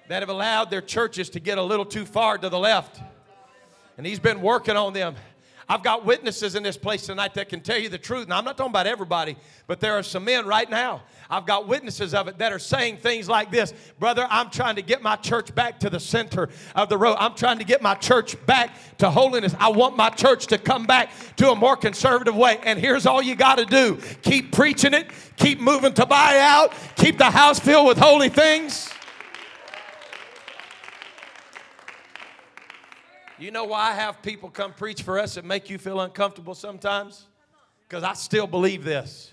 that 0.08 0.20
have 0.20 0.28
allowed 0.28 0.70
their 0.70 0.82
churches 0.82 1.30
to 1.30 1.40
get 1.40 1.56
a 1.56 1.62
little 1.62 1.86
too 1.86 2.04
far 2.04 2.36
to 2.36 2.50
the 2.50 2.58
left. 2.58 3.00
And 3.96 4.06
He's 4.06 4.18
been 4.18 4.42
working 4.42 4.76
on 4.76 4.92
them. 4.92 5.14
I've 5.68 5.82
got 5.82 6.04
witnesses 6.04 6.54
in 6.54 6.62
this 6.62 6.76
place 6.76 7.06
tonight 7.06 7.34
that 7.34 7.48
can 7.48 7.60
tell 7.60 7.78
you 7.78 7.88
the 7.88 7.98
truth. 7.98 8.28
Now, 8.28 8.38
I'm 8.38 8.44
not 8.44 8.56
talking 8.56 8.70
about 8.70 8.86
everybody, 8.86 9.36
but 9.66 9.80
there 9.80 9.94
are 9.94 10.02
some 10.02 10.24
men 10.24 10.46
right 10.46 10.70
now. 10.70 11.02
I've 11.28 11.44
got 11.44 11.66
witnesses 11.66 12.14
of 12.14 12.28
it 12.28 12.38
that 12.38 12.52
are 12.52 12.58
saying 12.60 12.98
things 12.98 13.28
like 13.28 13.50
this 13.50 13.74
Brother, 13.98 14.28
I'm 14.30 14.50
trying 14.50 14.76
to 14.76 14.82
get 14.82 15.02
my 15.02 15.16
church 15.16 15.52
back 15.54 15.80
to 15.80 15.90
the 15.90 15.98
center 15.98 16.48
of 16.76 16.88
the 16.88 16.96
road. 16.96 17.16
I'm 17.18 17.34
trying 17.34 17.58
to 17.58 17.64
get 17.64 17.82
my 17.82 17.94
church 17.94 18.36
back 18.46 18.76
to 18.98 19.10
holiness. 19.10 19.56
I 19.58 19.70
want 19.70 19.96
my 19.96 20.10
church 20.10 20.46
to 20.48 20.58
come 20.58 20.86
back 20.86 21.10
to 21.36 21.50
a 21.50 21.56
more 21.56 21.76
conservative 21.76 22.36
way. 22.36 22.60
And 22.62 22.78
here's 22.78 23.04
all 23.04 23.20
you 23.20 23.34
got 23.34 23.58
to 23.58 23.64
do 23.64 23.98
keep 24.22 24.52
preaching 24.52 24.94
it, 24.94 25.10
keep 25.36 25.60
moving 25.60 25.94
Tobiah 25.94 26.38
out, 26.38 26.74
keep 26.94 27.18
the 27.18 27.30
house 27.30 27.58
filled 27.58 27.88
with 27.88 27.98
holy 27.98 28.28
things. 28.28 28.92
You 33.38 33.50
know 33.50 33.64
why 33.64 33.90
I 33.90 33.92
have 33.92 34.22
people 34.22 34.48
come 34.48 34.72
preach 34.72 35.02
for 35.02 35.18
us 35.18 35.34
that 35.34 35.44
make 35.44 35.68
you 35.68 35.76
feel 35.76 36.00
uncomfortable 36.00 36.54
sometimes? 36.54 37.26
Because 37.86 38.02
I 38.02 38.14
still 38.14 38.46
believe 38.46 38.82
this. 38.82 39.30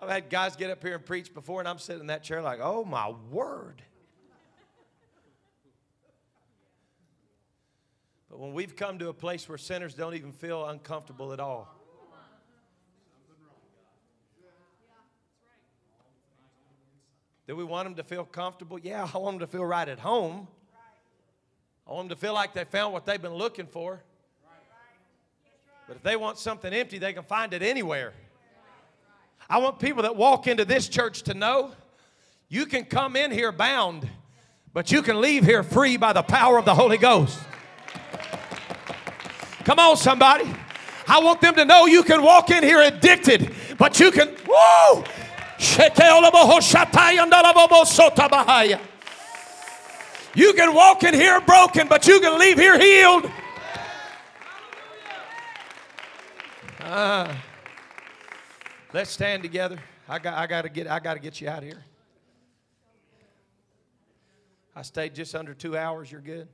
I've 0.00 0.10
had 0.10 0.30
guys 0.30 0.54
get 0.54 0.70
up 0.70 0.82
here 0.82 0.94
and 0.94 1.04
preach 1.04 1.32
before, 1.34 1.60
and 1.60 1.68
I'm 1.68 1.78
sitting 1.78 2.02
in 2.02 2.06
that 2.08 2.22
chair 2.22 2.42
like, 2.42 2.60
oh 2.62 2.84
my 2.84 3.12
word. 3.30 3.82
But 8.30 8.38
when 8.38 8.52
we've 8.52 8.76
come 8.76 8.98
to 8.98 9.08
a 9.08 9.14
place 9.14 9.48
where 9.48 9.58
sinners 9.58 9.94
don't 9.94 10.14
even 10.14 10.30
feel 10.30 10.66
uncomfortable 10.66 11.32
at 11.32 11.40
all, 11.40 11.74
Do 17.48 17.56
we 17.56 17.64
want 17.64 17.86
them 17.86 17.94
to 17.94 18.04
feel 18.04 18.26
comfortable? 18.26 18.78
Yeah, 18.78 19.08
I 19.12 19.16
want 19.16 19.38
them 19.38 19.48
to 19.48 19.50
feel 19.50 19.64
right 19.64 19.88
at 19.88 19.98
home. 19.98 20.46
I 21.88 21.92
want 21.92 22.10
them 22.10 22.16
to 22.18 22.20
feel 22.20 22.34
like 22.34 22.52
they 22.52 22.64
found 22.64 22.92
what 22.92 23.06
they've 23.06 23.20
been 23.20 23.32
looking 23.32 23.66
for. 23.66 24.02
But 25.86 25.96
if 25.96 26.02
they 26.02 26.16
want 26.16 26.36
something 26.36 26.70
empty, 26.70 26.98
they 26.98 27.14
can 27.14 27.22
find 27.22 27.54
it 27.54 27.62
anywhere. 27.62 28.12
I 29.48 29.56
want 29.56 29.78
people 29.78 30.02
that 30.02 30.14
walk 30.14 30.46
into 30.46 30.66
this 30.66 30.90
church 30.90 31.22
to 31.22 31.32
know 31.32 31.72
you 32.50 32.66
can 32.66 32.84
come 32.84 33.16
in 33.16 33.30
here 33.30 33.50
bound, 33.50 34.06
but 34.74 34.92
you 34.92 35.00
can 35.00 35.18
leave 35.18 35.42
here 35.42 35.62
free 35.62 35.96
by 35.96 36.12
the 36.12 36.22
power 36.22 36.58
of 36.58 36.66
the 36.66 36.74
Holy 36.74 36.98
Ghost. 36.98 37.40
Come 39.64 39.78
on, 39.78 39.96
somebody. 39.96 40.44
I 41.06 41.20
want 41.20 41.40
them 41.40 41.54
to 41.54 41.64
know 41.64 41.86
you 41.86 42.02
can 42.02 42.22
walk 42.22 42.50
in 42.50 42.62
here 42.62 42.82
addicted, 42.82 43.54
but 43.78 43.98
you 43.98 44.10
can, 44.10 44.36
whoa, 44.46 45.02
you 50.34 50.52
can 50.54 50.72
walk 50.72 51.02
in 51.02 51.14
here 51.14 51.40
broken, 51.40 51.88
but 51.88 52.06
you 52.06 52.20
can 52.20 52.38
leave 52.38 52.56
here 52.56 52.78
healed. 52.78 53.30
Uh, 56.80 57.34
let's 58.92 59.10
stand 59.10 59.42
together. 59.42 59.78
I 60.08 60.18
got, 60.18 60.34
I 60.34 60.46
got 60.46 60.62
to 60.62 60.68
get, 60.68 60.86
I 60.86 61.00
got 61.00 61.14
to 61.14 61.20
get 61.20 61.40
you 61.40 61.48
out 61.48 61.58
of 61.58 61.64
here. 61.64 61.84
I 64.76 64.82
stayed 64.82 65.14
just 65.14 65.34
under 65.34 65.54
two 65.54 65.76
hours. 65.76 66.10
You're 66.10 66.20
good. 66.20 66.46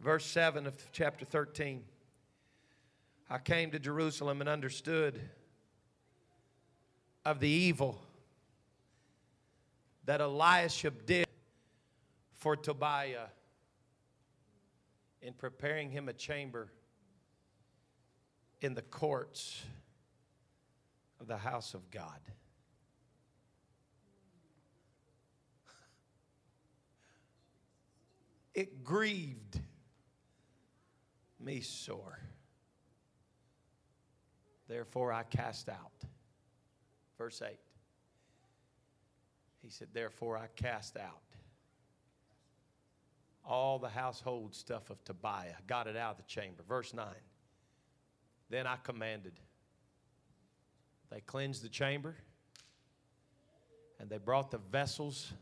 Verse 0.00 0.24
7 0.24 0.66
of 0.66 0.74
chapter 0.92 1.24
13. 1.24 1.82
I 3.28 3.38
came 3.38 3.70
to 3.70 3.78
Jerusalem 3.78 4.40
and 4.40 4.48
understood 4.48 5.20
of 7.24 7.40
the 7.40 7.48
evil 7.48 8.00
that 10.04 10.20
Eliashib 10.20 11.06
did 11.06 11.26
for 12.34 12.56
Tobiah 12.56 13.28
in 15.22 15.32
preparing 15.32 15.90
him 15.90 16.08
a 16.08 16.12
chamber 16.12 16.70
in 18.60 18.74
the 18.74 18.82
courts 18.82 19.62
of 21.18 21.26
the 21.26 21.38
house 21.38 21.72
of 21.72 21.90
God. 21.90 22.20
It 28.54 28.84
grieved 28.84 29.58
me 31.40 31.60
sore. 31.60 32.18
Therefore, 34.68 35.12
I 35.12 35.24
cast 35.24 35.68
out. 35.68 35.92
Verse 37.18 37.42
8. 37.42 37.58
He 39.62 39.70
said, 39.70 39.88
Therefore, 39.92 40.36
I 40.36 40.46
cast 40.56 40.96
out 40.96 41.20
all 43.44 43.78
the 43.78 43.88
household 43.88 44.54
stuff 44.54 44.90
of 44.90 45.02
Tobiah, 45.04 45.54
got 45.66 45.86
it 45.86 45.96
out 45.96 46.12
of 46.12 46.16
the 46.16 46.22
chamber. 46.24 46.62
Verse 46.66 46.94
9. 46.94 47.06
Then 48.48 48.66
I 48.66 48.76
commanded. 48.82 49.38
They 51.10 51.20
cleansed 51.20 51.62
the 51.62 51.68
chamber 51.68 52.16
and 54.00 54.08
they 54.08 54.18
brought 54.18 54.50
the 54.50 54.58
vessels 54.58 55.32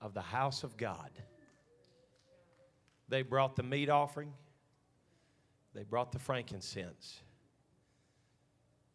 of 0.00 0.14
the 0.14 0.20
house 0.20 0.64
of 0.64 0.76
God. 0.76 1.10
They 3.08 3.22
brought 3.22 3.56
the 3.56 3.62
meat 3.62 3.88
offering, 3.88 4.32
they 5.74 5.84
brought 5.84 6.12
the 6.12 6.18
frankincense 6.18 7.20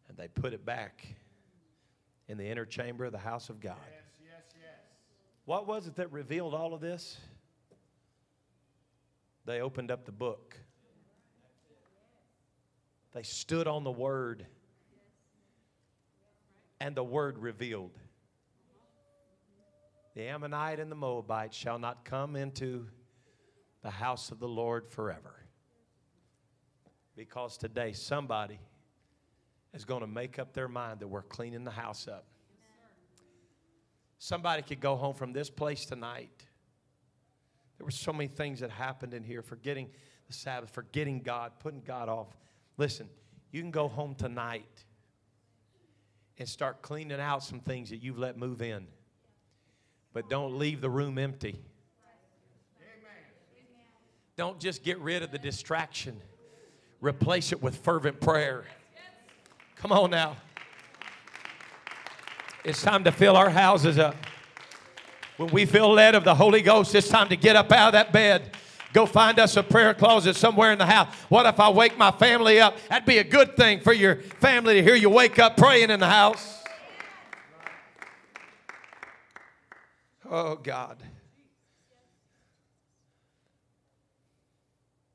and 0.08 0.18
they 0.18 0.28
put 0.28 0.53
it 0.53 0.66
back 0.66 1.05
in 2.28 2.38
the 2.38 2.45
inner 2.45 2.66
chamber 2.66 3.05
of 3.05 3.12
the 3.12 3.18
house 3.18 3.49
of 3.49 3.60
God. 3.60 3.76
Yes, 3.89 4.20
yes, 4.24 4.55
yes. 4.62 4.80
What 5.45 5.68
was 5.68 5.88
it 5.88 5.95
that 5.95 6.12
revealed 6.12 6.53
all 6.53 6.74
of 6.74 6.82
this? 6.82 7.18
They 9.45 9.62
opened 9.62 9.91
up 9.91 10.05
the 10.05 10.12
book. 10.12 10.58
They 13.14 13.24
stood 13.24 13.68
on 13.68 13.84
the 13.84 13.91
word, 13.91 14.45
and 16.80 16.93
the 16.95 17.03
word 17.03 17.39
revealed. 17.39 17.97
The 20.16 20.28
Ammonite 20.28 20.80
and 20.80 20.91
the 20.91 20.95
Moabite 20.95 21.53
shall 21.53 21.80
not 21.80 22.03
come 22.03 22.36
into 22.36 22.88
the 23.82 23.89
house 23.89 24.32
of 24.32 24.39
the 24.39 24.47
Lord 24.47 24.89
forever. 24.89 25.45
Because 27.16 27.58
today 27.58 27.93
somebody 27.93 28.60
is 29.78 29.86
going 29.86 30.02
to 30.02 30.08
make 30.08 30.40
up 30.40 30.54
their 30.54 30.68
mind 30.68 31.00
that 31.00 31.08
we're 31.08 31.22
cleaning 31.22 31.64
the 31.64 31.72
house 31.72 32.08
up. 32.08 32.26
Somebody 34.18 34.64
could 34.64 34.80
go 34.80 34.96
home 34.96 35.14
from 35.14 35.32
this 35.32 35.50
place 35.52 35.86
tonight. 35.86 36.32
There 37.78 37.86
were 37.86 37.92
so 37.92 38.12
many 38.12 38.28
things 38.28 38.62
that 38.62 38.72
happened 38.72 39.14
in 39.14 39.24
here, 39.24 39.44
forgetting 39.44 39.90
the 40.26 40.34
Sabbath, 40.34 40.72
forgetting 40.72 41.20
God, 41.20 41.52
putting 41.60 41.82
God 41.82 42.10
off. 42.10 42.36
Listen, 42.78 43.08
you 43.52 43.62
can 43.62 43.70
go 43.70 43.88
home 43.88 44.16
tonight 44.16 44.84
and 46.40 46.50
start 46.50 46.82
cleaning 46.82 47.20
out 47.20 47.44
some 47.44 47.60
things 47.60 47.92
that 47.92 47.98
you've 47.98 48.18
let 48.18 48.36
move 48.36 48.64
in. 48.64 48.88
But 50.12 50.28
don't 50.28 50.58
leave 50.58 50.82
the 50.82 50.90
room 50.90 51.20
empty. 51.20 51.62
Don't 54.36 54.60
just 54.60 54.84
get 54.84 55.00
rid 55.00 55.22
of 55.22 55.32
the 55.32 55.38
distraction, 55.38 56.20
replace 57.00 57.52
it 57.52 57.62
with 57.62 57.76
fervent 57.78 58.20
prayer. 58.20 58.66
Come 59.82 59.92
on 59.92 60.10
now. 60.10 60.38
It's 62.64 62.82
time 62.82 63.04
to 63.04 63.12
fill 63.12 63.38
our 63.38 63.50
houses 63.50 63.98
up. 63.98 64.16
When 65.38 65.50
we 65.50 65.66
feel 65.66 65.92
led 65.92 66.16
of 66.16 66.24
the 66.24 66.34
Holy 66.34 66.62
Ghost, 66.62 66.96
it's 66.96 67.08
time 67.08 67.30
to 67.30 67.36
get 67.36 67.56
up 67.56 67.72
out 67.72 67.90
of 67.90 67.94
that 67.94 68.12
bed. 68.12 68.58
Go 68.92 69.06
find 69.06 69.38
us 69.38 69.56
a 69.56 69.62
prayer 69.62 69.94
closet 69.94 70.36
somewhere 70.36 70.72
in 70.72 70.80
the 70.80 70.86
house. 70.86 71.14
What 71.30 71.46
if 71.46 71.60
I 71.60 71.70
wake 71.70 71.98
my 71.98 72.10
family 72.10 72.60
up? 72.60 72.76
That'd 72.90 73.06
be 73.06 73.20
a 73.20 73.24
good 73.24 73.56
thing 73.56 73.82
for 73.82 73.94
your 73.94 74.16
family 74.16 74.76
to 74.76 74.84
hear 74.84 74.96
you 74.96 75.10
wake 75.10 75.38
up 75.38 75.56
praying 75.56 75.92
in 75.92 76.00
the 76.00 76.08
house. 76.08 76.64
Oh, 80.30 80.56
God. 80.56 80.98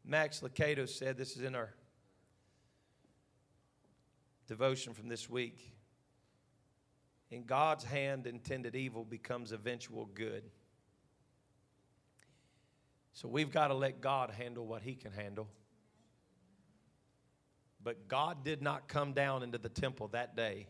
Max 0.05 0.41
Lucado 0.41 0.89
said, 0.89 1.17
this 1.17 1.37
is 1.37 1.43
in 1.43 1.55
our 1.55 1.71
devotion 4.53 4.93
from 4.93 5.09
this 5.09 5.31
week. 5.31 5.73
In 7.31 7.45
God's 7.45 7.85
hand, 7.85 8.27
intended 8.27 8.77
evil 8.77 9.03
becomes 9.03 9.51
eventual 9.51 10.05
good. 10.13 10.43
So 13.15 13.29
we've 13.29 13.51
got 13.51 13.69
to 13.69 13.75
let 13.75 14.03
God 14.03 14.29
handle 14.29 14.67
what 14.67 14.83
He 14.83 14.95
can 14.95 15.11
handle. 15.11 15.49
But 17.83 18.09
God 18.09 18.45
did 18.45 18.61
not 18.61 18.89
come 18.89 19.15
down 19.15 19.43
into 19.43 19.57
the 19.57 19.71
temple 19.71 20.09
that 20.09 20.37
day 20.37 20.67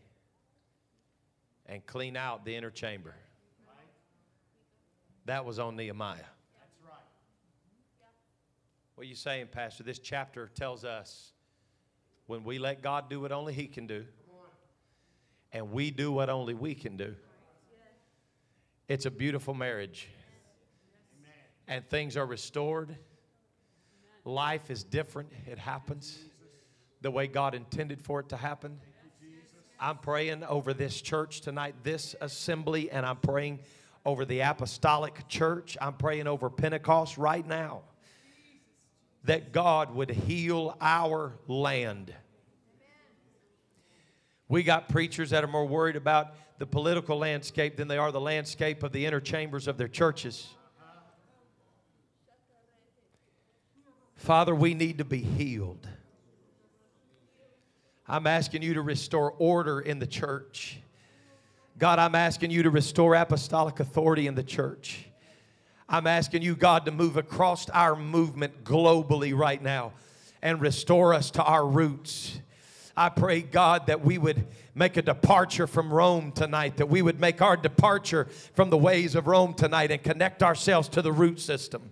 and 1.65 1.85
clean 1.85 2.15
out 2.15 2.45
the 2.45 2.55
inner 2.55 2.71
chamber. 2.71 3.13
That 5.25 5.43
was 5.43 5.59
on 5.59 5.75
Nehemiah. 5.75 6.15
That's 6.15 6.77
right. 6.85 6.95
What 8.95 9.05
are 9.05 9.09
you 9.09 9.15
saying, 9.15 9.47
Pastor? 9.51 9.83
This 9.83 9.99
chapter 9.99 10.49
tells 10.55 10.85
us 10.85 11.32
when 12.27 12.43
we 12.43 12.57
let 12.59 12.81
God 12.81 13.09
do 13.09 13.21
what 13.21 13.31
only 13.31 13.53
He 13.53 13.67
can 13.67 13.87
do, 13.87 14.05
and 15.51 15.71
we 15.71 15.91
do 15.91 16.11
what 16.11 16.29
only 16.29 16.53
we 16.53 16.73
can 16.75 16.97
do, 16.97 17.15
it's 18.87 19.05
a 19.05 19.11
beautiful 19.11 19.53
marriage. 19.53 20.09
And 21.67 21.87
things 21.87 22.17
are 22.17 22.25
restored. 22.25 22.95
Life 24.25 24.69
is 24.69 24.83
different. 24.83 25.29
It 25.47 25.57
happens 25.57 26.17
the 27.01 27.11
way 27.11 27.27
God 27.27 27.55
intended 27.55 28.01
for 28.01 28.19
it 28.19 28.29
to 28.29 28.37
happen. 28.37 28.79
I'm 29.79 29.97
praying 29.97 30.43
over 30.43 30.73
this 30.73 31.01
church 31.01 31.41
tonight, 31.41 31.75
this 31.83 32.15
assembly, 32.21 32.89
and 32.91 33.05
I'm 33.05 33.17
praying 33.17 33.59
over 34.05 34.25
the 34.25 34.41
apostolic 34.41 35.27
church. 35.27 35.77
I'm 35.81 35.93
praying 35.93 36.27
over 36.27 36.49
Pentecost 36.49 37.17
right 37.17 37.45
now 37.45 37.83
that 39.23 39.51
God 39.51 39.93
would 39.95 40.09
heal 40.09 40.75
our 40.81 41.33
land. 41.47 42.13
We 44.47 44.63
got 44.63 44.89
preachers 44.89 45.29
that 45.31 45.43
are 45.43 45.47
more 45.47 45.65
worried 45.65 45.95
about 45.95 46.35
the 46.59 46.65
political 46.65 47.17
landscape 47.17 47.77
than 47.77 47.87
they 47.87 47.97
are 47.97 48.11
the 48.11 48.21
landscape 48.21 48.83
of 48.83 48.91
the 48.91 49.05
inner 49.05 49.19
chambers 49.19 49.67
of 49.67 49.77
their 49.77 49.87
churches. 49.87 50.47
Father, 54.15 54.53
we 54.53 54.73
need 54.73 54.99
to 54.99 55.05
be 55.05 55.19
healed. 55.19 55.87
I'm 58.07 58.27
asking 58.27 58.61
you 58.61 58.75
to 58.75 58.81
restore 58.81 59.33
order 59.39 59.79
in 59.79 59.99
the 59.99 60.07
church. 60.07 60.79
God, 61.77 61.99
I'm 61.99 62.15
asking 62.15 62.51
you 62.51 62.63
to 62.63 62.69
restore 62.69 63.15
apostolic 63.15 63.79
authority 63.79 64.27
in 64.27 64.35
the 64.35 64.43
church. 64.43 65.05
I'm 65.87 66.07
asking 66.07 66.41
you, 66.41 66.55
God, 66.55 66.85
to 66.85 66.91
move 66.91 67.17
across 67.17 67.69
our 67.69 67.95
movement 67.95 68.63
globally 68.63 69.37
right 69.37 69.61
now 69.61 69.93
and 70.41 70.59
restore 70.61 71.13
us 71.13 71.31
to 71.31 71.43
our 71.43 71.65
roots. 71.65 72.39
I 72.95 73.09
pray, 73.09 73.41
God, 73.41 73.87
that 73.87 74.03
we 74.03 74.17
would 74.17 74.45
make 74.75 74.97
a 74.97 75.01
departure 75.01 75.67
from 75.67 75.91
Rome 75.91 76.31
tonight, 76.31 76.77
that 76.77 76.89
we 76.89 77.01
would 77.01 77.19
make 77.19 77.41
our 77.41 77.57
departure 77.57 78.25
from 78.53 78.69
the 78.69 78.77
ways 78.77 79.15
of 79.15 79.27
Rome 79.27 79.53
tonight 79.53 79.91
and 79.91 80.01
connect 80.01 80.43
ourselves 80.43 80.89
to 80.89 81.01
the 81.01 81.11
root 81.11 81.39
system. 81.39 81.91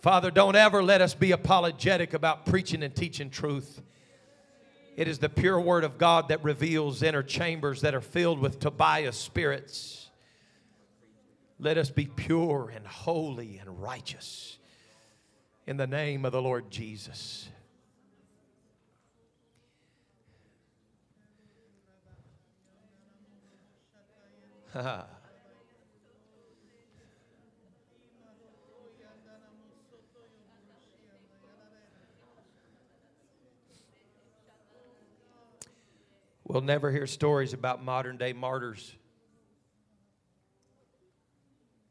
Father, 0.00 0.30
don't 0.30 0.56
ever 0.56 0.82
let 0.82 1.00
us 1.00 1.14
be 1.14 1.32
apologetic 1.32 2.14
about 2.14 2.46
preaching 2.46 2.82
and 2.82 2.94
teaching 2.94 3.30
truth. 3.30 3.82
It 4.96 5.08
is 5.08 5.18
the 5.18 5.28
pure 5.28 5.60
word 5.60 5.84
of 5.84 5.98
God 5.98 6.28
that 6.28 6.42
reveals 6.44 7.02
inner 7.02 7.22
chambers 7.22 7.80
that 7.82 7.94
are 7.94 8.00
filled 8.00 8.38
with 8.38 8.58
Tobiah 8.58 9.12
spirits. 9.12 10.10
Let 11.58 11.78
us 11.78 11.90
be 11.90 12.06
pure 12.06 12.72
and 12.74 12.86
holy 12.86 13.58
and 13.58 13.80
righteous 13.80 14.58
in 15.66 15.76
the 15.76 15.86
name 15.86 16.24
of 16.24 16.32
the 16.32 16.42
Lord 16.42 16.70
Jesus. 16.70 17.48
We'll 36.52 36.62
never 36.62 36.90
hear 36.90 37.06
stories 37.06 37.52
about 37.52 37.84
modern 37.84 38.16
day 38.16 38.32
martyrs. 38.32 38.92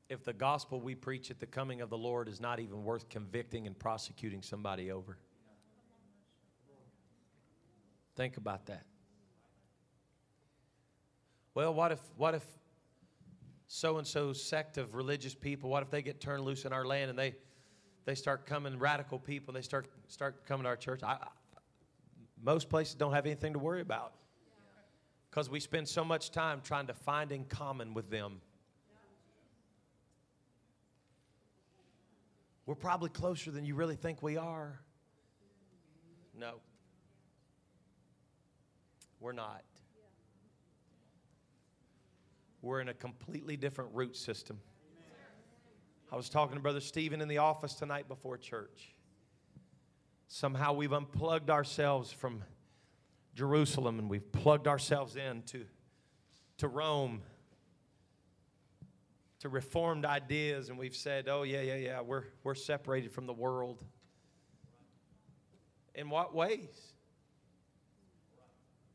If 0.09 0.25
the 0.25 0.33
gospel 0.33 0.81
we 0.81 0.95
preach 0.95 1.31
at 1.31 1.39
the 1.39 1.45
coming 1.45 1.79
of 1.79 1.89
the 1.89 1.97
Lord 1.97 2.27
is 2.27 2.41
not 2.41 2.59
even 2.59 2.83
worth 2.83 3.07
convicting 3.07 3.67
and 3.67 3.79
prosecuting 3.79 4.41
somebody 4.41 4.91
over. 4.91 5.17
Think 8.17 8.35
about 8.35 8.65
that. 8.65 8.83
Well, 11.53 11.73
what 11.73 11.93
if 11.93 12.01
what 12.17 12.35
if 12.35 12.43
so 13.67 13.97
and 13.97 14.05
so 14.05 14.33
sect 14.33 14.77
of 14.77 14.93
religious 14.93 15.33
people, 15.33 15.69
what 15.69 15.83
if 15.83 15.89
they 15.89 16.01
get 16.01 16.19
turned 16.19 16.43
loose 16.43 16.65
in 16.65 16.73
our 16.73 16.83
land 16.83 17.09
and 17.09 17.17
they 17.17 17.33
they 18.03 18.15
start 18.15 18.45
coming 18.45 18.77
radical 18.77 19.19
people 19.19 19.55
and 19.55 19.63
they 19.63 19.65
start 19.65 19.87
start 20.09 20.45
coming 20.45 20.63
to 20.63 20.67
our 20.67 20.75
church? 20.75 21.01
I, 21.01 21.17
most 22.43 22.67
places 22.67 22.95
don't 22.95 23.13
have 23.13 23.25
anything 23.25 23.53
to 23.53 23.59
worry 23.59 23.79
about 23.79 24.15
because 25.29 25.49
we 25.49 25.59
spend 25.59 25.87
so 25.87 26.03
much 26.03 26.31
time 26.31 26.61
trying 26.63 26.87
to 26.87 26.93
find 26.93 27.31
in 27.31 27.45
common 27.45 27.93
with 27.93 28.09
them. 28.09 28.41
We're 32.65 32.75
probably 32.75 33.09
closer 33.09 33.51
than 33.51 33.65
you 33.65 33.75
really 33.75 33.95
think 33.95 34.21
we 34.21 34.37
are. 34.37 34.79
No, 36.37 36.55
we're 39.19 39.33
not. 39.33 39.63
We're 42.61 42.81
in 42.81 42.89
a 42.89 42.93
completely 42.93 43.57
different 43.57 43.91
root 43.93 44.15
system. 44.15 44.59
I 46.11 46.15
was 46.15 46.29
talking 46.29 46.55
to 46.55 46.61
Brother 46.61 46.81
Stephen 46.81 47.21
in 47.21 47.27
the 47.27 47.37
office 47.37 47.73
tonight 47.75 48.07
before 48.07 48.37
church. 48.37 48.95
Somehow 50.27 50.73
we've 50.73 50.93
unplugged 50.93 51.49
ourselves 51.49 52.11
from 52.11 52.43
Jerusalem 53.35 53.99
and 53.99 54.09
we've 54.09 54.31
plugged 54.31 54.67
ourselves 54.67 55.15
in 55.15 55.43
to, 55.43 55.65
to 56.57 56.67
Rome, 56.67 57.21
to 59.39 59.49
reformed 59.49 60.05
ideas, 60.05 60.69
and 60.69 60.77
we've 60.77 60.95
said, 60.95 61.27
oh, 61.29 61.43
yeah, 61.43 61.61
yeah, 61.61 61.75
yeah, 61.75 62.01
we're, 62.01 62.23
we're 62.43 62.55
separated 62.55 63.11
from 63.11 63.25
the 63.25 63.33
world. 63.33 63.83
In 65.95 66.09
what 66.09 66.35
ways? 66.35 66.93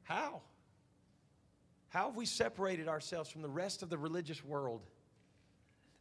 How? 0.03 0.43
How 1.89 2.07
have 2.07 2.17
we 2.17 2.27
separated 2.27 2.89
ourselves 2.89 3.31
from 3.31 3.43
the 3.43 3.49
rest 3.49 3.83
of 3.83 3.89
the 3.89 3.97
religious 3.97 4.45
world? 4.45 4.83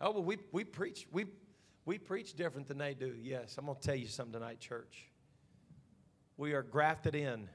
Oh, 0.02 0.12
well, 0.12 0.24
we, 0.24 0.38
we 0.52 0.64
preach, 0.64 1.08
we, 1.12 1.26
we 1.86 1.98
preach 1.98 2.34
different 2.34 2.68
than 2.68 2.78
they 2.78 2.94
do. 2.94 3.14
Yes, 3.22 3.56
I'm 3.58 3.66
going 3.66 3.78
to 3.78 3.82
tell 3.82 3.96
you 3.96 4.08
something 4.08 4.34
tonight, 4.34 4.60
church. 4.60 5.06
We 6.36 6.54
are 6.54 6.64
grafted 6.64 7.16
in 7.16 7.48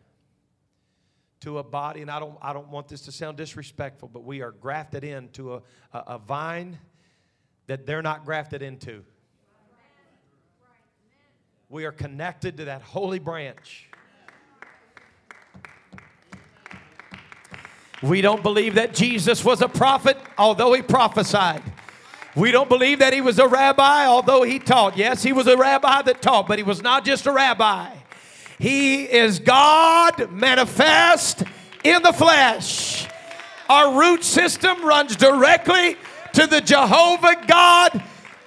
to 1.41 1.59
a 1.59 1.62
body, 1.62 2.03
and 2.03 2.11
I 2.11 2.18
don't, 2.18 2.36
I 2.43 2.53
don't 2.53 2.68
want 2.68 2.89
this 2.89 3.03
to 3.03 3.12
sound 3.12 3.36
disrespectful, 3.36 4.09
but 4.09 4.24
we 4.24 4.43
are 4.43 4.51
grafted 4.51 5.05
into 5.05 5.55
a, 5.55 5.62
a, 5.93 5.99
a 5.99 6.18
vine 6.18 6.78
that 7.66 7.86
they're 7.86 8.03
not 8.03 8.24
grafted 8.24 8.62
into. 8.62 9.05
We 11.68 11.84
are 11.84 11.93
connected 11.93 12.57
to 12.57 12.64
that 12.66 12.82
holy 12.82 13.18
branch. 13.18 13.89
We 18.03 18.20
don't 18.20 18.43
believe 18.43 18.76
that 18.76 18.95
Jesus 18.95 19.45
was 19.45 19.61
a 19.61 19.68
prophet, 19.68 20.16
although 20.39 20.72
he 20.72 20.82
prophesied. 20.82 21.62
We 22.36 22.53
don't 22.53 22.68
believe 22.68 23.01
that 23.01 23.12
he 23.12 23.20
was 23.20 23.39
a 23.39 23.49
rabbi, 23.49 24.07
although 24.07 24.45
he 24.45 24.61
taught. 24.61 24.97
Yes, 24.97 25.22
he 25.22 25.32
was 25.32 25.47
a 25.47 25.57
rabbi 25.57 26.03
that 26.03 26.22
taught, 26.22 26.47
but 26.47 26.59
he 26.59 26.62
was 26.62 26.80
not 26.80 27.05
just 27.05 27.26
a 27.26 27.32
rabbi. 27.32 27.97
He 28.59 29.05
is 29.05 29.39
God 29.39 30.31
manifest 30.33 31.45
in 31.85 32.03
the 32.03 32.13
flesh. 32.13 33.07
Our 33.69 33.99
root 33.99 34.25
system 34.25 34.85
runs 34.85 35.15
directly 35.15 35.97
to 36.33 36.47
the 36.47 36.61
Jehovah 36.61 37.37
God, 37.47 38.03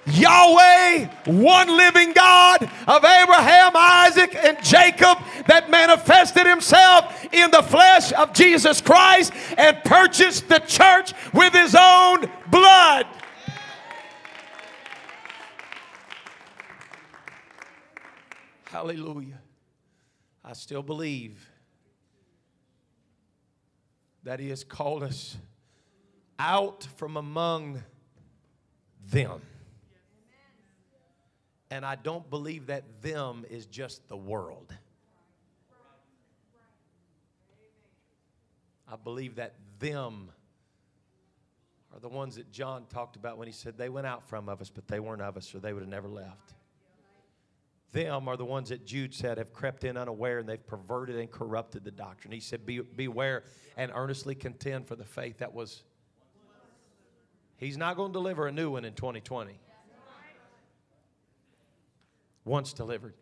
Yahweh, 0.07 1.05
one 1.25 1.77
living 1.77 2.11
God 2.13 2.63
of 2.87 3.05
Abraham, 3.05 3.71
Isaac, 3.75 4.35
and 4.35 4.61
Jacob 4.63 5.17
that 5.47 5.69
manifested 5.69 6.45
himself 6.45 7.25
in 7.31 7.51
the 7.51 7.61
flesh 7.61 8.11
of 8.13 8.33
Jesus 8.33 8.81
Christ 8.81 9.31
and 9.57 9.77
purchased 9.83 10.49
the 10.49 10.59
church 10.59 11.13
with 11.33 11.53
his 11.53 11.75
own 11.79 12.29
blood. 12.49 13.05
Hallelujah. 18.65 19.40
I 20.51 20.53
still 20.53 20.83
believe 20.83 21.49
that 24.23 24.41
He 24.41 24.49
has 24.49 24.65
called 24.65 25.01
us 25.01 25.37
out 26.37 26.85
from 26.97 27.15
among 27.15 27.81
them. 29.09 29.41
And 31.69 31.85
I 31.85 31.95
don't 31.95 32.29
believe 32.29 32.65
that 32.65 32.83
them 33.01 33.45
is 33.49 33.65
just 33.65 34.05
the 34.09 34.17
world. 34.17 34.75
I 38.91 38.97
believe 39.01 39.35
that 39.35 39.53
them 39.79 40.31
are 41.93 42.01
the 42.01 42.09
ones 42.09 42.35
that 42.35 42.51
John 42.51 42.87
talked 42.89 43.15
about 43.15 43.37
when 43.37 43.47
he 43.47 43.53
said 43.53 43.77
they 43.77 43.87
went 43.87 44.05
out 44.05 44.27
from 44.27 44.49
of 44.49 44.59
us, 44.59 44.69
but 44.69 44.85
they 44.89 44.99
weren't 44.99 45.21
of 45.21 45.37
us, 45.37 45.55
or 45.55 45.59
they 45.59 45.71
would 45.71 45.83
have 45.83 45.89
never 45.89 46.09
left. 46.09 46.55
Them 47.91 48.27
are 48.27 48.37
the 48.37 48.45
ones 48.45 48.69
that 48.69 48.85
Jude 48.85 49.13
said 49.13 49.37
have 49.37 49.51
crept 49.51 49.83
in 49.83 49.97
unaware 49.97 50.39
and 50.39 50.47
they've 50.47 50.65
perverted 50.65 51.17
and 51.17 51.29
corrupted 51.29 51.83
the 51.83 51.91
doctrine. 51.91 52.31
He 52.31 52.39
said, 52.39 52.65
Be, 52.65 52.79
Beware 52.79 53.43
and 53.75 53.91
earnestly 53.93 54.33
contend 54.33 54.87
for 54.87 54.95
the 54.95 55.03
faith 55.03 55.39
that 55.39 55.53
was 55.53 55.83
He's 57.61 57.77
not 57.77 57.95
going 57.95 58.09
to 58.09 58.13
deliver 58.13 58.47
a 58.47 58.51
new 58.51 58.71
one 58.71 58.85
in 58.85 58.93
2020. 58.93 59.53
Once 62.43 62.73
delivered. 62.73 63.13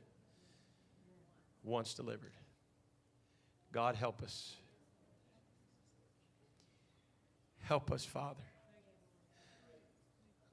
Once 1.62 1.94
delivered. 1.94 2.32
God, 3.74 3.96
help 3.96 4.24
us. 4.24 4.56
Help 7.64 7.92
us, 7.92 8.06
Father. 8.06 8.49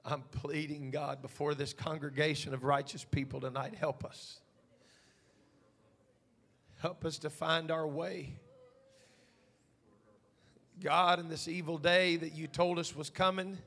I'm 0.09 0.21
pleading, 0.21 0.89
God, 0.89 1.21
before 1.21 1.53
this 1.53 1.73
congregation 1.73 2.53
of 2.53 2.63
righteous 2.63 3.03
people 3.03 3.41
tonight. 3.41 3.75
Help 3.75 4.05
us. 4.05 4.39
Help 6.77 7.03
us 7.03 7.17
to 7.19 7.29
find 7.29 7.71
our 7.71 7.85
way. 7.85 8.39
God, 10.81 11.19
in 11.19 11.27
this 11.27 11.49
evil 11.49 11.77
day 11.77 12.15
that 12.15 12.33
you 12.33 12.47
told 12.47 12.79
us 12.79 12.95
was 12.95 13.09
coming, 13.09 13.57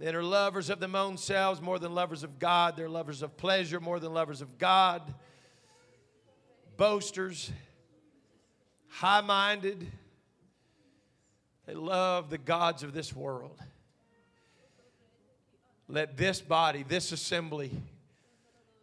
that 0.00 0.16
are 0.16 0.24
lovers 0.24 0.68
of 0.68 0.80
their 0.80 0.96
own 0.96 1.16
selves 1.16 1.60
more 1.60 1.78
than 1.78 1.94
lovers 1.94 2.24
of 2.24 2.40
God. 2.40 2.76
They're 2.76 2.88
lovers 2.88 3.22
of 3.22 3.36
pleasure 3.36 3.78
more 3.78 4.00
than 4.00 4.12
lovers 4.12 4.40
of 4.40 4.58
God. 4.58 5.14
Boasters, 6.76 7.52
high 8.88 9.20
minded. 9.20 9.86
They 11.66 11.74
love 11.74 12.30
the 12.30 12.38
gods 12.38 12.82
of 12.82 12.92
this 12.92 13.14
world. 13.14 13.62
Let 15.92 16.16
this 16.16 16.40
body, 16.40 16.86
this 16.88 17.12
assembly, 17.12 17.70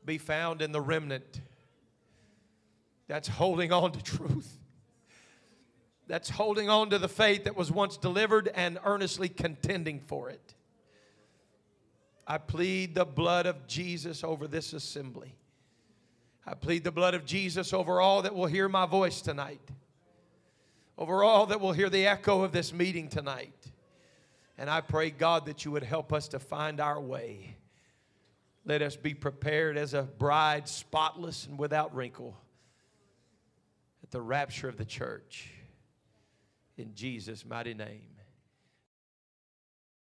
be 0.05 0.19
found 0.19 0.61
in 0.61 0.71
the 0.71 0.79
remnant 0.79 1.41
that's 3.07 3.27
holding 3.27 3.73
on 3.73 3.93
to 3.93 4.03
truth, 4.03 4.59
that's 6.05 6.29
holding 6.29 6.69
on 6.69 6.91
to 6.91 6.99
the 6.99 7.09
faith 7.09 7.45
that 7.45 7.57
was 7.57 7.71
once 7.71 7.97
delivered 7.97 8.51
and 8.53 8.77
earnestly 8.85 9.27
contending 9.27 9.99
for 10.01 10.29
it. 10.29 10.53
I 12.27 12.37
plead 12.37 12.93
the 12.93 13.05
blood 13.05 13.47
of 13.47 13.65
Jesus 13.65 14.23
over 14.23 14.47
this 14.47 14.73
assembly. 14.73 15.33
I 16.45 16.53
plead 16.53 16.83
the 16.83 16.91
blood 16.91 17.15
of 17.15 17.25
Jesus 17.25 17.73
over 17.73 17.99
all 17.99 18.21
that 18.21 18.35
will 18.35 18.45
hear 18.45 18.69
my 18.69 18.85
voice 18.85 19.21
tonight, 19.21 19.67
over 20.95 21.23
all 21.23 21.47
that 21.47 21.59
will 21.59 21.73
hear 21.73 21.89
the 21.89 22.05
echo 22.05 22.43
of 22.43 22.51
this 22.51 22.71
meeting 22.71 23.09
tonight. 23.09 23.71
And 24.59 24.69
I 24.69 24.81
pray, 24.81 25.09
God, 25.09 25.45
that 25.45 25.63
you 25.63 25.71
would 25.71 25.83
help 25.83 26.11
us 26.11 26.27
to 26.27 26.39
find 26.39 26.81
our 26.81 26.99
way. 26.99 27.55
Let 28.65 28.81
us 28.81 28.97
be 28.97 29.13
prepared 29.13 29.77
as 29.77 29.93
a 29.93 30.03
bride, 30.03 30.67
spotless 30.67 31.47
and 31.47 31.57
without 31.57 31.95
wrinkle, 31.95 32.37
at 34.03 34.11
the 34.11 34.19
rapture 34.19 34.67
of 34.67 34.75
the 34.75 34.83
church. 34.83 35.49
In 36.77 36.93
Jesus' 36.93 37.45
mighty 37.45 37.73
name. 37.73 38.18